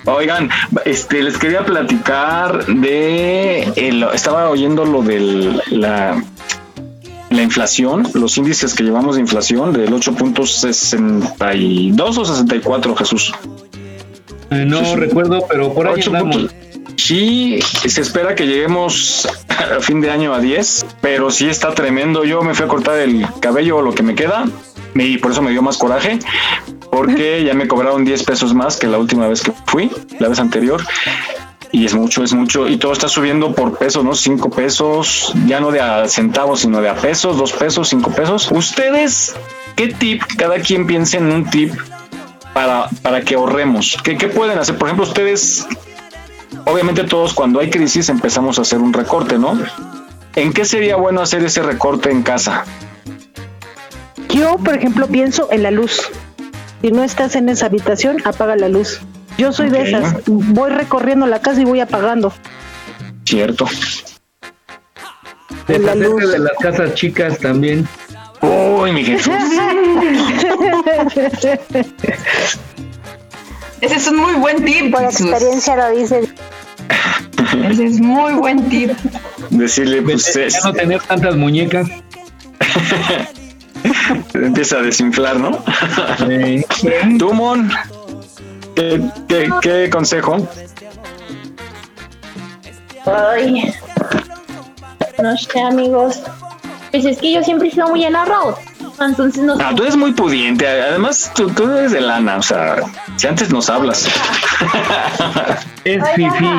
[0.05, 0.49] Oigan,
[0.83, 6.21] este, les quería platicar de, el- estaba oyendo lo de la,
[7.29, 13.33] la inflación, los índices que llevamos de inflación del 8.62 o 64, Jesús.
[14.49, 16.47] Eh, no recuerdo, pero por ahí andamos.
[16.97, 22.25] Sí, se espera que lleguemos a fin de año a 10, pero sí está tremendo.
[22.25, 24.43] Yo me fui a cortar el cabello o lo que me queda
[24.95, 26.19] y por eso me dio más coraje,
[26.91, 30.39] porque ya me cobraron 10 pesos más que la última vez que fui, la vez
[30.39, 30.83] anterior.
[31.73, 32.67] Y es mucho, es mucho.
[32.67, 34.13] Y todo está subiendo por pesos, ¿no?
[34.13, 38.51] 5 pesos, ya no de a centavos, sino de a pesos, 2 pesos, 5 pesos.
[38.51, 39.33] ¿Ustedes
[39.77, 40.21] qué tip?
[40.37, 41.73] Cada quien piense en un tip
[42.53, 43.97] para, para que ahorremos.
[44.03, 44.77] ¿Qué, ¿Qué pueden hacer?
[44.77, 45.65] Por ejemplo, ustedes
[46.65, 49.57] obviamente todos cuando hay crisis empezamos a hacer un recorte, ¿no?
[50.35, 52.65] ¿En qué sería bueno hacer ese recorte en casa?
[54.33, 56.09] Yo, por ejemplo, pienso en la luz.
[56.81, 59.01] Si no estás en esa habitación, apaga la luz.
[59.37, 60.15] Yo soy de esas.
[60.25, 62.33] Voy recorriendo la casa y voy apagando.
[63.25, 63.67] Cierto.
[65.67, 67.87] Deshacerse de las casas chicas también.
[68.41, 69.33] Uy, mi Jesús.
[73.81, 74.91] Ese es un muy buen tip.
[74.91, 75.27] Por Jesús.
[75.27, 76.33] experiencia lo dice.
[77.69, 78.91] Ese es muy buen tip.
[79.49, 81.87] Decirle, pues Ya no tener tantas muñecas.
[84.33, 85.63] empieza a desinflar, ¿no?
[87.17, 87.71] Tú, Mon,
[88.75, 90.47] ¿qué, qué, qué consejo?
[93.05, 93.73] Ay,
[95.21, 96.21] no sé, amigos.
[96.91, 98.57] Pues es que yo siempre he sido muy en arroz.
[98.99, 99.55] Entonces no.
[99.59, 100.67] Ah, tú eres muy pudiente.
[100.67, 102.37] Además, tú, tú eres de lana.
[102.37, 102.75] O sea,
[103.15, 104.07] si antes nos hablas.
[105.83, 106.49] Es fifi.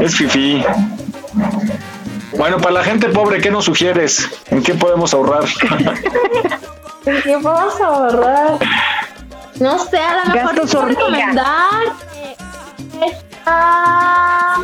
[0.00, 0.64] Es fifi.
[2.36, 4.28] Bueno, para la gente pobre, ¿qué nos sugieres?
[4.50, 5.44] ¿En qué podemos ahorrar?
[7.06, 8.58] ¿En qué vamos a ahorrar?
[9.60, 11.82] No sé, a lo mejor te puedo recomendar
[13.06, 14.56] esta-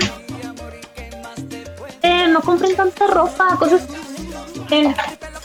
[2.03, 3.83] eh, no compren tanta ropa, cosas
[4.69, 4.83] que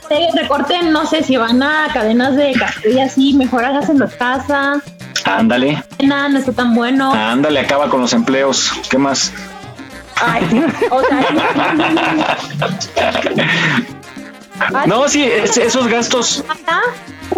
[0.09, 4.11] eh, recorten, no sé, si van a cadenas de café y así, mejor háganlo en
[4.11, 4.81] casa.
[5.25, 7.13] Ándale, Nada, no está tan bueno.
[7.13, 8.71] ándale, acaba con los empleos.
[8.89, 9.31] ¿Qué más?
[10.21, 11.19] Ay, o sea,
[14.87, 16.43] No, sí, es- esos gastos,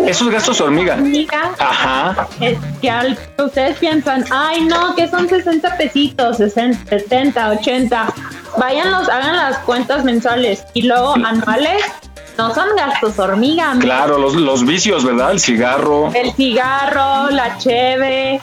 [0.08, 0.94] esos gastos hormiga.
[0.94, 2.28] amiga, Ajá.
[2.40, 8.14] es que al- ustedes piensan, ay no, que son 60 pesitos, 60, 70, 80.
[8.58, 11.84] Váyanlos, hagan las cuentas mensuales y luego anuales.
[12.38, 13.72] No son gastos hormiga.
[13.72, 13.86] amiga.
[13.86, 15.32] Claro, los, los vicios, ¿verdad?
[15.32, 18.40] El cigarro, El cigarro, la cheve,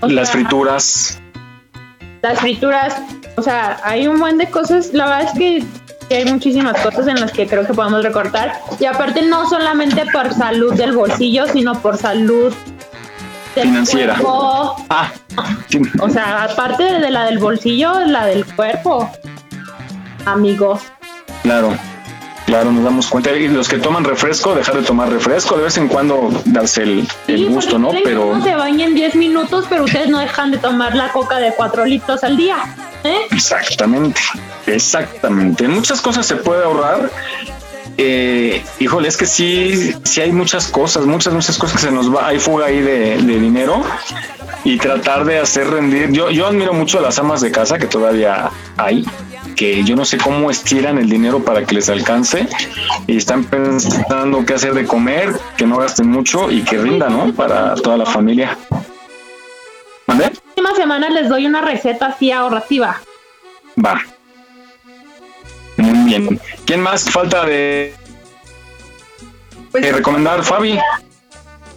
[0.00, 1.20] o las sea, frituras.
[2.20, 2.96] las frituras.
[3.38, 4.92] O sea, hay un buen de cosas.
[4.92, 5.64] La verdad es que,
[6.08, 8.60] que hay muchísimas cosas en las que creo que podemos recortar.
[8.80, 12.52] Y aparte no solamente por salud del bolsillo, sino por salud
[13.54, 14.14] del Financiera.
[14.14, 14.76] cuerpo.
[14.90, 15.12] Ah,
[15.68, 15.80] sí.
[16.00, 19.08] O sea, aparte de la del bolsillo, la del cuerpo.
[20.26, 20.80] Amigos.
[21.42, 21.76] claro.
[22.46, 23.30] Claro, nos damos cuenta.
[23.32, 27.06] Y los que toman refresco, dejar de tomar refresco, de vez en cuando darse el,
[27.26, 27.90] el gusto, ¿no?
[28.02, 31.52] Pero no se bañen 10 minutos, pero ustedes no dejan de tomar la coca de
[31.52, 32.56] 4 litros al día.
[33.30, 34.20] Exactamente,
[34.66, 35.64] exactamente.
[35.64, 37.10] En muchas cosas se puede ahorrar.
[38.00, 42.14] Eh, híjole, es que sí, sí hay muchas cosas, muchas, muchas cosas que se nos
[42.14, 43.82] va, hay fuga ahí de, de dinero
[44.64, 46.12] y tratar de hacer rendir.
[46.12, 49.04] Yo, yo admiro mucho a las amas de casa que todavía hay,
[49.56, 52.46] que yo no sé cómo estiran el dinero para que les alcance
[53.06, 57.32] y están pensando qué hacer de comer, que no gasten mucho y que rinda, ¿no?
[57.32, 58.56] Para toda la familia.
[60.06, 60.30] ¿Mande?
[60.58, 63.00] Próxima semana les doy una receta así ahorrativa.
[63.76, 64.02] Va.
[65.76, 66.40] Muy bien.
[66.64, 67.94] ¿Quién más falta de
[69.74, 70.76] eh, recomendar, Fabi?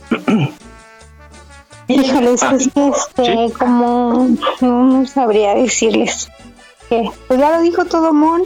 [1.88, 3.53] Híjoles, Ah, es que este, ¿sí?
[3.60, 4.30] como
[4.62, 6.32] no sabría decirles
[6.90, 8.41] que, pues ya lo dijo todo Mon.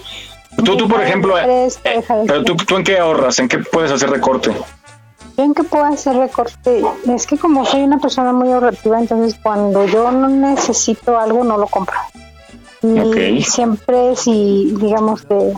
[0.65, 3.89] Tú, tú por ejemplo, eh, de pero tú, tú en qué ahorras, en qué puedes
[3.89, 4.51] hacer recorte.
[5.37, 6.83] ¿Yo en qué puedo hacer recorte?
[7.07, 11.57] Es que como soy una persona muy ahorrativa, entonces cuando yo no necesito algo, no
[11.57, 11.97] lo compro.
[12.81, 15.53] Y siempre si, digamos que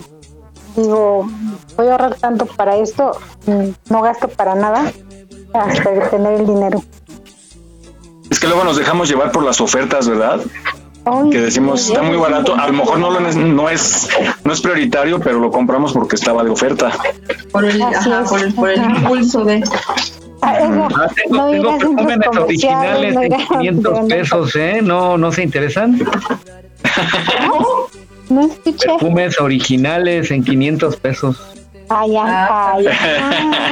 [0.78, 1.30] digo,
[1.76, 3.12] voy a ahorrar tanto para esto,
[3.46, 4.92] mm, no gasto para nada
[5.54, 6.82] hasta tener el dinero.
[8.30, 10.42] Es que luego nos dejamos llevar por las ofertas, ¿verdad?
[11.32, 14.10] Que decimos está muy barato, a lo mejor no lo ne- no es
[14.44, 16.92] no es prioritario, pero lo compramos porque estaba de oferta.
[17.52, 18.30] Por el, ajá, es.
[18.30, 19.64] por el, por el impulso de.
[20.42, 24.18] Ah, Ah, tengo, no tengo perfumes comerciales, originales no a 500 vender.
[24.20, 24.80] pesos, ¿eh?
[24.84, 26.00] No, no se interesan.
[28.30, 28.88] No escuché.
[28.90, 31.38] Perfumes originales en 500 pesos.
[31.90, 32.88] Ay, ay, ay,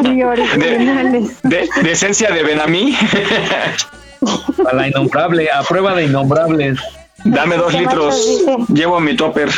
[0.05, 1.41] ay, originales.
[1.43, 2.95] De, de esencia de Benamí,
[4.71, 6.79] A la innombrable, a prueba de innombrables.
[7.25, 9.49] Dame dos ¿Qué litros, llevo mi topper.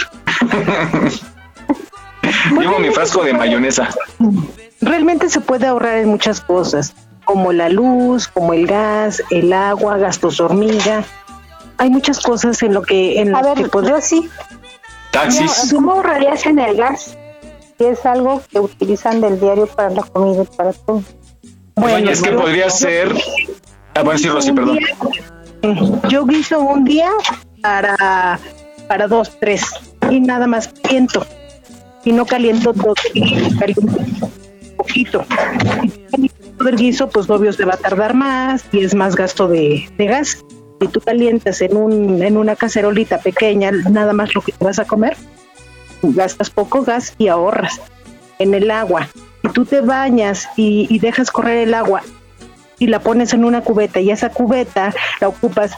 [2.60, 3.90] llevo mi frasco de mayonesa.
[4.82, 6.94] Realmente se puede ahorrar en muchas cosas,
[7.26, 11.04] como la luz, como el gas, el agua, gastos hormiga.
[11.78, 14.30] Hay muchas cosas en lo que en A las ver, que yo sí.
[15.12, 15.72] Taxis.
[15.74, 17.18] ¿Cómo ahorrarías en el gas?
[17.78, 21.04] Si es algo que utilizan del diario para la comida y para todo.
[21.76, 23.14] Bueno, es que podría ser.
[23.94, 24.80] Ah, bueno, sí, Rosy, perdón.
[26.10, 27.10] yo guiso un día
[27.62, 28.40] para
[28.88, 29.64] para dos, tres
[30.10, 31.26] y nada más caliento
[32.06, 33.06] y no caliento poquito.
[36.12, 39.48] Caliento todo el guiso, pues obvio se va a tardar más y es más gasto
[39.48, 40.44] de, de gas.
[40.80, 44.86] Si tú calientas en un en una cacerolita pequeña nada más lo que vas a
[44.86, 45.18] comer,
[46.02, 47.82] gastas poco gas y ahorras.
[48.40, 49.10] En el agua,
[49.42, 52.04] si tú te bañas y, y dejas correr el agua
[52.80, 55.72] y la pones en una cubeta y esa cubeta la ocupas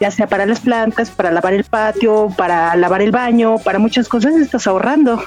[0.00, 4.08] ya sea para las plantas, para lavar el patio, para lavar el baño, para muchas
[4.08, 5.22] cosas estás ahorrando.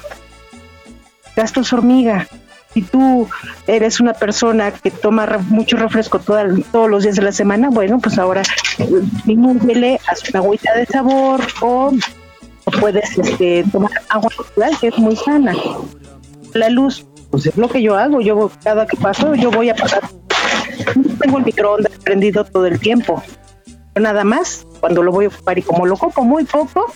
[1.35, 2.27] Gastos hormiga.
[2.73, 3.27] Si tú
[3.65, 7.99] eres una persona que toma mucho refresco toda- todos los días de la semana, bueno,
[7.99, 8.44] pues ahora
[8.77, 11.91] disminúyele, haz una agüita de sabor o,
[12.80, 15.53] puedes este, tomar agua natural, que es muy sana.
[16.53, 18.22] La luz, pues es lo que yo hago.
[18.22, 20.02] Yo cada que paso, yo voy a pasar
[21.19, 23.23] tengo el microondas prendido todo el tiempo.
[23.99, 26.93] Nada más cuando lo voy a ocupar y como lo ocupo muy poco,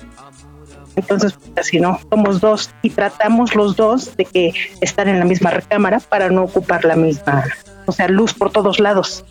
[0.95, 5.25] entonces pues, así no, somos dos y tratamos los dos de que están en la
[5.25, 7.45] misma recámara para no ocupar la misma,
[7.85, 9.25] o sea, luz por todos lados.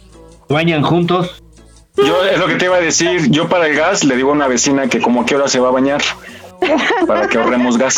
[0.48, 1.42] ¿Bañan juntos?
[1.96, 3.30] Yo es lo que te iba a decir.
[3.30, 5.60] Yo para el gas le digo a una vecina que como a qué hora se
[5.60, 6.00] va a bañar
[7.06, 7.96] para que ahorremos gas.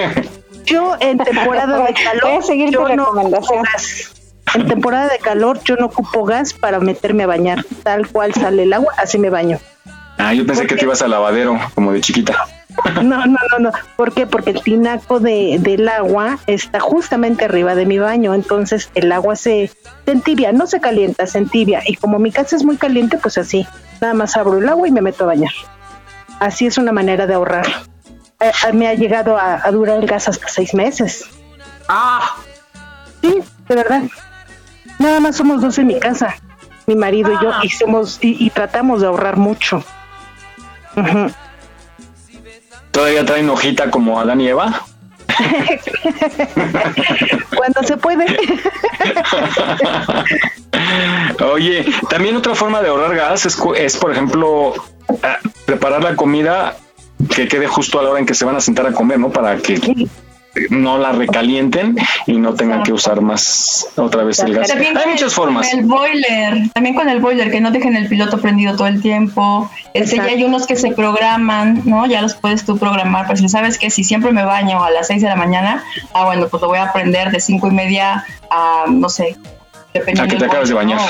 [0.64, 3.62] Yo en temporada de calor, Voy a seguir tu yo no ocupo recomendación.
[3.72, 4.25] gas.
[4.54, 8.62] En temporada de calor yo no ocupo gas para meterme a bañar, tal cual sale
[8.62, 9.58] el agua, así me baño.
[10.18, 12.46] Ah, yo pensé que te ibas al lavadero como de chiquita.
[13.02, 13.72] No, no, no, no.
[13.96, 14.26] ¿Por qué?
[14.26, 19.36] Porque el tinaco de, del agua está justamente arriba de mi baño, entonces el agua
[19.36, 19.70] se,
[20.04, 21.82] se entibia, no se calienta, se entibia.
[21.86, 23.66] Y como mi casa es muy caliente, pues así,
[24.00, 25.52] nada más abro el agua y me meto a bañar.
[26.40, 27.66] Así es una manera de ahorrar.
[28.40, 31.24] Eh, eh, me ha llegado a, a durar el gas hasta seis meses.
[31.88, 32.36] Ah,
[33.22, 34.02] Sí, de verdad.
[34.98, 36.36] Nada más somos dos en mi casa,
[36.86, 39.84] mi marido y yo, y somos y, y tratamos de ahorrar mucho.
[42.90, 44.82] ¿Todavía traen hojita como Adán y Eva?
[47.54, 48.24] Cuando se puede.
[51.52, 54.72] Oye, también otra forma de ahorrar gas es, es, por ejemplo,
[55.22, 55.36] ah,
[55.66, 56.78] preparar la comida
[57.34, 59.30] que quede justo a la hora en que se van a sentar a comer, ¿no?
[59.30, 59.80] Para que
[60.70, 61.96] no la recalienten
[62.26, 64.68] y no tengan que usar más otra vez el gas.
[64.68, 65.68] También Hay con muchas el- formas.
[65.70, 69.00] con el boiler, también con el boiler, que no dejen el piloto prendido todo el
[69.02, 69.70] tiempo.
[69.94, 72.06] Este, ya hay unos que se programan, ¿no?
[72.06, 73.26] Ya los puedes tú programar.
[73.26, 75.82] Pues si sabes que si siempre me baño a las 6 de la mañana,
[76.14, 79.36] ah, bueno, pues lo voy a prender de cinco y media a, no sé,
[79.94, 81.00] dependiendo ¿A qué te acabas de bañar?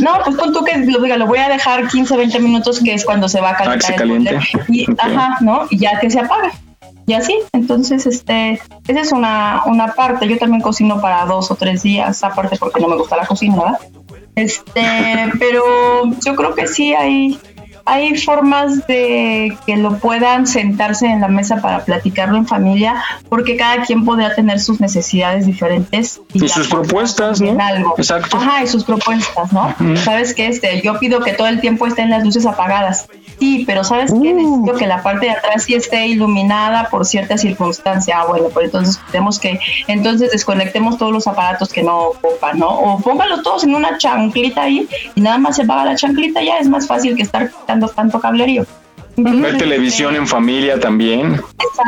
[0.00, 2.94] No, pues pon tú que lo diga, lo voy a dejar 15, 20 minutos, que
[2.94, 4.40] es cuando se va a Ah, que calentar se el boiler.
[4.68, 4.86] Y.
[4.98, 5.66] Ajá, ¿no?
[5.70, 6.50] Y ya que se apaga.
[7.06, 10.28] Y así, entonces, este, esa es una, una parte.
[10.28, 13.56] Yo también cocino para dos o tres días, aparte porque no me gusta la cocina,
[13.56, 13.78] ¿verdad?
[14.36, 14.82] Este,
[15.38, 15.62] pero
[16.24, 17.38] yo creo que sí hay,
[17.86, 23.56] hay formas de que lo puedan sentarse en la mesa para platicarlo en familia, porque
[23.56, 27.48] cada quien podrá tener sus necesidades diferentes Y sus propuestas, ¿no?
[27.48, 27.94] en algo.
[27.98, 28.36] Exacto.
[28.36, 29.74] Ajá, y sus propuestas, ¿no?
[29.96, 33.06] Sabes que este, yo pido que todo el tiempo estén las luces apagadas.
[33.38, 34.32] Sí, pero ¿sabes qué?
[34.32, 38.20] Necesito que la parte de atrás sí esté iluminada por cierta circunstancia.
[38.20, 39.58] Ah, bueno, pues entonces tenemos que,
[39.88, 42.68] entonces desconectemos todos los aparatos que no ocupan, ¿no?
[42.68, 46.58] O póngalos todos en una chanclita ahí y nada más se apaga la chanclita, ya
[46.58, 47.50] es más fácil que estar
[47.88, 48.64] tanto cablerío.
[49.16, 51.40] Ver televisión en familia también.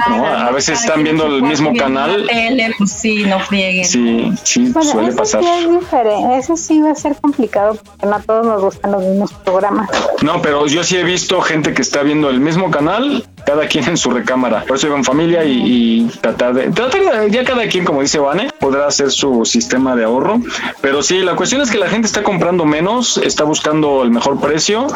[0.09, 0.27] ¿no?
[0.27, 2.25] A veces están viendo el mismo canal.
[2.29, 3.85] Tele, pues sí, no frieguen.
[3.85, 5.43] Sí, sí, Bueno, suele eso pasar.
[5.43, 6.39] sí es diferente.
[6.39, 9.91] Eso sí va a ser complicado porque no a todos nos gustan los mismos programas.
[10.23, 13.89] No, pero yo sí he visto gente que está viendo el mismo canal, cada quien
[13.89, 14.63] en su recámara.
[14.65, 18.03] Por eso digo en familia y, y tratar de, tratar de- ya cada quien, como
[18.03, 20.41] dice Vane, podrá hacer su sistema de ahorro.
[20.81, 24.39] Pero sí, la cuestión es que la gente está comprando menos, está buscando el mejor
[24.41, 24.87] precio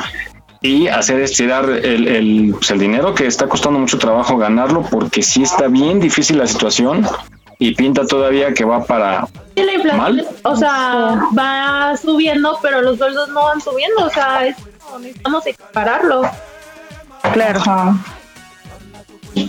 [0.63, 5.23] y hacer estirar el, el, pues, el dinero que está costando mucho trabajo ganarlo porque
[5.23, 7.07] sí está bien difícil la situación
[7.59, 10.29] y pinta todavía que va para Y la inflación, mal.
[10.43, 15.47] o sea, va subiendo, pero los sueldos no van subiendo, o sea, es como necesitamos
[15.47, 16.23] equipararlo.
[17.33, 17.63] Claro.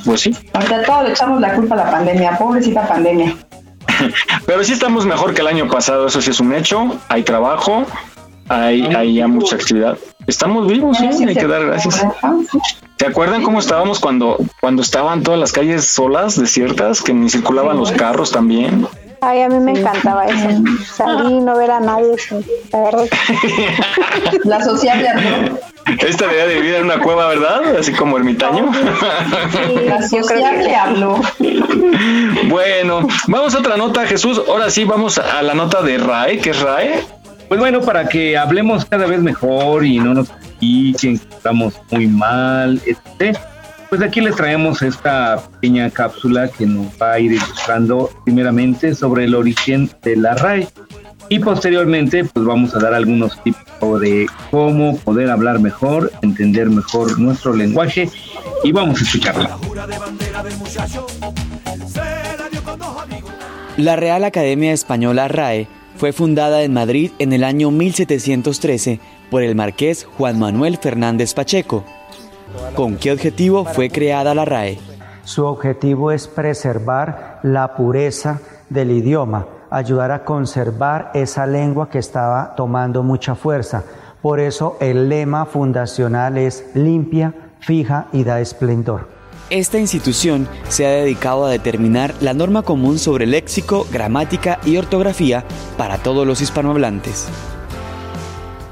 [0.06, 0.36] Pues sí.
[0.54, 3.36] Ante todo le echamos la culpa a la pandemia, pobrecita pandemia.
[4.46, 6.98] Pero sí estamos mejor que el año pasado, eso sí es un hecho.
[7.08, 7.86] Hay trabajo,
[8.48, 9.98] hay, hay ya mucha actividad.
[10.32, 12.08] Estamos vivos, sí, hay que dar gracias.
[12.98, 17.76] ¿Se acuerdan cómo estábamos cuando, cuando estaban todas las calles solas, desiertas, que ni circulaban
[17.76, 18.88] los carros también?
[19.20, 20.64] Ay, a mí me encantaba eso.
[20.96, 22.18] Salir y no ver a nadie.
[22.18, 22.36] sí,
[24.46, 25.10] La sociable
[26.00, 27.76] Esta idea de vivir en una cueva, ¿verdad?
[27.78, 28.72] Así como ermitaño.
[29.84, 31.20] La sociable habló.
[32.48, 34.42] Bueno, vamos a otra nota, Jesús.
[34.48, 37.21] Ahora sí, vamos a la nota de RAE, que es RAE.
[37.52, 42.08] Pues bueno, para que hablemos cada vez mejor y no nos critiquen, que estamos muy
[42.08, 43.38] mal, etc.
[43.90, 49.26] Pues aquí les traemos esta pequeña cápsula que nos va a ir ilustrando primeramente sobre
[49.26, 50.70] el origen de la RAE
[51.28, 53.60] y posteriormente pues vamos a dar algunos tips
[54.00, 58.10] de cómo poder hablar mejor, entender mejor nuestro lenguaje
[58.64, 59.58] y vamos a explicarla.
[63.76, 69.00] La Real Academia Española RAE fue fundada en Madrid en el año 1713
[69.30, 71.84] por el marqués Juan Manuel Fernández Pacheco.
[72.76, 74.80] ¿Con qué objetivo fue creada la RAE?
[75.26, 82.56] Su objetivo es preservar la pureza del idioma, ayudar a conservar esa lengua que estaba
[82.56, 83.84] tomando mucha fuerza.
[84.24, 89.21] Por eso el lema fundacional es limpia, fija y da esplendor.
[89.52, 95.44] Esta institución se ha dedicado a determinar la norma común sobre léxico, gramática y ortografía
[95.78, 97.28] para todos los hispanohablantes.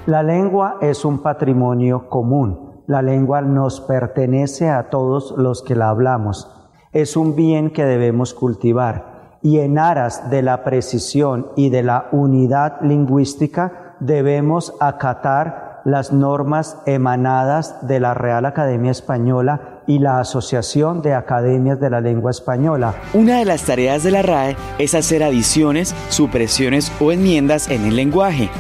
[0.06, 2.82] La lengua es un patrimonio común.
[2.88, 6.50] La lengua nos pertenece a todos los que la hablamos.
[6.94, 9.38] Es un bien que debemos cultivar.
[9.44, 16.82] Y en aras de la precisión y de la unidad lingüística debemos acatar las normas
[16.86, 22.94] emanadas de la Real Academia Española y la Asociación de Academias de la Lengua Española.
[23.16, 27.96] Una de las tareas de la RAE es hacer adiciones, supresiones o enmiendas en el
[27.96, 28.52] lenguaje.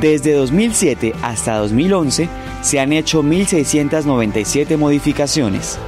[0.00, 2.26] Desde 2007 hasta 2011
[2.62, 5.78] se han hecho 1.697 modificaciones.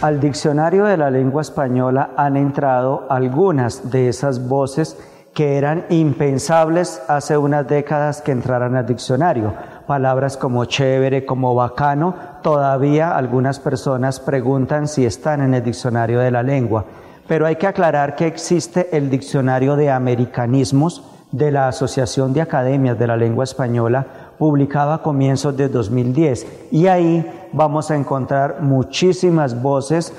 [0.00, 4.96] Al diccionario de la lengua española han entrado algunas de esas voces
[5.34, 9.52] que eran impensables hace unas décadas que entraran al diccionario.
[9.88, 16.30] Palabras como chévere, como bacano, todavía algunas personas preguntan si están en el diccionario de
[16.30, 16.84] la lengua.
[17.26, 22.98] Pero hay que aclarar que existe el diccionario de americanismos de la Asociación de Academias
[22.98, 24.06] de la Lengua Española,
[24.36, 26.68] publicado a comienzos de 2010.
[26.70, 30.12] Y ahí vamos a encontrar muchísimas voces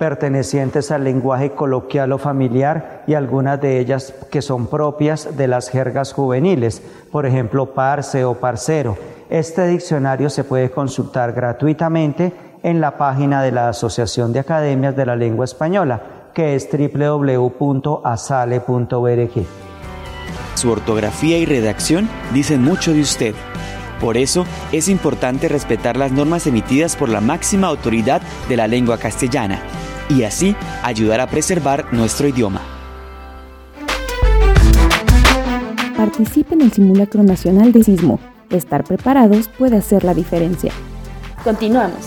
[0.00, 5.68] pertenecientes al lenguaje coloquial o familiar y algunas de ellas que son propias de las
[5.68, 6.80] jergas juveniles,
[7.12, 8.96] por ejemplo, parce o parcero.
[9.28, 12.32] Este diccionario se puede consultar gratuitamente
[12.62, 16.00] en la página de la Asociación de Academias de la Lengua Española,
[16.32, 17.50] que es www.asale.org.
[20.54, 23.34] Su ortografía y redacción dicen mucho de usted.
[24.00, 28.96] Por eso es importante respetar las normas emitidas por la máxima autoridad de la lengua
[28.96, 29.60] castellana
[30.10, 32.60] y así ayudar a preservar nuestro idioma.
[35.96, 38.18] Participe en el simulacro nacional de sismo.
[38.48, 40.72] Estar preparados puede hacer la diferencia.
[41.44, 42.04] Continuamos.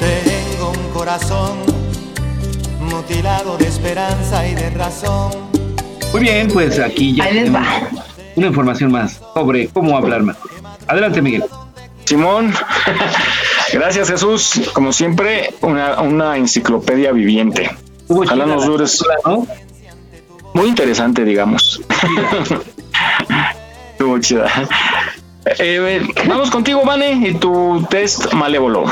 [0.00, 1.58] Tengo un corazón
[2.80, 5.49] mutilado de esperanza y de razón.
[6.12, 7.88] Muy bien, pues aquí ya Ahí les tenemos va.
[8.36, 10.50] una información más sobre cómo hablar mejor.
[10.88, 11.44] Adelante, Miguel.
[12.04, 12.52] Simón,
[13.72, 14.60] gracias Jesús.
[14.72, 17.70] Como siempre, una, una enciclopedia viviente.
[18.08, 19.02] Ojalá nos dures.
[20.54, 21.80] Muy interesante, digamos.
[23.92, 24.46] Estuvo chida.
[25.58, 28.84] Eh, vamos contigo, Vane, y tu test malévolo.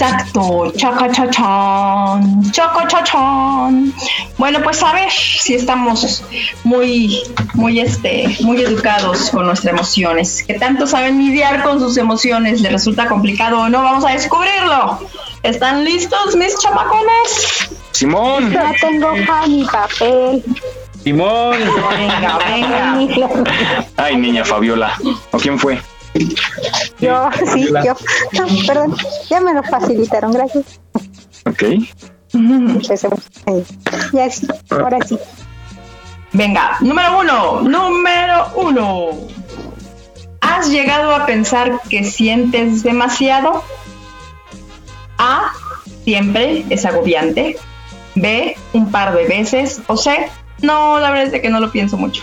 [0.00, 3.92] Exacto, chaca chachán, chaca chachán.
[4.38, 6.24] Bueno, pues a ver si estamos
[6.64, 7.22] muy,
[7.52, 10.42] muy, este, muy educados con nuestras emociones.
[10.42, 15.00] Que tanto saben lidiar con sus emociones, les resulta complicado o no, vamos a descubrirlo.
[15.42, 17.68] ¿Están listos, mis chamacones?
[17.90, 18.52] Simón.
[18.52, 20.42] Ya tengo mi papel.
[21.04, 21.58] Simón.
[21.90, 23.28] Venga, venga.
[23.98, 24.96] Ay, niña Fabiola.
[25.30, 25.78] ¿O quién fue?
[26.98, 27.94] Yo, sí, yo.
[28.32, 28.96] No, perdón,
[29.28, 30.80] ya me lo facilitaron, gracias.
[31.46, 31.62] Ok.
[32.32, 33.20] Empecemos.
[34.12, 35.18] Ya sí, ahora sí.
[36.32, 39.08] Venga, número uno, número uno.
[40.40, 43.64] ¿Has llegado a pensar que sientes demasiado?
[45.18, 45.52] A,
[46.04, 47.56] siempre es agobiante.
[48.14, 49.82] B, un par de veces.
[49.88, 50.30] O C,
[50.62, 52.22] no, la verdad es que no lo pienso mucho.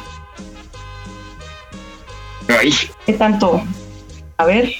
[3.06, 3.62] ¿Qué tanto?
[4.38, 4.72] A ver,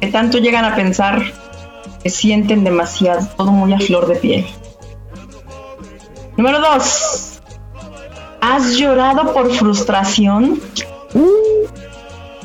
[0.00, 1.22] ¿qué tanto llegan a pensar
[2.02, 3.26] que sienten demasiado?
[3.36, 4.46] Todo muy a flor de piel.
[6.36, 7.40] Número dos.
[8.40, 10.60] ¿Has llorado por frustración?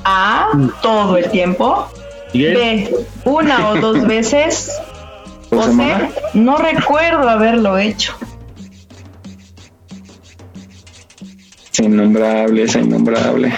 [0.04, 0.50] A.
[0.82, 1.88] Todo el tiempo.
[2.34, 3.06] B.
[3.26, 4.72] Una o dos veces.
[5.52, 6.10] O C.
[6.34, 8.14] No recuerdo haberlo hecho.
[11.74, 13.54] Es innombrable, es innombrable.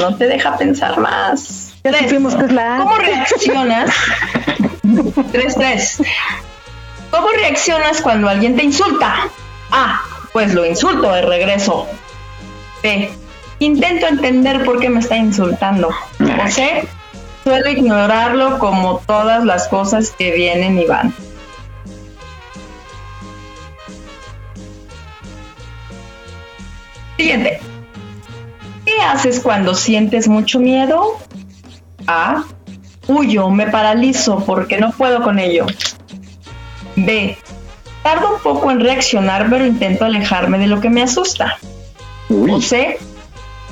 [0.00, 1.74] No te deja pensar más.
[1.84, 2.10] Ya Tres.
[2.10, 2.78] supimos que es la.
[2.78, 3.90] ¿Cómo reaccionas?
[5.32, 6.02] tres, tres.
[7.10, 9.28] ¿Cómo reaccionas cuando alguien te insulta?
[9.70, 10.02] A.
[10.32, 11.86] Pues lo insulto de regreso.
[12.82, 13.10] B.
[13.58, 15.88] Intento entender por qué me está insultando.
[15.88, 16.86] O C.
[17.44, 21.14] Suelo ignorarlo como todas las cosas que vienen y van.
[27.16, 27.60] Siguiente.
[28.90, 31.16] ¿Qué haces cuando sientes mucho miedo?
[32.08, 32.42] A.
[33.06, 35.66] Huyo, me paralizo porque no puedo con ello.
[36.96, 37.38] B.
[38.02, 41.56] Tardo un poco en reaccionar, pero intento alejarme de lo que me asusta.
[42.30, 42.98] O C.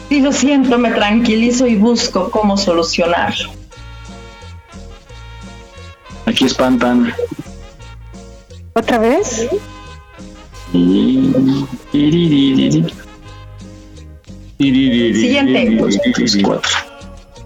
[0.09, 3.51] Si lo siento, me tranquilizo y busco cómo solucionarlo.
[6.27, 7.13] Aquí espantan.
[8.75, 9.49] ¿Otra vez?
[14.59, 15.79] Siguiente.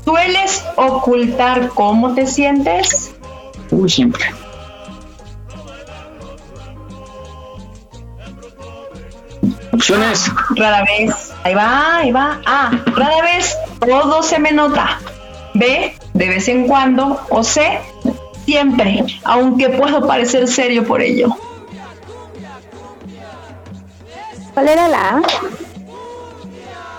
[0.05, 3.15] ¿Sueles ocultar cómo te sientes?
[3.71, 4.25] Uy, siempre.
[9.73, 10.31] Opciones.
[10.57, 11.33] Rara vez.
[11.45, 12.41] Ahí va, ahí va.
[12.47, 12.71] A.
[12.97, 14.99] Rara vez todo se me nota.
[15.55, 15.95] B.
[16.15, 17.21] De vez en cuando.
[17.29, 17.79] O C.
[18.47, 21.29] Siempre, aunque puedo parecer serio por ello.
[24.55, 25.23] ¿Cuál era la A?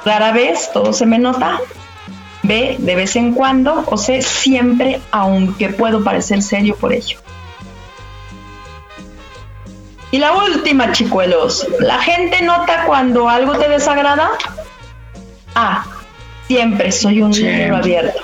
[0.06, 1.60] Rara vez todo se me nota.
[2.44, 2.76] B.
[2.80, 3.84] De vez en cuando.
[3.88, 4.22] O C.
[4.22, 7.20] Siempre, aunque puedo parecer serio por ello.
[10.12, 11.68] Y la última, chicuelos.
[11.80, 14.30] ¿La gente nota cuando algo te desagrada?
[15.56, 15.86] A.
[16.48, 18.22] Siempre soy un libro abierto.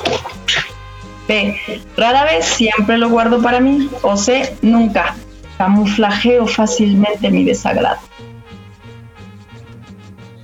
[1.27, 1.81] B.
[1.95, 3.89] Rara vez siempre lo guardo para mí.
[4.01, 4.56] O C.
[4.61, 5.15] Nunca.
[5.57, 8.09] Camuflajeo fácilmente mi desagrado.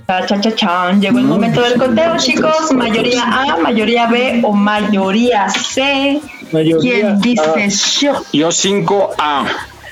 [0.06, 0.92] Cha, cha, cha.
[0.92, 2.72] Llegó el momento del conteo, chicos.
[2.72, 6.20] Mayoría A, mayoría B o mayoría C.
[6.50, 8.22] ¿Quién dice yo?
[8.32, 9.46] Yo 5A.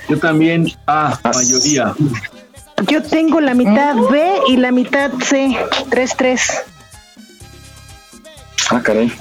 [0.08, 1.94] Yo también A, mayoría.
[2.86, 5.56] Yo tengo la mitad B y la mitad C.
[5.90, 6.40] 3-3.
[8.70, 9.12] Ah, caray.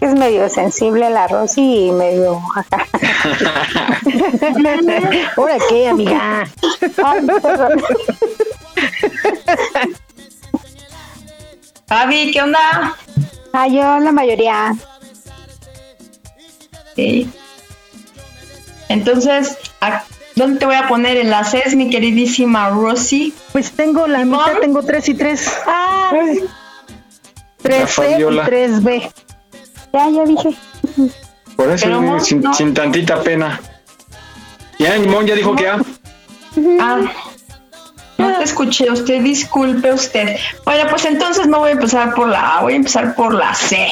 [0.00, 2.86] Es medio sensible la Rosy y medio acá.
[5.36, 6.46] ¿Ahora qué, amiga?
[7.04, 7.82] Ay, perdón.
[11.86, 12.96] Fabi, ¿qué onda?
[13.52, 14.74] Ah, yo la mayoría.
[16.96, 17.30] Sí.
[18.88, 20.04] Entonces, ¿a
[20.34, 21.30] ¿dónde te voy a poner en
[21.74, 23.34] mi queridísima Rosy?
[23.52, 25.52] Pues tengo la mitad, tengo 3 y 3.
[25.66, 26.12] Ah,
[27.62, 28.44] 3C Fabiola.
[28.44, 29.12] y 3B.
[29.92, 30.50] ya, ya dije.
[31.56, 32.52] Por eso, Pero no, sin, no.
[32.54, 33.60] sin tantita pena.
[34.84, 35.80] Ya, Nimón ya dijo que A.
[36.78, 37.00] Ah,
[38.18, 40.36] no te escuché, usted disculpe usted.
[40.66, 43.54] Bueno, pues entonces no voy a empezar por la A, voy a empezar por la
[43.54, 43.90] C.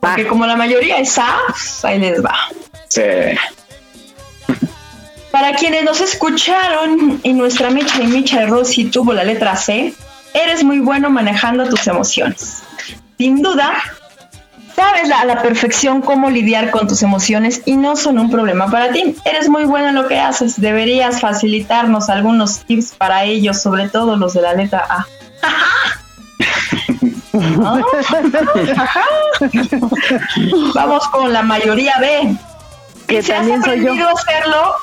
[0.00, 2.34] Porque como la mayoría es A, pues ahí les va.
[2.88, 3.02] Sí.
[5.30, 9.94] Para quienes nos escucharon y nuestra Micha y Micha de Rosy tuvo la letra C,
[10.32, 12.64] eres muy bueno manejando tus emociones.
[13.16, 13.80] Sin duda,
[14.74, 18.90] sabes a la perfección cómo lidiar con tus emociones y no son un problema para
[18.92, 19.16] ti.
[19.24, 20.60] Eres muy bueno en lo que haces.
[20.60, 25.06] Deberías facilitarnos algunos tips para ellos, sobre todo los de la letra A.
[30.74, 32.36] Vamos con la mayoría B.
[33.06, 33.82] Que Si también has soy yo.
[33.92, 34.74] aprendido a hacerlo,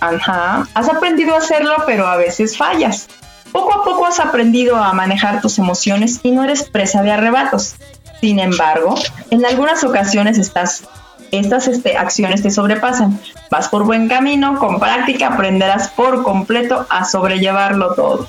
[0.00, 3.08] ajá, has aprendido a hacerlo, pero a veces fallas.
[3.52, 7.74] Poco a poco has aprendido a manejar tus emociones y no eres presa de arrebatos.
[8.20, 8.94] Sin embargo,
[9.30, 10.84] en algunas ocasiones estás,
[11.30, 13.18] estas este, acciones te sobrepasan.
[13.50, 18.28] Vas por buen camino, con práctica aprenderás por completo a sobrellevarlo todo.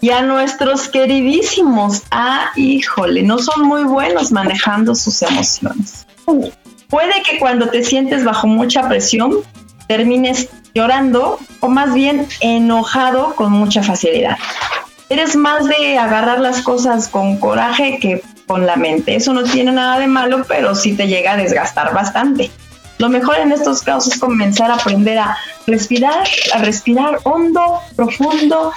[0.00, 6.06] Y a nuestros queridísimos, ah, híjole, no son muy buenos manejando sus emociones.
[6.88, 9.36] Puede que cuando te sientes bajo mucha presión
[9.86, 14.38] termines llorando o más bien enojado con mucha facilidad.
[15.08, 18.22] Eres más de agarrar las cosas con coraje que
[18.52, 19.14] con la mente.
[19.16, 22.50] Eso no tiene nada de malo, pero sí te llega a desgastar bastante.
[22.98, 25.34] Lo mejor en estos casos es comenzar a aprender a
[25.66, 26.22] respirar,
[26.54, 28.72] a respirar hondo, profundo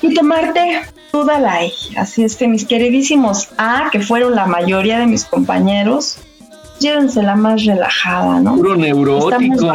[0.00, 0.80] y tomarte
[1.12, 1.58] toda la
[1.98, 6.16] Así es que mis queridísimos A, que fueron la mayoría de mis compañeros,
[6.80, 8.56] llévensela más relajada, ¿no?
[8.56, 9.74] Puro neurótico.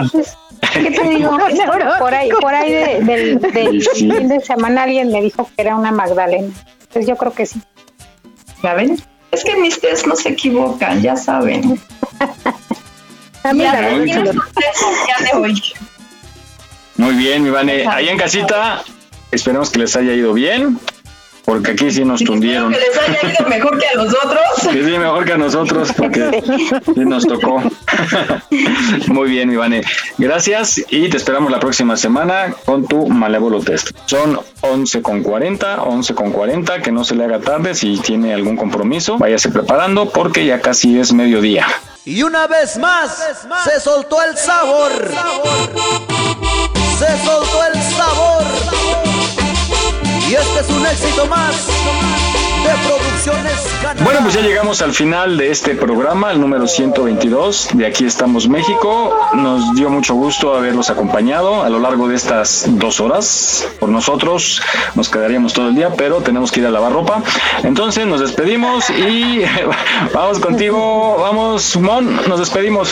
[0.73, 1.37] ¿Qué te digo?
[1.99, 5.75] Por ahí, por ahí de- del, del fin de semana alguien me dijo que era
[5.75, 6.49] una Magdalena.
[6.91, 7.61] Pues yo creo que sí.
[8.63, 8.97] ¿Ya ven?
[9.33, 11.79] Es que mis test no se equivocan, ya saben.
[13.45, 13.51] Ya,
[13.99, 14.23] bien.
[14.23, 15.61] los test ya de hoy.
[16.95, 17.85] Muy bien, mi Vane.
[17.85, 18.81] Ahí en casita,
[19.31, 20.79] esperemos que les haya ido bien,
[21.45, 22.71] porque aquí sí nos tundieron.
[22.71, 24.41] Que les haya ido mejor que a los otros.
[24.73, 26.41] Que sí, mejor que a nosotros, porque
[26.95, 27.61] sí nos tocó.
[29.07, 29.83] Muy bien, mi Vane.
[30.17, 33.91] Gracias y te esperamos la próxima semana con tu malévolo test.
[34.05, 37.75] Son 11 con 40, 11 con 40, que no se le haga tarde.
[37.75, 41.67] Si tiene algún compromiso, váyase preparando porque ya casi es mediodía.
[42.05, 44.91] Y una vez más se soltó el sabor.
[46.97, 49.12] Se soltó el sabor.
[50.33, 53.53] Y este es un éxito más de Producciones
[53.83, 54.03] Canadá.
[54.03, 58.49] Bueno, pues ya llegamos al final de este programa, el número 122 de Aquí estamos
[58.49, 59.15] México.
[59.33, 63.67] Nos dio mucho gusto haberlos acompañado a lo largo de estas dos horas.
[63.79, 64.59] Por nosotros
[64.95, 67.21] nos quedaríamos todo el día, pero tenemos que ir a lavar ropa.
[67.61, 69.43] Entonces nos despedimos y
[70.15, 72.91] vamos contigo, vamos, Mon, nos despedimos.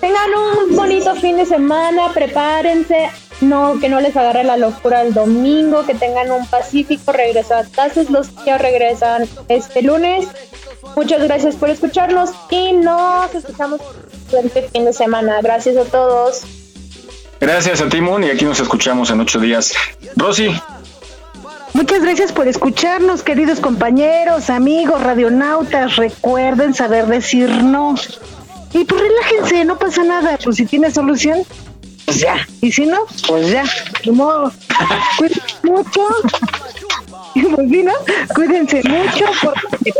[0.00, 0.30] Tengan
[0.68, 5.84] un bonito fin de semana, prepárense, no que no les agarre la locura el domingo,
[5.84, 10.26] que tengan un pacífico regreso a clases, los que regresan este lunes.
[10.96, 13.80] Muchas gracias por escucharnos y nos escuchamos
[14.30, 15.40] durante el fin de semana.
[15.42, 16.42] Gracias a todos.
[17.40, 19.72] Gracias a ti, Mon, y aquí nos escuchamos en ocho días.
[20.16, 20.54] Rosy,
[21.74, 25.96] Muchas gracias por escucharnos, queridos compañeros, amigos, radionautas.
[25.96, 27.96] Recuerden saber decir no.
[28.72, 30.38] Y pues relájense, no pasa nada.
[30.42, 31.40] Pues si tiene solución,
[32.04, 32.46] pues ya.
[32.60, 32.98] Y si no,
[33.28, 33.64] pues ya.
[34.04, 34.52] Ni modo.
[35.18, 36.00] Cuídense mucho.
[37.34, 37.92] Pues sí, ¿no?
[38.34, 39.92] Cuídense mucho porque-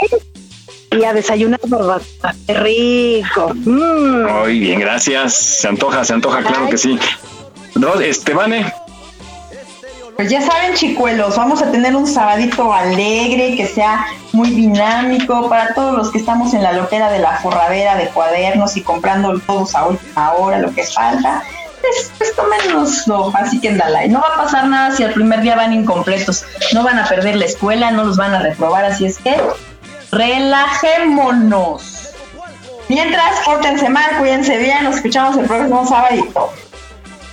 [0.93, 3.53] y a desayunar por bastante rico.
[3.55, 4.27] Mm.
[4.41, 5.35] muy bien, gracias.
[5.35, 6.99] Se antoja, se antoja, claro que sí.
[7.75, 8.73] Ros, Estebane,
[10.17, 15.75] Pues ya saben, chicuelos, vamos a tener un sabadito alegre, que sea muy dinámico para
[15.75, 19.75] todos los que estamos en la loquera de la forradera de cuadernos y comprando todos
[19.75, 21.43] a última hora lo que falta.
[21.85, 24.07] Pues, pues tómenoslo así que andala.
[24.07, 26.45] Y no va a pasar nada si el primer día van incompletos.
[26.73, 29.37] No van a perder la escuela, no los van a reprobar, así es que
[30.11, 32.11] relajémonos.
[32.89, 36.53] Mientras, pórtense mal, cuídense bien, nos escuchamos el próximo sábado.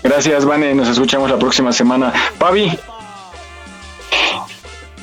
[0.04, 2.12] gracias, Vane, nos escuchamos la próxima semana.
[2.38, 2.78] Pavi,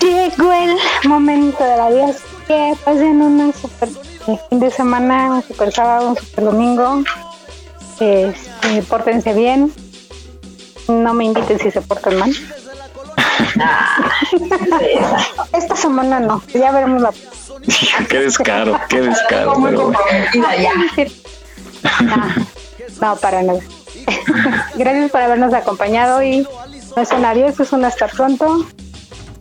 [0.00, 2.14] Llegó el momento de la vida.
[2.46, 3.88] Que pasen un super
[4.26, 7.02] eh, fin de semana, un super sábado, un super domingo.
[8.00, 9.72] Este, pórtense bien.
[10.88, 12.32] No me inviten si se portan mal.
[15.52, 17.12] Esta semana no, ya veremos la
[18.08, 19.54] qué descaro, qué descaro.
[19.62, 19.92] pero bueno.
[23.00, 23.60] No, para nada.
[24.74, 26.46] Gracias por habernos acompañado y
[26.96, 28.66] no es un adiós, es un hasta pronto.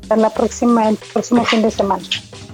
[0.04, 2.04] Hasta la próxima, el próximo fin de semana.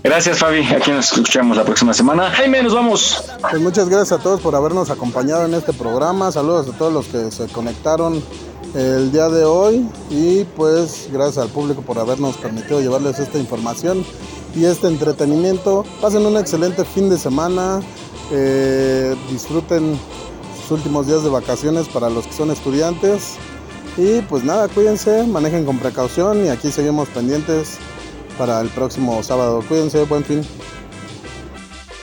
[0.03, 0.65] Gracias, Fabi.
[0.65, 2.30] Aquí nos escuchamos la próxima semana.
[2.31, 3.23] Jaime, nos vamos.
[3.49, 6.30] Pues muchas gracias a todos por habernos acompañado en este programa.
[6.30, 8.21] Saludos a todos los que se conectaron
[8.75, 14.05] el día de hoy y pues gracias al público por habernos permitido llevarles esta información
[14.53, 15.85] y este entretenimiento.
[16.01, 17.81] Pasen un excelente fin de semana.
[18.31, 19.97] eh, disfruten
[20.61, 23.35] sus últimos días de vacaciones para los que son estudiantes.
[23.95, 27.77] Y pues nada, cuídense, manejen con precaución y aquí seguimos pendientes
[28.38, 29.64] para el próximo sábado.
[29.68, 30.41] Cuídense, buen fin.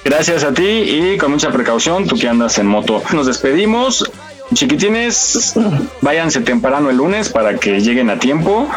[0.04, 3.02] Gracias a ti y con mucha precaución, tú que andas en moto.
[3.12, 4.10] Nos despedimos.
[4.54, 5.54] Chiquitines,
[6.00, 8.68] váyanse temprano el lunes para que lleguen a tiempo.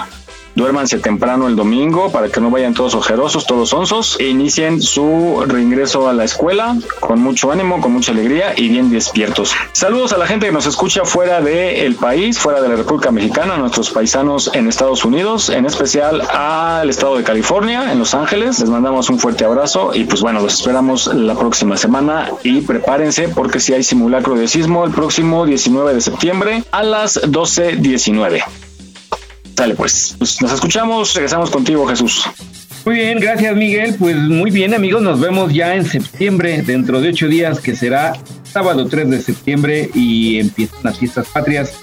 [0.56, 5.44] Duérmanse temprano el domingo para que no vayan todos ojerosos, todos onzos, e inicien su
[5.48, 9.54] reingreso a la escuela con mucho ánimo, con mucha alegría y bien despiertos.
[9.72, 13.56] Saludos a la gente que nos escucha fuera del país, fuera de la República Mexicana,
[13.56, 18.60] a nuestros paisanos en Estados Unidos, en especial al estado de California, en Los Ángeles.
[18.60, 23.30] Les mandamos un fuerte abrazo y pues bueno, los esperamos la próxima semana y prepárense
[23.30, 28.63] porque si hay simulacro de sismo el próximo 19 de septiembre a las 12.19.
[29.56, 30.16] Dale pues.
[30.18, 32.26] pues, nos escuchamos, regresamos contigo Jesús.
[32.86, 33.96] Muy bien, gracias Miguel.
[33.98, 38.14] Pues muy bien amigos, nos vemos ya en septiembre, dentro de ocho días, que será
[38.44, 41.74] sábado 3 de septiembre y empiezan las fiestas patrias.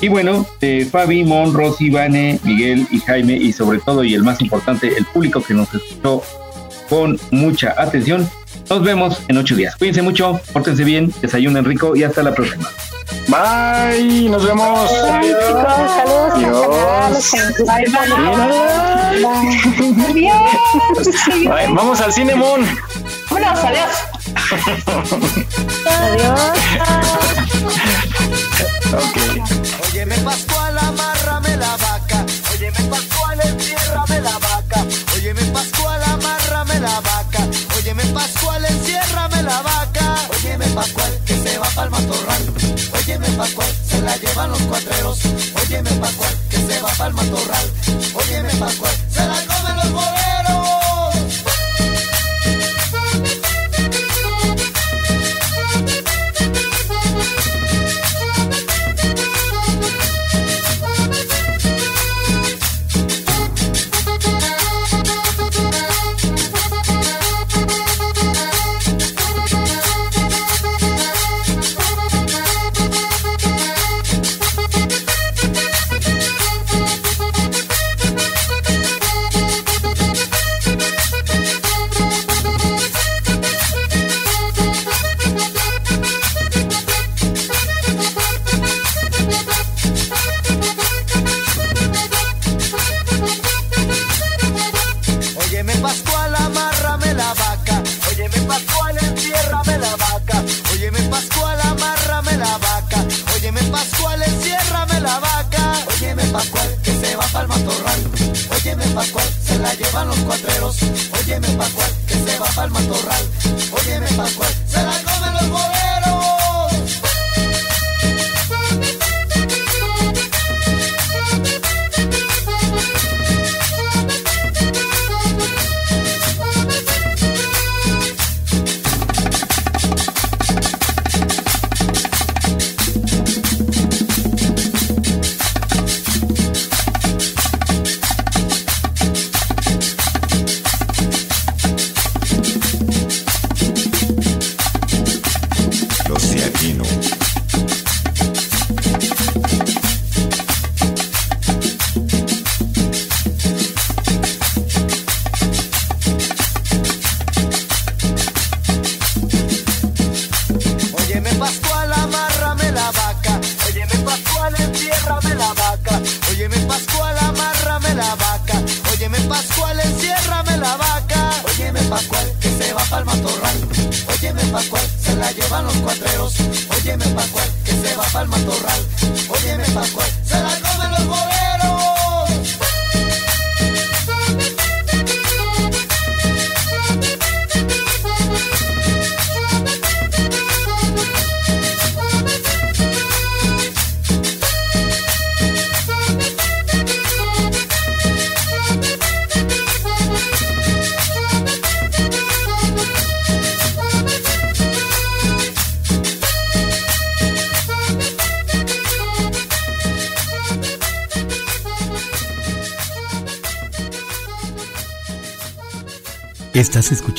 [0.00, 4.22] Y bueno, eh, Fabi, Mon, Rosy, Vane, Miguel y Jaime y sobre todo y el
[4.22, 6.22] más importante, el público que nos escuchó
[6.88, 8.28] con mucha atención.
[8.70, 9.74] Nos vemos en ocho días.
[9.74, 12.70] Cuídense mucho, pórtense bien, desayunen rico y hasta la próxima.
[13.26, 14.88] Bye, nos vemos.
[14.88, 16.32] Bye, chicos, saludos.
[16.34, 17.32] Adiós.
[17.66, 18.06] Bye, bye.
[21.48, 22.64] Bye, Vamos al cine, Mon.
[23.28, 23.90] Vámonos, adiós.
[25.86, 27.36] Adiós.